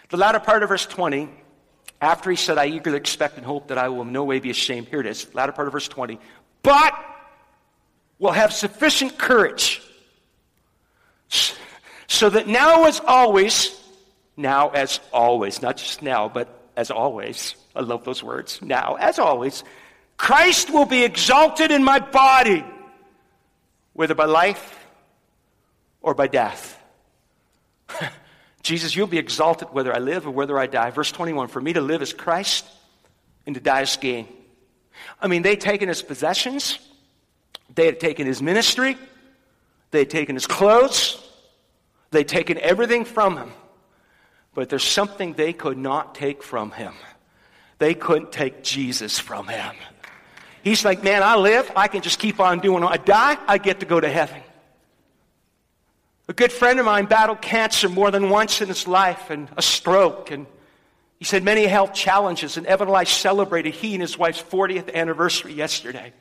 The 0.09 0.17
latter 0.17 0.39
part 0.39 0.61
of 0.61 0.69
verse 0.69 0.85
20, 0.85 1.27
after 1.99 2.29
he 2.29 2.35
said, 2.35 2.59
I 2.59 2.67
eagerly 2.67 2.97
expect 2.97 3.37
and 3.37 3.45
hope 3.45 3.69
that 3.69 3.79
I 3.79 3.89
will 3.89 4.03
in 4.03 4.11
no 4.11 4.25
way 4.25 4.39
be 4.39 4.51
ashamed. 4.51 4.89
Here 4.89 4.99
it 4.99 5.07
is, 5.07 5.33
latter 5.33 5.51
part 5.51 5.67
of 5.69 5.71
verse 5.71 5.87
20. 5.87 6.19
But 6.61 6.93
will 8.19 8.31
have 8.31 8.53
sufficient 8.53 9.17
courage 9.17 9.81
so 12.05 12.29
that 12.29 12.47
now 12.47 12.85
as 12.85 12.99
always, 12.99 13.75
now 14.37 14.69
as 14.69 14.99
always, 15.11 15.63
not 15.63 15.77
just 15.77 16.03
now, 16.03 16.29
but 16.29 16.69
as 16.77 16.91
always, 16.91 17.55
I 17.75 17.79
love 17.79 18.05
those 18.05 18.21
words, 18.21 18.61
now 18.61 18.97
as 18.99 19.17
always, 19.17 19.63
Christ 20.21 20.69
will 20.69 20.85
be 20.85 21.03
exalted 21.03 21.71
in 21.71 21.83
my 21.83 21.97
body, 21.97 22.63
whether 23.93 24.13
by 24.13 24.25
life 24.25 24.85
or 25.99 26.13
by 26.13 26.27
death. 26.27 26.79
Jesus, 28.61 28.95
you'll 28.95 29.07
be 29.07 29.17
exalted 29.17 29.69
whether 29.71 29.91
I 29.91 29.97
live 29.97 30.27
or 30.27 30.29
whether 30.29 30.59
I 30.59 30.67
die. 30.67 30.91
Verse 30.91 31.11
21 31.11 31.47
For 31.47 31.59
me 31.59 31.73
to 31.73 31.81
live 31.81 32.03
is 32.03 32.13
Christ, 32.13 32.67
and 33.47 33.55
to 33.55 33.61
die 33.61 33.81
is 33.81 33.97
gain. 33.97 34.27
I 35.19 35.25
mean, 35.25 35.41
they'd 35.41 35.59
taken 35.59 35.89
his 35.89 36.03
possessions, 36.03 36.77
they 37.73 37.87
had 37.87 37.99
taken 37.99 38.27
his 38.27 38.43
ministry, 38.43 38.99
they 39.89 39.99
had 39.99 40.11
taken 40.11 40.35
his 40.35 40.45
clothes, 40.45 41.19
they'd 42.11 42.27
taken 42.27 42.59
everything 42.59 43.05
from 43.05 43.37
him. 43.37 43.51
But 44.53 44.69
there's 44.69 44.83
something 44.83 45.33
they 45.33 45.51
could 45.51 45.79
not 45.79 46.13
take 46.13 46.43
from 46.43 46.69
him. 46.69 46.93
They 47.79 47.95
couldn't 47.95 48.31
take 48.31 48.61
Jesus 48.61 49.17
from 49.17 49.47
him. 49.47 49.73
He's 50.63 50.85
like, 50.85 51.03
man, 51.03 51.23
I 51.23 51.35
live, 51.35 51.71
I 51.75 51.87
can 51.87 52.01
just 52.01 52.19
keep 52.19 52.39
on 52.39 52.59
doing. 52.59 52.83
I 52.83 52.97
die, 52.97 53.37
I 53.47 53.57
get 53.57 53.79
to 53.79 53.85
go 53.85 53.99
to 53.99 54.09
heaven. 54.09 54.41
A 56.27 56.33
good 56.33 56.51
friend 56.51 56.79
of 56.79 56.85
mine 56.85 57.07
battled 57.07 57.41
cancer 57.41 57.89
more 57.89 58.11
than 58.11 58.29
once 58.29 58.61
in 58.61 58.67
his 58.67 58.87
life 58.87 59.29
and 59.29 59.49
a 59.57 59.61
stroke. 59.61 60.31
And 60.31 60.45
he 61.19 61.25
said 61.25 61.43
many 61.43 61.65
health 61.65 61.93
challenges. 61.93 62.57
And 62.57 62.65
Evelyn 62.67 62.89
and 62.89 62.97
I 62.97 63.03
celebrated 63.03 63.73
he 63.73 63.93
and 63.93 64.01
his 64.01 64.17
wife's 64.17 64.41
40th 64.41 64.93
anniversary 64.93 65.53
yesterday. 65.53 66.13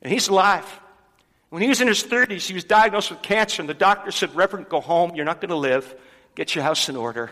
And 0.00 0.12
he's 0.12 0.28
alive. 0.28 0.64
When 1.50 1.62
he 1.62 1.68
was 1.68 1.80
in 1.80 1.88
his 1.88 2.02
30s, 2.04 2.46
he 2.46 2.54
was 2.54 2.64
diagnosed 2.64 3.10
with 3.10 3.22
cancer, 3.22 3.62
and 3.62 3.68
the 3.68 3.74
doctor 3.74 4.10
said, 4.10 4.34
Reverend, 4.36 4.68
go 4.68 4.80
home. 4.80 5.14
You're 5.14 5.24
not 5.24 5.40
going 5.40 5.50
to 5.50 5.56
live. 5.56 5.94
Get 6.34 6.54
your 6.54 6.62
house 6.62 6.88
in 6.88 6.96
order. 6.96 7.30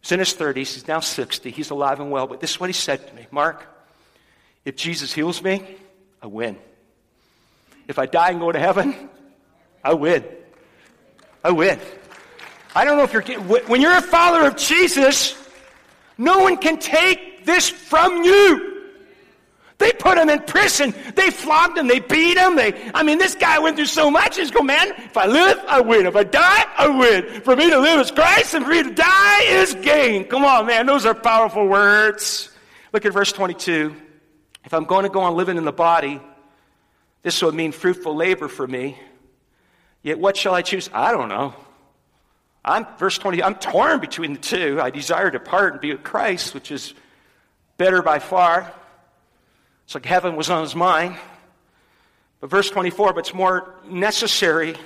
He's 0.00 0.12
in 0.12 0.18
his 0.18 0.34
30s. 0.34 0.74
He's 0.74 0.88
now 0.88 1.00
60. 1.00 1.50
He's 1.50 1.70
alive 1.70 2.00
and 2.00 2.10
well. 2.10 2.26
But 2.26 2.40
this 2.40 2.50
is 2.50 2.60
what 2.60 2.68
he 2.68 2.74
said 2.74 3.06
to 3.06 3.14
me 3.14 3.26
Mark, 3.30 3.66
if 4.64 4.76
Jesus 4.76 5.12
heals 5.12 5.42
me, 5.42 5.64
I 6.20 6.26
win. 6.26 6.56
If 7.88 7.98
I 7.98 8.06
die 8.06 8.30
and 8.30 8.40
go 8.40 8.52
to 8.52 8.58
heaven, 8.58 9.08
I 9.82 9.94
win. 9.94 10.24
I 11.44 11.50
win. 11.50 11.80
I 12.74 12.84
don't 12.84 12.96
know 12.96 13.02
if 13.02 13.12
you're 13.12 13.40
when 13.66 13.80
you're 13.80 13.96
a 13.96 14.02
follower 14.02 14.46
of 14.46 14.56
Jesus, 14.56 15.36
no 16.16 16.38
one 16.40 16.56
can 16.56 16.78
take 16.78 17.44
this 17.44 17.68
from 17.68 18.22
you. 18.24 18.68
They 19.78 19.90
put 19.92 20.16
him 20.16 20.30
in 20.30 20.38
prison. 20.42 20.94
They 21.16 21.30
flogged 21.30 21.76
him. 21.76 21.88
They 21.88 21.98
beat 21.98 22.38
him. 22.38 22.54
They, 22.54 22.92
I 22.94 23.02
mean, 23.02 23.18
this 23.18 23.34
guy 23.34 23.58
went 23.58 23.74
through 23.74 23.86
so 23.86 24.12
much. 24.12 24.36
He's 24.36 24.52
go, 24.52 24.62
man, 24.62 24.92
if 24.96 25.16
I 25.16 25.26
live, 25.26 25.58
I 25.66 25.80
win. 25.80 26.06
If 26.06 26.14
I 26.14 26.22
die, 26.22 26.64
I 26.78 26.86
win. 26.86 27.40
For 27.40 27.56
me 27.56 27.68
to 27.68 27.80
live 27.80 27.98
is 27.98 28.12
Christ 28.12 28.54
and 28.54 28.64
for 28.64 28.70
me 28.70 28.84
to 28.84 28.94
die 28.94 29.42
is 29.42 29.74
gain. 29.74 30.24
Come 30.26 30.44
on, 30.44 30.66
man. 30.66 30.86
Those 30.86 31.04
are 31.04 31.14
powerful 31.14 31.66
words. 31.66 32.48
Look 32.92 33.04
at 33.06 33.12
verse 33.12 33.32
22. 33.32 33.96
If 34.64 34.74
I'm 34.74 34.84
going 34.84 35.04
to 35.04 35.08
go 35.08 35.20
on 35.20 35.34
living 35.36 35.56
in 35.56 35.64
the 35.64 35.72
body, 35.72 36.20
this 37.22 37.42
would 37.42 37.54
mean 37.54 37.72
fruitful 37.72 38.14
labor 38.14 38.48
for 38.48 38.66
me. 38.66 38.98
Yet 40.02 40.18
what 40.18 40.36
shall 40.36 40.54
I 40.54 40.62
choose? 40.62 40.90
I 40.92 41.12
don't 41.12 41.28
know. 41.28 41.54
I'm, 42.64 42.86
verse 42.98 43.18
20, 43.18 43.42
I'm 43.42 43.56
torn 43.56 44.00
between 44.00 44.34
the 44.34 44.38
two. 44.38 44.80
I 44.80 44.90
desire 44.90 45.30
to 45.30 45.40
part 45.40 45.72
and 45.72 45.80
be 45.80 45.92
with 45.92 46.04
Christ, 46.04 46.54
which 46.54 46.70
is 46.70 46.94
better 47.76 48.02
by 48.02 48.20
far. 48.20 48.72
It's 49.84 49.94
like 49.94 50.06
heaven 50.06 50.36
was 50.36 50.48
on 50.48 50.62
his 50.62 50.74
mind. 50.74 51.16
But 52.40 52.50
verse 52.50 52.70
24, 52.70 53.14
but 53.14 53.20
it's 53.20 53.34
more 53.34 53.74
necessary 53.88 54.76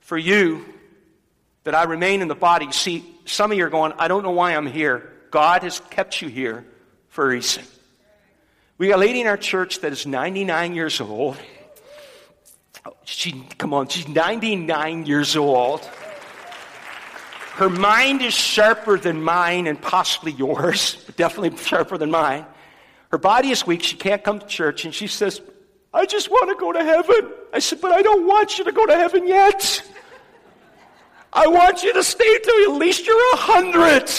for 0.00 0.18
you 0.18 0.64
that 1.64 1.74
I 1.74 1.84
remain 1.84 2.22
in 2.22 2.28
the 2.28 2.34
body. 2.34 2.70
See, 2.72 3.04
some 3.24 3.52
of 3.52 3.58
you 3.58 3.64
are 3.66 3.70
going, 3.70 3.92
I 3.98 4.08
don't 4.08 4.22
know 4.22 4.30
why 4.30 4.54
I'm 4.54 4.66
here. 4.66 5.12
God 5.30 5.62
has 5.62 5.80
kept 5.90 6.22
you 6.22 6.28
here 6.28 6.64
for 7.08 7.24
a 7.24 7.28
reason. 7.28 7.64
We 8.78 8.88
got 8.88 8.96
a 8.96 9.00
lady 9.00 9.22
in 9.22 9.26
our 9.26 9.38
church 9.38 9.80
that 9.80 9.92
is 9.92 10.06
99 10.06 10.74
years 10.74 11.00
old. 11.00 11.38
She, 13.04 13.32
come 13.56 13.72
on, 13.72 13.88
she's 13.88 14.06
99 14.06 15.06
years 15.06 15.34
old. 15.34 15.82
Her 17.54 17.70
mind 17.70 18.20
is 18.20 18.34
sharper 18.34 18.98
than 18.98 19.22
mine 19.22 19.66
and 19.66 19.80
possibly 19.80 20.32
yours, 20.32 21.02
but 21.06 21.16
definitely 21.16 21.56
sharper 21.56 21.96
than 21.96 22.10
mine. 22.10 22.44
Her 23.10 23.18
body 23.18 23.50
is 23.50 23.66
weak. 23.66 23.82
She 23.82 23.96
can't 23.96 24.22
come 24.22 24.40
to 24.40 24.46
church. 24.46 24.84
And 24.84 24.94
she 24.94 25.06
says, 25.06 25.40
I 25.94 26.04
just 26.04 26.30
want 26.30 26.50
to 26.50 26.56
go 26.56 26.72
to 26.72 26.84
heaven. 26.84 27.32
I 27.54 27.60
said, 27.60 27.80
but 27.80 27.92
I 27.92 28.02
don't 28.02 28.26
want 28.26 28.58
you 28.58 28.64
to 28.64 28.72
go 28.72 28.84
to 28.84 28.94
heaven 28.94 29.26
yet. 29.26 29.82
I 31.32 31.46
want 31.46 31.82
you 31.82 31.94
to 31.94 32.04
stay 32.04 32.38
till 32.40 32.72
at 32.72 32.78
least 32.78 33.06
you're 33.06 33.34
a 33.34 33.36
hundred. 33.36 34.12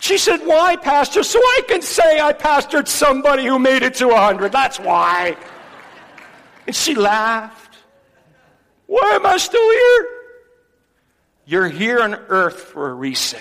She 0.00 0.16
said, 0.16 0.40
why, 0.46 0.76
Pastor? 0.76 1.22
So 1.22 1.38
I 1.38 1.60
can 1.68 1.82
say 1.82 2.20
I 2.20 2.32
pastored 2.32 2.88
somebody 2.88 3.44
who 3.44 3.58
made 3.58 3.82
it 3.82 3.94
to 3.96 4.08
a 4.08 4.16
hundred. 4.16 4.50
That's 4.50 4.80
why. 4.80 5.36
And 6.66 6.74
she 6.74 6.94
laughed. 6.94 7.76
Why 8.86 9.12
am 9.12 9.26
I 9.26 9.36
still 9.36 9.70
here? 9.70 10.08
You're 11.44 11.68
here 11.68 12.00
on 12.00 12.14
earth 12.14 12.60
for 12.60 12.88
a 12.88 12.94
reason. 12.94 13.40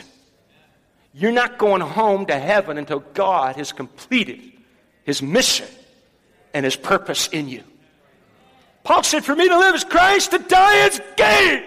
You're 1.14 1.32
not 1.32 1.58
going 1.58 1.82
home 1.82 2.26
to 2.26 2.38
heaven 2.38 2.78
until 2.78 3.00
God 3.14 3.56
has 3.56 3.72
completed 3.72 4.42
his 5.06 5.22
mission 5.22 5.68
and 6.54 6.66
his 6.66 6.76
purpose 6.76 7.30
in 7.30 7.48
you. 7.48 7.64
Paul 8.84 9.04
said, 9.04 9.24
For 9.24 9.36
me 9.36 9.48
to 9.48 9.58
live 9.58 9.76
is 9.76 9.86
Christ, 9.86 10.32
to 10.32 10.40
die 10.40 10.88
is 10.88 11.02
gain. 11.16 11.64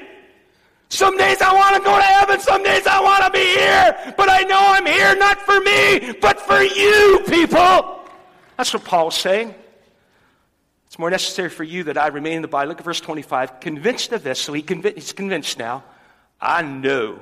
Some 0.93 1.17
days 1.17 1.41
I 1.41 1.55
want 1.55 1.75
to 1.77 1.81
go 1.81 1.97
to 1.97 2.03
heaven, 2.03 2.39
some 2.39 2.63
days 2.63 2.87
I 2.87 3.01
want 3.01 3.25
to 3.25 3.31
be 3.31 3.39
here, 3.39 4.15
but 4.15 4.29
I 4.29 4.43
know 4.43 4.59
I'm 4.61 4.85
here 4.85 5.17
not 5.17 5.41
for 5.41 5.59
me, 5.59 6.13
but 6.21 6.39
for 6.39 6.61
you, 6.61 7.23
people. 7.27 7.99
That's 8.59 8.75
what 8.75 8.85
Paul's 8.85 9.17
saying. 9.17 9.55
It's 10.89 10.99
more 10.99 11.09
necessary 11.09 11.49
for 11.49 11.65
you 11.65 11.85
that 11.85 11.97
I 11.97 12.09
remain 12.09 12.35
in 12.35 12.43
the 12.43 12.49
body. 12.49 12.69
Look 12.69 12.79
at 12.79 12.85
verse 12.85 13.01
25. 13.01 13.59
Convinced 13.59 14.13
of 14.13 14.23
this, 14.23 14.39
so 14.39 14.53
he 14.53 14.63
conv- 14.63 14.95
he's 14.95 15.15
convinced 15.15 15.59
now. 15.59 15.83
I 16.39 16.61
know 16.61 17.19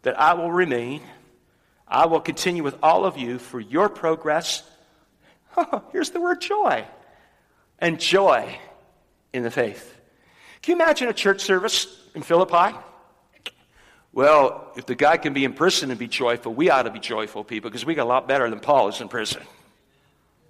that 0.00 0.18
I 0.18 0.32
will 0.32 0.50
remain. 0.50 1.02
I 1.86 2.06
will 2.06 2.20
continue 2.20 2.62
with 2.62 2.78
all 2.82 3.04
of 3.04 3.18
you 3.18 3.38
for 3.38 3.60
your 3.60 3.90
progress. 3.90 4.62
here's 5.92 6.08
the 6.08 6.22
word 6.22 6.40
joy. 6.40 6.86
And 7.78 8.00
joy 8.00 8.58
in 9.34 9.42
the 9.42 9.50
faith. 9.50 9.94
Can 10.62 10.78
you 10.78 10.82
imagine 10.82 11.08
a 11.08 11.12
church 11.12 11.42
service 11.42 11.86
in 12.14 12.22
Philippi? 12.22 12.74
Well, 14.14 14.70
if 14.76 14.86
the 14.86 14.94
guy 14.94 15.16
can 15.16 15.32
be 15.32 15.44
in 15.44 15.54
prison 15.54 15.90
and 15.90 15.98
be 15.98 16.06
joyful, 16.06 16.54
we 16.54 16.70
ought 16.70 16.84
to 16.84 16.90
be 16.90 17.00
joyful 17.00 17.42
people 17.42 17.68
because 17.68 17.84
we 17.84 17.96
got 17.96 18.04
a 18.04 18.08
lot 18.08 18.28
better 18.28 18.48
than 18.48 18.60
Paul 18.60 18.86
is 18.86 19.00
in 19.00 19.08
prison. 19.08 19.42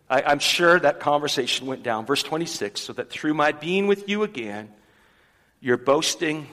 I, 0.08 0.32
am 0.32 0.38
sure 0.38 0.78
that 0.78 1.00
conversation 1.00 1.66
went 1.66 1.82
down. 1.82 2.04
Verse 2.04 2.22
26 2.22 2.82
so 2.82 2.92
that 2.92 3.08
through 3.08 3.32
my 3.32 3.52
being 3.52 3.86
with 3.86 4.06
you 4.06 4.22
again, 4.22 4.70
your 5.60 5.78
boasting 5.78 6.46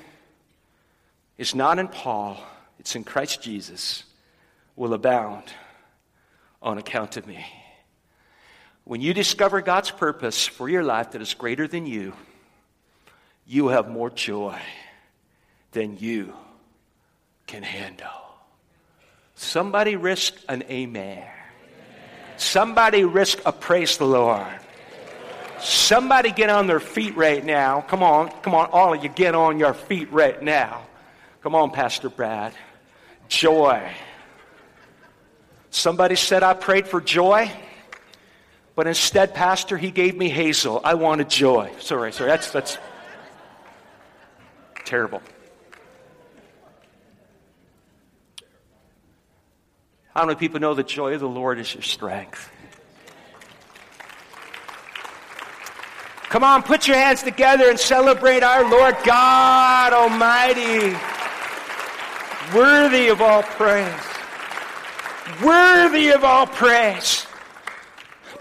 is 1.37 1.53
not 1.53 1.79
in 1.79 1.89
Paul, 1.89 2.41
it's 2.79 2.95
in 2.95 3.03
Christ 3.03 3.41
Jesus, 3.41 4.05
will 4.77 4.93
abound 4.93 5.43
on 6.61 6.77
account 6.77 7.17
of 7.17 7.27
me. 7.27 7.45
When 8.85 9.01
you 9.01 9.13
discover 9.13 9.59
God's 9.61 9.91
purpose 9.91 10.47
for 10.47 10.69
your 10.69 10.83
life 10.83 11.11
that 11.11 11.21
is 11.21 11.33
greater 11.33 11.67
than 11.67 11.85
you, 11.85 12.13
you 13.45 13.67
have 13.67 13.89
more 13.89 14.09
joy 14.09 14.57
than 15.73 15.97
you 15.97 16.33
can 17.51 17.63
handle. 17.63 18.07
Somebody 19.35 19.97
risk 19.97 20.33
an 20.47 20.63
amen. 20.69 21.27
Somebody 22.37 23.03
risk 23.03 23.39
a 23.45 23.51
praise 23.51 23.97
the 23.97 24.05
Lord. 24.05 24.47
Somebody 25.59 26.31
get 26.31 26.49
on 26.49 26.67
their 26.67 26.79
feet 26.79 27.17
right 27.17 27.43
now. 27.43 27.81
Come 27.81 28.03
on, 28.03 28.29
come 28.41 28.55
on, 28.55 28.69
all 28.71 28.93
of 28.93 29.03
you 29.03 29.09
get 29.09 29.35
on 29.35 29.59
your 29.59 29.73
feet 29.73 30.09
right 30.13 30.41
now. 30.41 30.83
Come 31.43 31.53
on, 31.53 31.71
Pastor 31.71 32.09
Brad. 32.09 32.53
Joy. 33.27 33.83
Somebody 35.71 36.15
said 36.15 36.43
I 36.43 36.53
prayed 36.53 36.87
for 36.87 37.01
joy, 37.01 37.51
but 38.75 38.87
instead, 38.87 39.33
Pastor, 39.33 39.77
he 39.77 39.91
gave 39.91 40.15
me 40.15 40.29
hazel. 40.29 40.79
I 40.85 40.93
wanted 40.93 41.29
joy. 41.29 41.69
Sorry, 41.79 42.13
sorry, 42.13 42.29
that's, 42.29 42.49
that's 42.51 42.77
terrible. 44.85 45.21
How 50.13 50.25
many 50.25 50.37
people 50.37 50.59
know 50.59 50.73
the 50.73 50.83
joy 50.83 51.13
of 51.13 51.21
the 51.21 51.29
Lord 51.29 51.57
is 51.57 51.73
your 51.73 51.83
strength? 51.83 52.51
Come 56.23 56.43
on, 56.43 56.63
put 56.63 56.85
your 56.87 56.97
hands 56.97 57.23
together 57.23 57.69
and 57.69 57.79
celebrate 57.79 58.43
our 58.43 58.69
Lord 58.69 58.97
God 59.05 59.93
Almighty. 59.93 60.97
Worthy 62.53 63.07
of 63.07 63.21
all 63.21 63.43
praise. 63.43 63.93
Worthy 65.41 66.09
of 66.09 66.25
all 66.25 66.45
praise. 66.45 67.25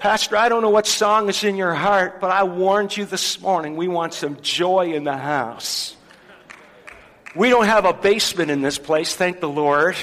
Pastor, 0.01 0.37
I 0.37 0.49
don't 0.49 0.63
know 0.63 0.71
what 0.71 0.89
song 0.89 1.29
is 1.29 1.45
in 1.45 1.55
your 1.55 1.75
heart, 1.75 2.21
but 2.21 2.31
I 2.31 2.43
warned 2.43 2.97
you 2.97 3.05
this 3.05 3.41
morning 3.41 3.77
we 3.77 3.87
want 3.87 4.15
some 4.15 4.41
joy 4.41 4.93
in 4.95 5.05
the 5.05 5.17
house. 5.17 5.95
We 7.37 7.49
don't 7.49 7.67
have 7.67 7.85
a 7.85 7.93
basement 7.93 8.51
in 8.51 8.61
this 8.61 8.79
place, 8.79 9.15
thank 9.15 9.39
the 9.39 9.49
Lord 9.49 9.97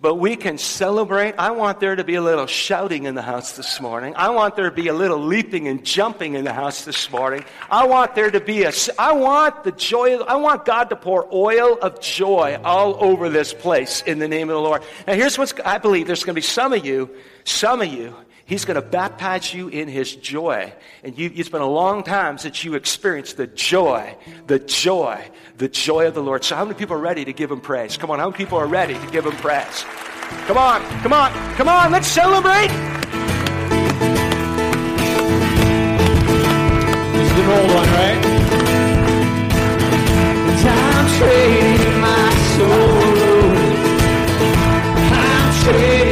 but 0.00 0.16
we 0.16 0.36
can 0.36 0.58
celebrate. 0.58 1.34
I 1.38 1.52
want 1.52 1.80
there 1.80 1.96
to 1.96 2.04
be 2.04 2.16
a 2.16 2.22
little 2.22 2.46
shouting 2.46 3.04
in 3.04 3.14
the 3.14 3.22
house 3.22 3.52
this 3.52 3.80
morning. 3.80 4.14
I 4.16 4.30
want 4.30 4.54
there 4.54 4.68
to 4.68 4.74
be 4.74 4.88
a 4.88 4.94
little 4.94 5.18
leaping 5.18 5.68
and 5.68 5.84
jumping 5.84 6.34
in 6.34 6.44
the 6.44 6.52
house 6.52 6.84
this 6.84 7.10
morning. 7.10 7.44
I 7.70 7.86
want 7.86 8.14
there 8.14 8.30
to 8.30 8.40
be 8.40 8.64
a, 8.64 8.72
I 8.98 9.12
want 9.12 9.64
the 9.64 9.72
joy, 9.72 10.18
I 10.18 10.36
want 10.36 10.64
God 10.64 10.90
to 10.90 10.96
pour 10.96 11.26
oil 11.32 11.78
of 11.80 12.00
joy 12.00 12.60
all 12.62 13.02
over 13.02 13.30
this 13.30 13.54
place 13.54 14.02
in 14.02 14.18
the 14.18 14.28
name 14.28 14.50
of 14.50 14.54
the 14.54 14.60
Lord. 14.60 14.82
Now 15.06 15.14
here's 15.14 15.38
what's, 15.38 15.54
I 15.64 15.78
believe 15.78 16.06
there's 16.06 16.24
going 16.24 16.34
to 16.34 16.40
be 16.40 16.42
some 16.42 16.72
of 16.72 16.84
you, 16.84 17.10
some 17.44 17.80
of 17.80 17.88
you, 17.88 18.14
He's 18.46 18.64
going 18.64 18.76
to 18.76 18.82
baptize 18.82 19.52
you 19.52 19.66
in 19.66 19.88
His 19.88 20.14
joy. 20.14 20.72
And 21.02 21.18
you, 21.18 21.32
it's 21.34 21.48
been 21.48 21.62
a 21.62 21.68
long 21.68 22.04
time 22.04 22.38
since 22.38 22.62
you 22.62 22.74
experienced 22.74 23.36
the 23.36 23.48
joy, 23.48 24.16
the 24.46 24.60
joy, 24.60 25.28
the 25.58 25.68
joy 25.68 26.06
of 26.06 26.14
the 26.14 26.22
Lord. 26.22 26.44
So, 26.44 26.54
how 26.56 26.64
many 26.64 26.76
people 26.76 26.96
are 26.96 27.00
ready 27.00 27.24
to 27.24 27.32
give 27.32 27.50
Him 27.50 27.60
praise? 27.60 27.96
Come 27.96 28.10
on, 28.10 28.18
how 28.18 28.26
many 28.26 28.36
people 28.36 28.58
are 28.58 28.66
ready 28.66 28.94
to 28.94 29.06
give 29.10 29.24
Him 29.24 29.36
praise? 29.36 29.84
Come 30.46 30.58
on, 30.58 30.82
come 31.00 31.12
on, 31.12 31.32
come 31.54 31.68
on, 31.68 31.92
let's 31.92 32.08
celebrate. 32.08 32.68
This 37.12 37.30
is 37.30 37.38
an 37.38 37.46
old 37.50 37.70
one, 37.74 37.88
right? 37.88 38.36
I'm 40.68 41.06
trading 41.18 42.00
my 42.00 42.34
soul. 42.56 43.16
I'm 45.12 45.54
trading 45.62 46.05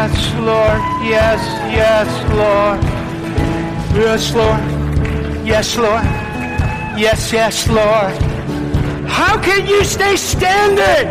yes, 0.00 0.34
Lord. 0.40 0.80
Yes, 1.04 1.40
yes, 1.80 2.08
Lord. 2.40 2.80
Yes, 3.92 4.34
Lord. 4.34 4.62
Yes, 5.46 5.76
Lord. 5.76 6.04
Yes, 6.96 7.32
yes, 7.32 7.68
Lord. 7.68 8.14
How 9.08 9.34
can 9.40 9.66
you 9.66 9.84
stay 9.84 10.16
standing? 10.16 11.06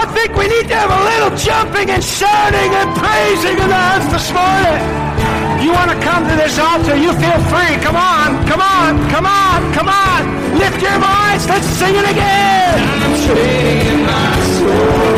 I 0.00 0.02
think 0.16 0.30
we 0.40 0.48
need 0.48 0.66
to 0.68 0.76
have 0.76 0.92
a 1.00 1.02
little 1.10 1.32
jumping 1.36 1.90
and 1.90 2.02
shouting 2.02 2.70
and 2.80 2.88
praising 2.96 3.56
in 3.64 3.68
the 3.68 3.82
house 3.88 4.08
this 4.16 4.28
morning. 4.32 4.80
You 5.60 5.72
want 5.72 5.90
to 5.92 5.98
come 6.00 6.22
to 6.30 6.36
this 6.36 6.56
altar, 6.58 6.96
you 6.96 7.12
feel 7.20 7.40
free. 7.52 7.74
Come 7.84 7.96
on, 7.96 8.46
come 8.48 8.62
on, 8.62 8.92
come 9.10 9.26
on, 9.26 9.58
come 9.74 9.88
on. 9.88 10.20
Lift 10.56 10.80
your 10.80 10.98
voice. 11.04 11.44
Let's 11.52 11.68
sing 11.80 11.94
it 12.00 12.06
again. 12.08 12.76
I'm 13.04 14.06
my 14.08 14.32
soul. 14.56 15.15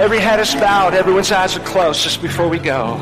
Every 0.00 0.18
head 0.18 0.40
is 0.40 0.54
bowed, 0.54 0.94
everyone's 0.94 1.30
eyes 1.30 1.54
are 1.58 1.60
closed 1.60 2.02
just 2.02 2.22
before 2.22 2.48
we 2.48 2.58
go. 2.58 2.96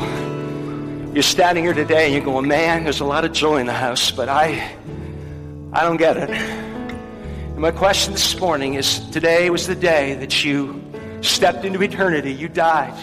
You're 1.13 1.23
standing 1.23 1.63
here 1.63 1.73
today 1.73 2.07
and 2.07 2.13
you're 2.13 2.25
going, 2.25 2.45
man, 2.45 2.83
there's 2.83 2.99
a 2.99 3.05
lot 3.05 3.23
of 3.23 3.31
joy 3.31 3.55
in 3.59 3.67
the 3.67 3.73
house, 3.73 4.11
but 4.11 4.27
I 4.27 4.75
I 5.71 5.83
don't 5.83 5.95
get 5.95 6.17
it. 6.17 6.29
And 6.29 7.57
my 7.59 7.71
question 7.71 8.11
this 8.11 8.37
morning 8.37 8.73
is 8.73 8.99
today 9.11 9.49
was 9.49 9.65
the 9.65 9.75
day 9.75 10.15
that 10.15 10.43
you 10.43 10.83
stepped 11.21 11.63
into 11.63 11.81
eternity, 11.81 12.33
you 12.33 12.49
died. 12.49 12.99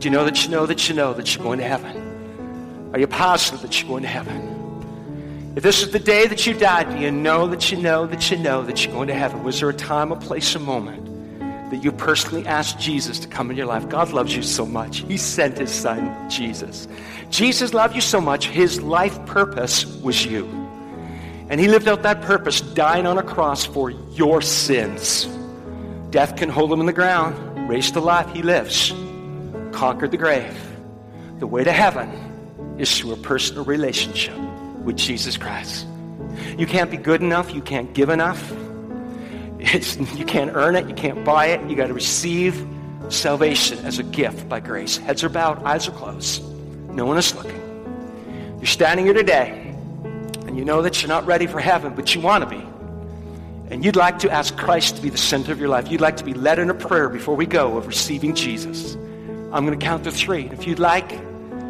Do 0.00 0.08
you 0.08 0.12
know 0.12 0.24
that 0.24 0.42
you 0.42 0.50
know 0.50 0.64
that 0.64 0.88
you 0.88 0.94
know 0.94 1.12
that 1.12 1.34
you're 1.34 1.44
going 1.44 1.58
to 1.58 1.68
heaven? 1.68 2.90
Are 2.94 2.98
you 2.98 3.06
positive 3.06 3.60
that 3.60 3.78
you're 3.78 3.90
going 3.90 4.04
to 4.04 4.08
heaven? 4.08 5.52
If 5.56 5.62
this 5.62 5.82
is 5.82 5.92
the 5.92 5.98
day 5.98 6.26
that 6.26 6.46
you 6.46 6.54
died, 6.54 6.88
do 6.88 6.96
you 6.96 7.10
know 7.10 7.48
that 7.48 7.70
you 7.70 7.76
know 7.76 8.06
that 8.06 8.30
you 8.30 8.38
know 8.38 8.62
that 8.62 8.82
you're 8.82 8.94
going 8.94 9.08
to 9.08 9.14
heaven? 9.14 9.44
Was 9.44 9.60
there 9.60 9.68
a 9.68 9.74
time, 9.74 10.10
a 10.10 10.16
place, 10.16 10.54
a 10.54 10.58
moment 10.58 11.15
that 11.70 11.82
you 11.82 11.92
personally 11.92 12.46
asked 12.46 12.78
Jesus 12.78 13.18
to 13.20 13.28
come 13.28 13.50
in 13.50 13.56
your 13.56 13.66
life? 13.66 13.88
God 13.88 14.12
loves 14.12 14.34
you 14.34 14.42
so 14.42 14.64
much. 14.64 14.98
He 14.98 15.16
sent 15.16 15.58
his 15.58 15.70
son, 15.70 16.30
Jesus. 16.30 16.88
Jesus 17.30 17.74
loved 17.74 17.94
you 17.94 18.00
so 18.00 18.20
much, 18.20 18.48
his 18.48 18.80
life 18.80 19.24
purpose 19.26 19.84
was 20.02 20.24
you. 20.24 20.46
And 21.48 21.60
he 21.60 21.68
lived 21.68 21.88
out 21.88 22.02
that 22.02 22.22
purpose, 22.22 22.60
dying 22.60 23.06
on 23.06 23.18
a 23.18 23.22
cross 23.22 23.64
for 23.64 23.90
your 23.90 24.42
sins. 24.42 25.26
Death 26.10 26.36
can 26.36 26.48
hold 26.48 26.72
him 26.72 26.80
in 26.80 26.86
the 26.86 26.92
ground, 26.92 27.68
raised 27.68 27.94
to 27.94 28.00
life, 28.00 28.28
he 28.32 28.42
lives, 28.42 28.92
conquered 29.72 30.10
the 30.10 30.16
grave. 30.16 30.56
The 31.38 31.46
way 31.46 31.64
to 31.64 31.72
heaven 31.72 32.08
is 32.78 32.98
through 32.98 33.12
a 33.12 33.16
personal 33.16 33.64
relationship 33.64 34.36
with 34.82 34.96
Jesus 34.96 35.36
Christ. 35.36 35.86
You 36.58 36.66
can't 36.66 36.90
be 36.90 36.96
good 36.96 37.22
enough. 37.22 37.54
You 37.54 37.62
can't 37.62 37.92
give 37.92 38.08
enough. 38.08 38.52
It's, 39.74 39.96
you 40.16 40.24
can't 40.24 40.52
earn 40.54 40.76
it. 40.76 40.88
You 40.88 40.94
can't 40.94 41.24
buy 41.24 41.46
it. 41.46 41.68
You 41.68 41.76
got 41.76 41.88
to 41.88 41.94
receive 41.94 42.66
salvation 43.08 43.84
as 43.84 43.98
a 43.98 44.02
gift 44.02 44.48
by 44.48 44.60
grace. 44.60 44.96
Heads 44.96 45.24
are 45.24 45.28
bowed, 45.28 45.62
eyes 45.64 45.88
are 45.88 45.92
closed. 45.92 46.42
No 46.90 47.04
one 47.04 47.18
is 47.18 47.34
looking. 47.34 47.62
You're 48.58 48.66
standing 48.66 49.04
here 49.04 49.14
today, 49.14 49.74
and 50.46 50.56
you 50.56 50.64
know 50.64 50.82
that 50.82 51.02
you're 51.02 51.08
not 51.08 51.26
ready 51.26 51.46
for 51.46 51.60
heaven, 51.60 51.94
but 51.94 52.14
you 52.14 52.20
want 52.20 52.44
to 52.44 52.50
be. 52.50 52.64
And 53.68 53.84
you'd 53.84 53.96
like 53.96 54.20
to 54.20 54.30
ask 54.30 54.56
Christ 54.56 54.96
to 54.96 55.02
be 55.02 55.10
the 55.10 55.18
center 55.18 55.52
of 55.52 55.58
your 55.58 55.68
life. 55.68 55.90
You'd 55.90 56.00
like 56.00 56.16
to 56.18 56.24
be 56.24 56.34
led 56.34 56.58
in 56.58 56.70
a 56.70 56.74
prayer 56.74 57.08
before 57.08 57.34
we 57.34 57.46
go 57.46 57.76
of 57.76 57.86
receiving 57.86 58.34
Jesus. 58.34 58.94
I'm 59.52 59.66
going 59.66 59.78
to 59.78 59.84
count 59.84 60.04
to 60.04 60.12
three. 60.12 60.48
If 60.50 60.66
you'd 60.66 60.78
like 60.78 61.08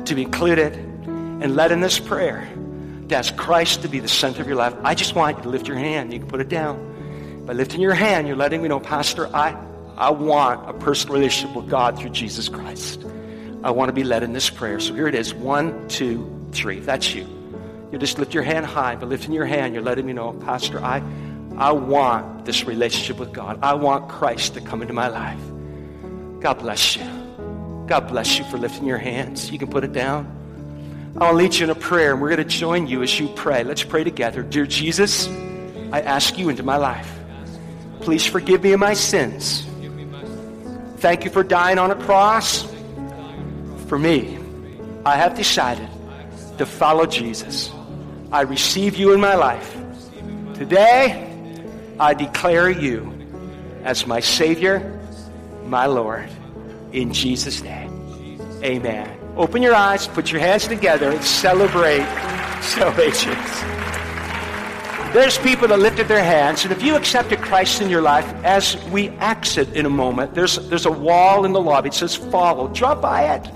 to 0.05 0.15
be 0.15 0.23
included 0.23 0.75
and 0.75 1.57
led 1.57 1.73
in 1.73 1.81
this 1.81 1.99
prayer, 1.99 2.49
to 3.09 3.17
ask 3.17 3.37
Christ 3.37 3.83
to 3.83 3.89
be 3.89 4.01
the 4.01 4.09
center 4.09 4.43
of 4.43 4.49
your 4.49 4.57
life, 4.57 4.75
I 4.83 4.95
just 4.95 5.15
want 5.15 5.39
you 5.39 5.43
to 5.45 5.49
lift 5.49 5.69
your 5.69 5.77
hand. 5.77 6.13
You 6.13 6.19
can 6.19 6.29
put 6.29 6.41
it 6.41 6.49
down. 6.49 6.96
By 7.47 7.53
lifting 7.53 7.81
your 7.81 7.95
hand, 7.95 8.27
you're 8.27 8.37
letting 8.37 8.61
me 8.61 8.69
know, 8.69 8.81
Pastor, 8.81 9.29
I, 9.35 9.57
I 9.97 10.11
want 10.11 10.69
a 10.69 10.73
personal 10.73 11.15
relationship 11.15 11.55
with 11.55 11.71
God 11.71 11.97
through 11.97 12.11
Jesus 12.11 12.49
Christ. 12.49 13.05
I 13.63 13.71
want 13.71 13.89
to 13.89 13.93
be 13.93 14.03
led 14.03 14.25
in 14.25 14.33
this 14.33 14.51
prayer. 14.51 14.81
So 14.81 14.93
here 14.95 15.07
it 15.07 15.15
is. 15.15 15.33
One, 15.33 15.87
two, 15.87 16.29
three. 16.51 16.81
That's 16.81 17.15
you. 17.15 17.25
You 17.93 17.99
just 17.99 18.19
lift 18.19 18.35
your 18.35 18.43
hand 18.43 18.67
high. 18.67 18.97
By 18.97 19.07
lifting 19.07 19.33
your 19.33 19.47
hand, 19.47 19.75
you're 19.75 19.83
letting 19.85 20.07
me 20.07 20.13
know, 20.13 20.33
Pastor, 20.33 20.85
I, 20.85 21.01
I 21.57 21.71
want 21.71 22.45
this 22.47 22.65
relationship 22.65 23.19
with 23.19 23.33
God. 23.33 23.61
I 23.63 23.75
want 23.75 24.09
Christ 24.09 24.55
to 24.55 24.61
come 24.61 24.83
into 24.83 24.93
my 24.93 25.07
life. 25.07 25.41
God 26.41 26.55
bless 26.55 26.97
you. 26.97 27.05
God 27.87 28.09
bless 28.09 28.41
you 28.41 28.45
for 28.47 28.59
lifting 28.59 28.87
your 28.87 28.99
hands. 28.99 29.53
You 29.53 29.59
can 29.61 29.69
put 29.69 29.85
it 29.85 29.93
down. 29.93 30.33
I'll 31.21 31.33
lead 31.33 31.55
you 31.55 31.63
in 31.63 31.71
a 31.71 31.77
prayer, 31.77 32.13
and 32.13 32.21
we're 32.21 32.35
going 32.35 32.47
to 32.47 32.57
join 32.57 32.89
you 32.89 33.05
as 33.05 33.21
you 33.21 33.29
pray. 33.29 33.63
Let's 33.63 33.85
pray 33.85 34.03
together. 34.03 34.43
Dear 34.43 34.67
Jesus, 34.67 35.29
I 35.93 36.01
ask 36.01 36.37
you 36.37 36.49
into 36.49 36.65
my 36.65 36.77
life. 36.77 37.09
Please 38.01 38.27
forgive 38.27 38.63
me 38.63 38.73
of 38.73 38.81
my 38.81 38.95
sins. 38.95 39.67
Thank 40.99 41.25
you 41.25 41.31
for 41.31 41.43
dying 41.43 41.79
on 41.79 41.91
a 41.91 41.95
cross 41.95 42.67
for 43.87 43.99
me. 43.99 44.39
I 45.05 45.17
have 45.17 45.37
decided 45.37 45.89
to 46.59 46.67
follow 46.67 47.07
Jesus. 47.07 47.71
I 48.33 48.43
receive 48.43 48.97
you 48.97 49.13
in 49.13 49.21
my 49.21 49.35
life. 49.35 49.77
Today, 50.55 51.23
I 52.01 52.15
declare 52.15 52.71
you 52.71 53.13
as 53.85 54.07
my 54.07 54.21
Savior, 54.21 55.01
my 55.65 55.87
Lord. 55.87 56.29
In 56.93 57.13
Jesus' 57.13 57.63
name, 57.63 58.41
amen. 58.63 59.19
Open 59.37 59.63
your 59.63 59.75
eyes, 59.75 60.07
put 60.07 60.33
your 60.33 60.41
hands 60.41 60.67
together, 60.67 61.11
and 61.11 61.23
celebrate 61.23 62.07
salvation. 62.63 63.37
There's 65.17 65.39
people 65.39 65.67
that 65.69 65.79
lifted 65.79 66.09
their 66.09 66.23
hands, 66.23 66.65
and 66.65 66.73
if 66.73 66.83
you 66.83 66.95
accepted 66.95 67.41
Christ 67.41 67.81
in 67.81 67.89
your 67.89 68.03
life, 68.03 68.27
as 68.45 68.77
we 68.89 69.09
exit 69.09 69.73
in 69.73 69.87
a 69.87 69.89
moment, 69.89 70.35
there's, 70.35 70.57
there's 70.69 70.85
a 70.85 70.91
wall 70.91 71.47
in 71.47 71.53
the 71.53 71.61
lobby. 71.61 71.89
It 71.89 71.95
says 71.95 72.15
follow. 72.15 72.69
Drop 72.69 73.01
by 73.01 73.35
it 73.35 73.51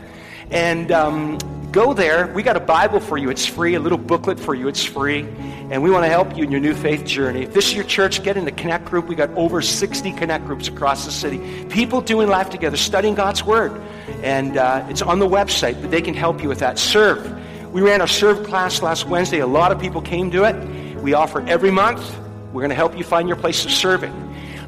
and 0.50 0.90
um, 0.90 1.36
go 1.70 1.92
there. 1.92 2.28
We 2.28 2.42
got 2.42 2.56
a 2.56 2.60
Bible 2.60 2.98
for 2.98 3.18
you. 3.18 3.28
It's 3.28 3.44
free, 3.44 3.74
a 3.74 3.78
little 3.78 3.98
booklet 3.98 4.40
for 4.40 4.54
you. 4.54 4.68
It's 4.68 4.82
free. 4.82 5.28
And 5.70 5.82
we 5.82 5.90
want 5.90 6.04
to 6.04 6.08
help 6.08 6.34
you 6.34 6.44
in 6.44 6.50
your 6.50 6.62
new 6.62 6.72
faith 6.72 7.04
journey. 7.04 7.42
If 7.42 7.52
this 7.52 7.66
is 7.66 7.74
your 7.74 7.84
church, 7.84 8.22
get 8.22 8.38
in 8.38 8.46
the 8.46 8.52
Connect 8.52 8.86
group. 8.86 9.06
We 9.06 9.14
got 9.14 9.28
over 9.34 9.60
60 9.60 10.12
Connect 10.12 10.46
groups 10.46 10.66
across 10.66 11.04
the 11.04 11.12
city. 11.12 11.66
People 11.66 12.00
doing 12.00 12.30
life 12.30 12.48
together, 12.48 12.78
studying 12.78 13.14
God's 13.14 13.44
Word. 13.44 13.78
And 14.22 14.56
uh, 14.56 14.86
it's 14.88 15.02
on 15.02 15.18
the 15.18 15.28
website, 15.28 15.78
but 15.82 15.90
they 15.90 16.00
can 16.00 16.14
help 16.14 16.42
you 16.42 16.48
with 16.48 16.60
that. 16.60 16.78
Serve. 16.78 17.38
We 17.70 17.82
ran 17.82 18.00
our 18.00 18.08
serve 18.08 18.46
class 18.46 18.80
last 18.80 19.06
Wednesday. 19.08 19.40
A 19.40 19.46
lot 19.46 19.72
of 19.72 19.78
people 19.78 20.00
came 20.00 20.30
to 20.30 20.44
it. 20.44 20.80
We 21.00 21.14
offer 21.14 21.40
every 21.46 21.70
month. 21.70 22.16
We're 22.52 22.60
going 22.60 22.70
to 22.70 22.76
help 22.76 22.96
you 22.96 23.04
find 23.04 23.28
your 23.28 23.36
place 23.36 23.64
of 23.64 23.70
serving. 23.70 24.12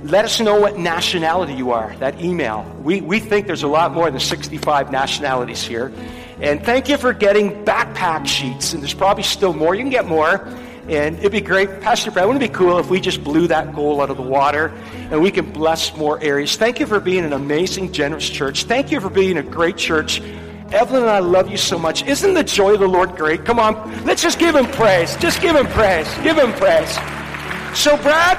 Let 0.04 0.24
us 0.24 0.40
know 0.40 0.58
what 0.58 0.78
nationality 0.78 1.52
you 1.52 1.70
are, 1.70 1.94
that 1.96 2.20
email. 2.20 2.64
We, 2.82 3.00
we 3.00 3.20
think 3.20 3.46
there's 3.46 3.62
a 3.62 3.68
lot 3.68 3.92
more 3.92 4.10
than 4.10 4.18
65 4.18 4.90
nationalities 4.90 5.62
here. 5.62 5.92
And 6.40 6.64
thank 6.64 6.88
you 6.88 6.96
for 6.96 7.12
getting 7.12 7.64
backpack 7.64 8.26
sheets. 8.26 8.72
And 8.72 8.82
there's 8.82 8.94
probably 8.94 9.22
still 9.22 9.52
more. 9.52 9.74
You 9.74 9.82
can 9.82 9.90
get 9.90 10.06
more. 10.06 10.44
And 10.88 11.16
it'd 11.18 11.30
be 11.30 11.40
great. 11.40 11.80
Pastor 11.80 12.10
Brad, 12.10 12.26
wouldn't 12.26 12.42
it 12.42 12.48
be 12.48 12.54
cool 12.54 12.78
if 12.78 12.90
we 12.90 13.00
just 13.00 13.22
blew 13.22 13.46
that 13.46 13.74
goal 13.74 14.00
out 14.00 14.10
of 14.10 14.16
the 14.16 14.22
water 14.24 14.72
and 15.12 15.22
we 15.22 15.30
can 15.30 15.52
bless 15.52 15.96
more 15.96 16.20
areas? 16.20 16.56
Thank 16.56 16.80
you 16.80 16.86
for 16.86 16.98
being 16.98 17.24
an 17.24 17.32
amazing, 17.32 17.92
generous 17.92 18.28
church. 18.28 18.64
Thank 18.64 18.90
you 18.90 19.00
for 19.00 19.08
being 19.08 19.38
a 19.38 19.42
great 19.42 19.76
church. 19.76 20.20
Evelyn 20.72 21.02
and 21.02 21.10
I 21.10 21.18
love 21.18 21.50
you 21.50 21.56
so 21.56 21.78
much. 21.78 22.02
Isn't 22.04 22.34
the 22.34 22.44
joy 22.44 22.74
of 22.74 22.80
the 22.80 22.88
Lord 22.88 23.16
great? 23.16 23.44
Come 23.44 23.58
on, 23.58 23.74
let's 24.04 24.22
just 24.22 24.38
give 24.38 24.54
him 24.54 24.66
praise. 24.66 25.16
Just 25.16 25.40
give 25.40 25.54
him 25.54 25.66
praise. 25.66 26.08
Give 26.22 26.36
him 26.36 26.52
praise. 26.54 26.92
So, 27.74 27.96
Brad, 27.98 28.38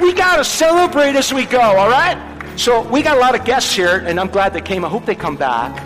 we 0.00 0.12
got 0.12 0.36
to 0.36 0.44
celebrate 0.44 1.16
as 1.16 1.32
we 1.32 1.46
go, 1.46 1.60
all 1.60 1.88
right? 1.88 2.18
So, 2.56 2.82
we 2.88 3.02
got 3.02 3.16
a 3.16 3.20
lot 3.20 3.38
of 3.38 3.44
guests 3.44 3.74
here, 3.74 4.02
and 4.06 4.18
I'm 4.18 4.28
glad 4.28 4.52
they 4.52 4.60
came. 4.60 4.84
I 4.84 4.88
hope 4.88 5.06
they 5.06 5.14
come 5.14 5.36
back. 5.36 5.80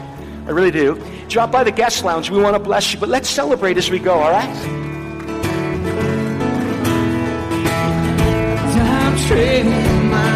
I 0.46 0.50
really 0.50 0.70
do. 0.70 1.00
Drop 1.28 1.50
by 1.50 1.64
the 1.64 1.72
guest 1.72 2.04
lounge. 2.04 2.30
We 2.30 2.40
want 2.40 2.54
to 2.54 2.62
bless 2.62 2.92
you, 2.92 3.00
but 3.00 3.08
let's 3.08 3.28
celebrate 3.28 3.76
as 3.76 3.90
we 3.90 3.98
go, 3.98 4.14
all 4.14 4.30
right? 4.30 4.80
trading 9.26 9.70
my 10.10 10.34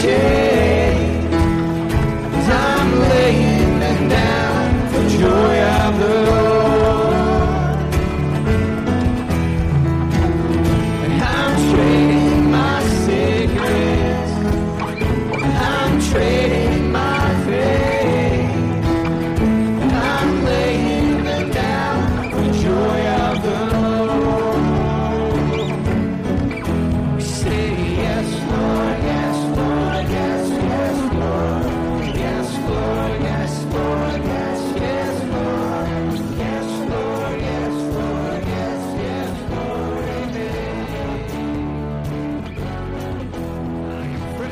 shade 0.00 1.34
as 2.38 2.48
I'm 2.48 3.00
laying 3.00 4.08
down 4.08 4.88
for 4.88 5.02
joy 5.18 5.60
of 5.60 5.98
the 5.98 6.49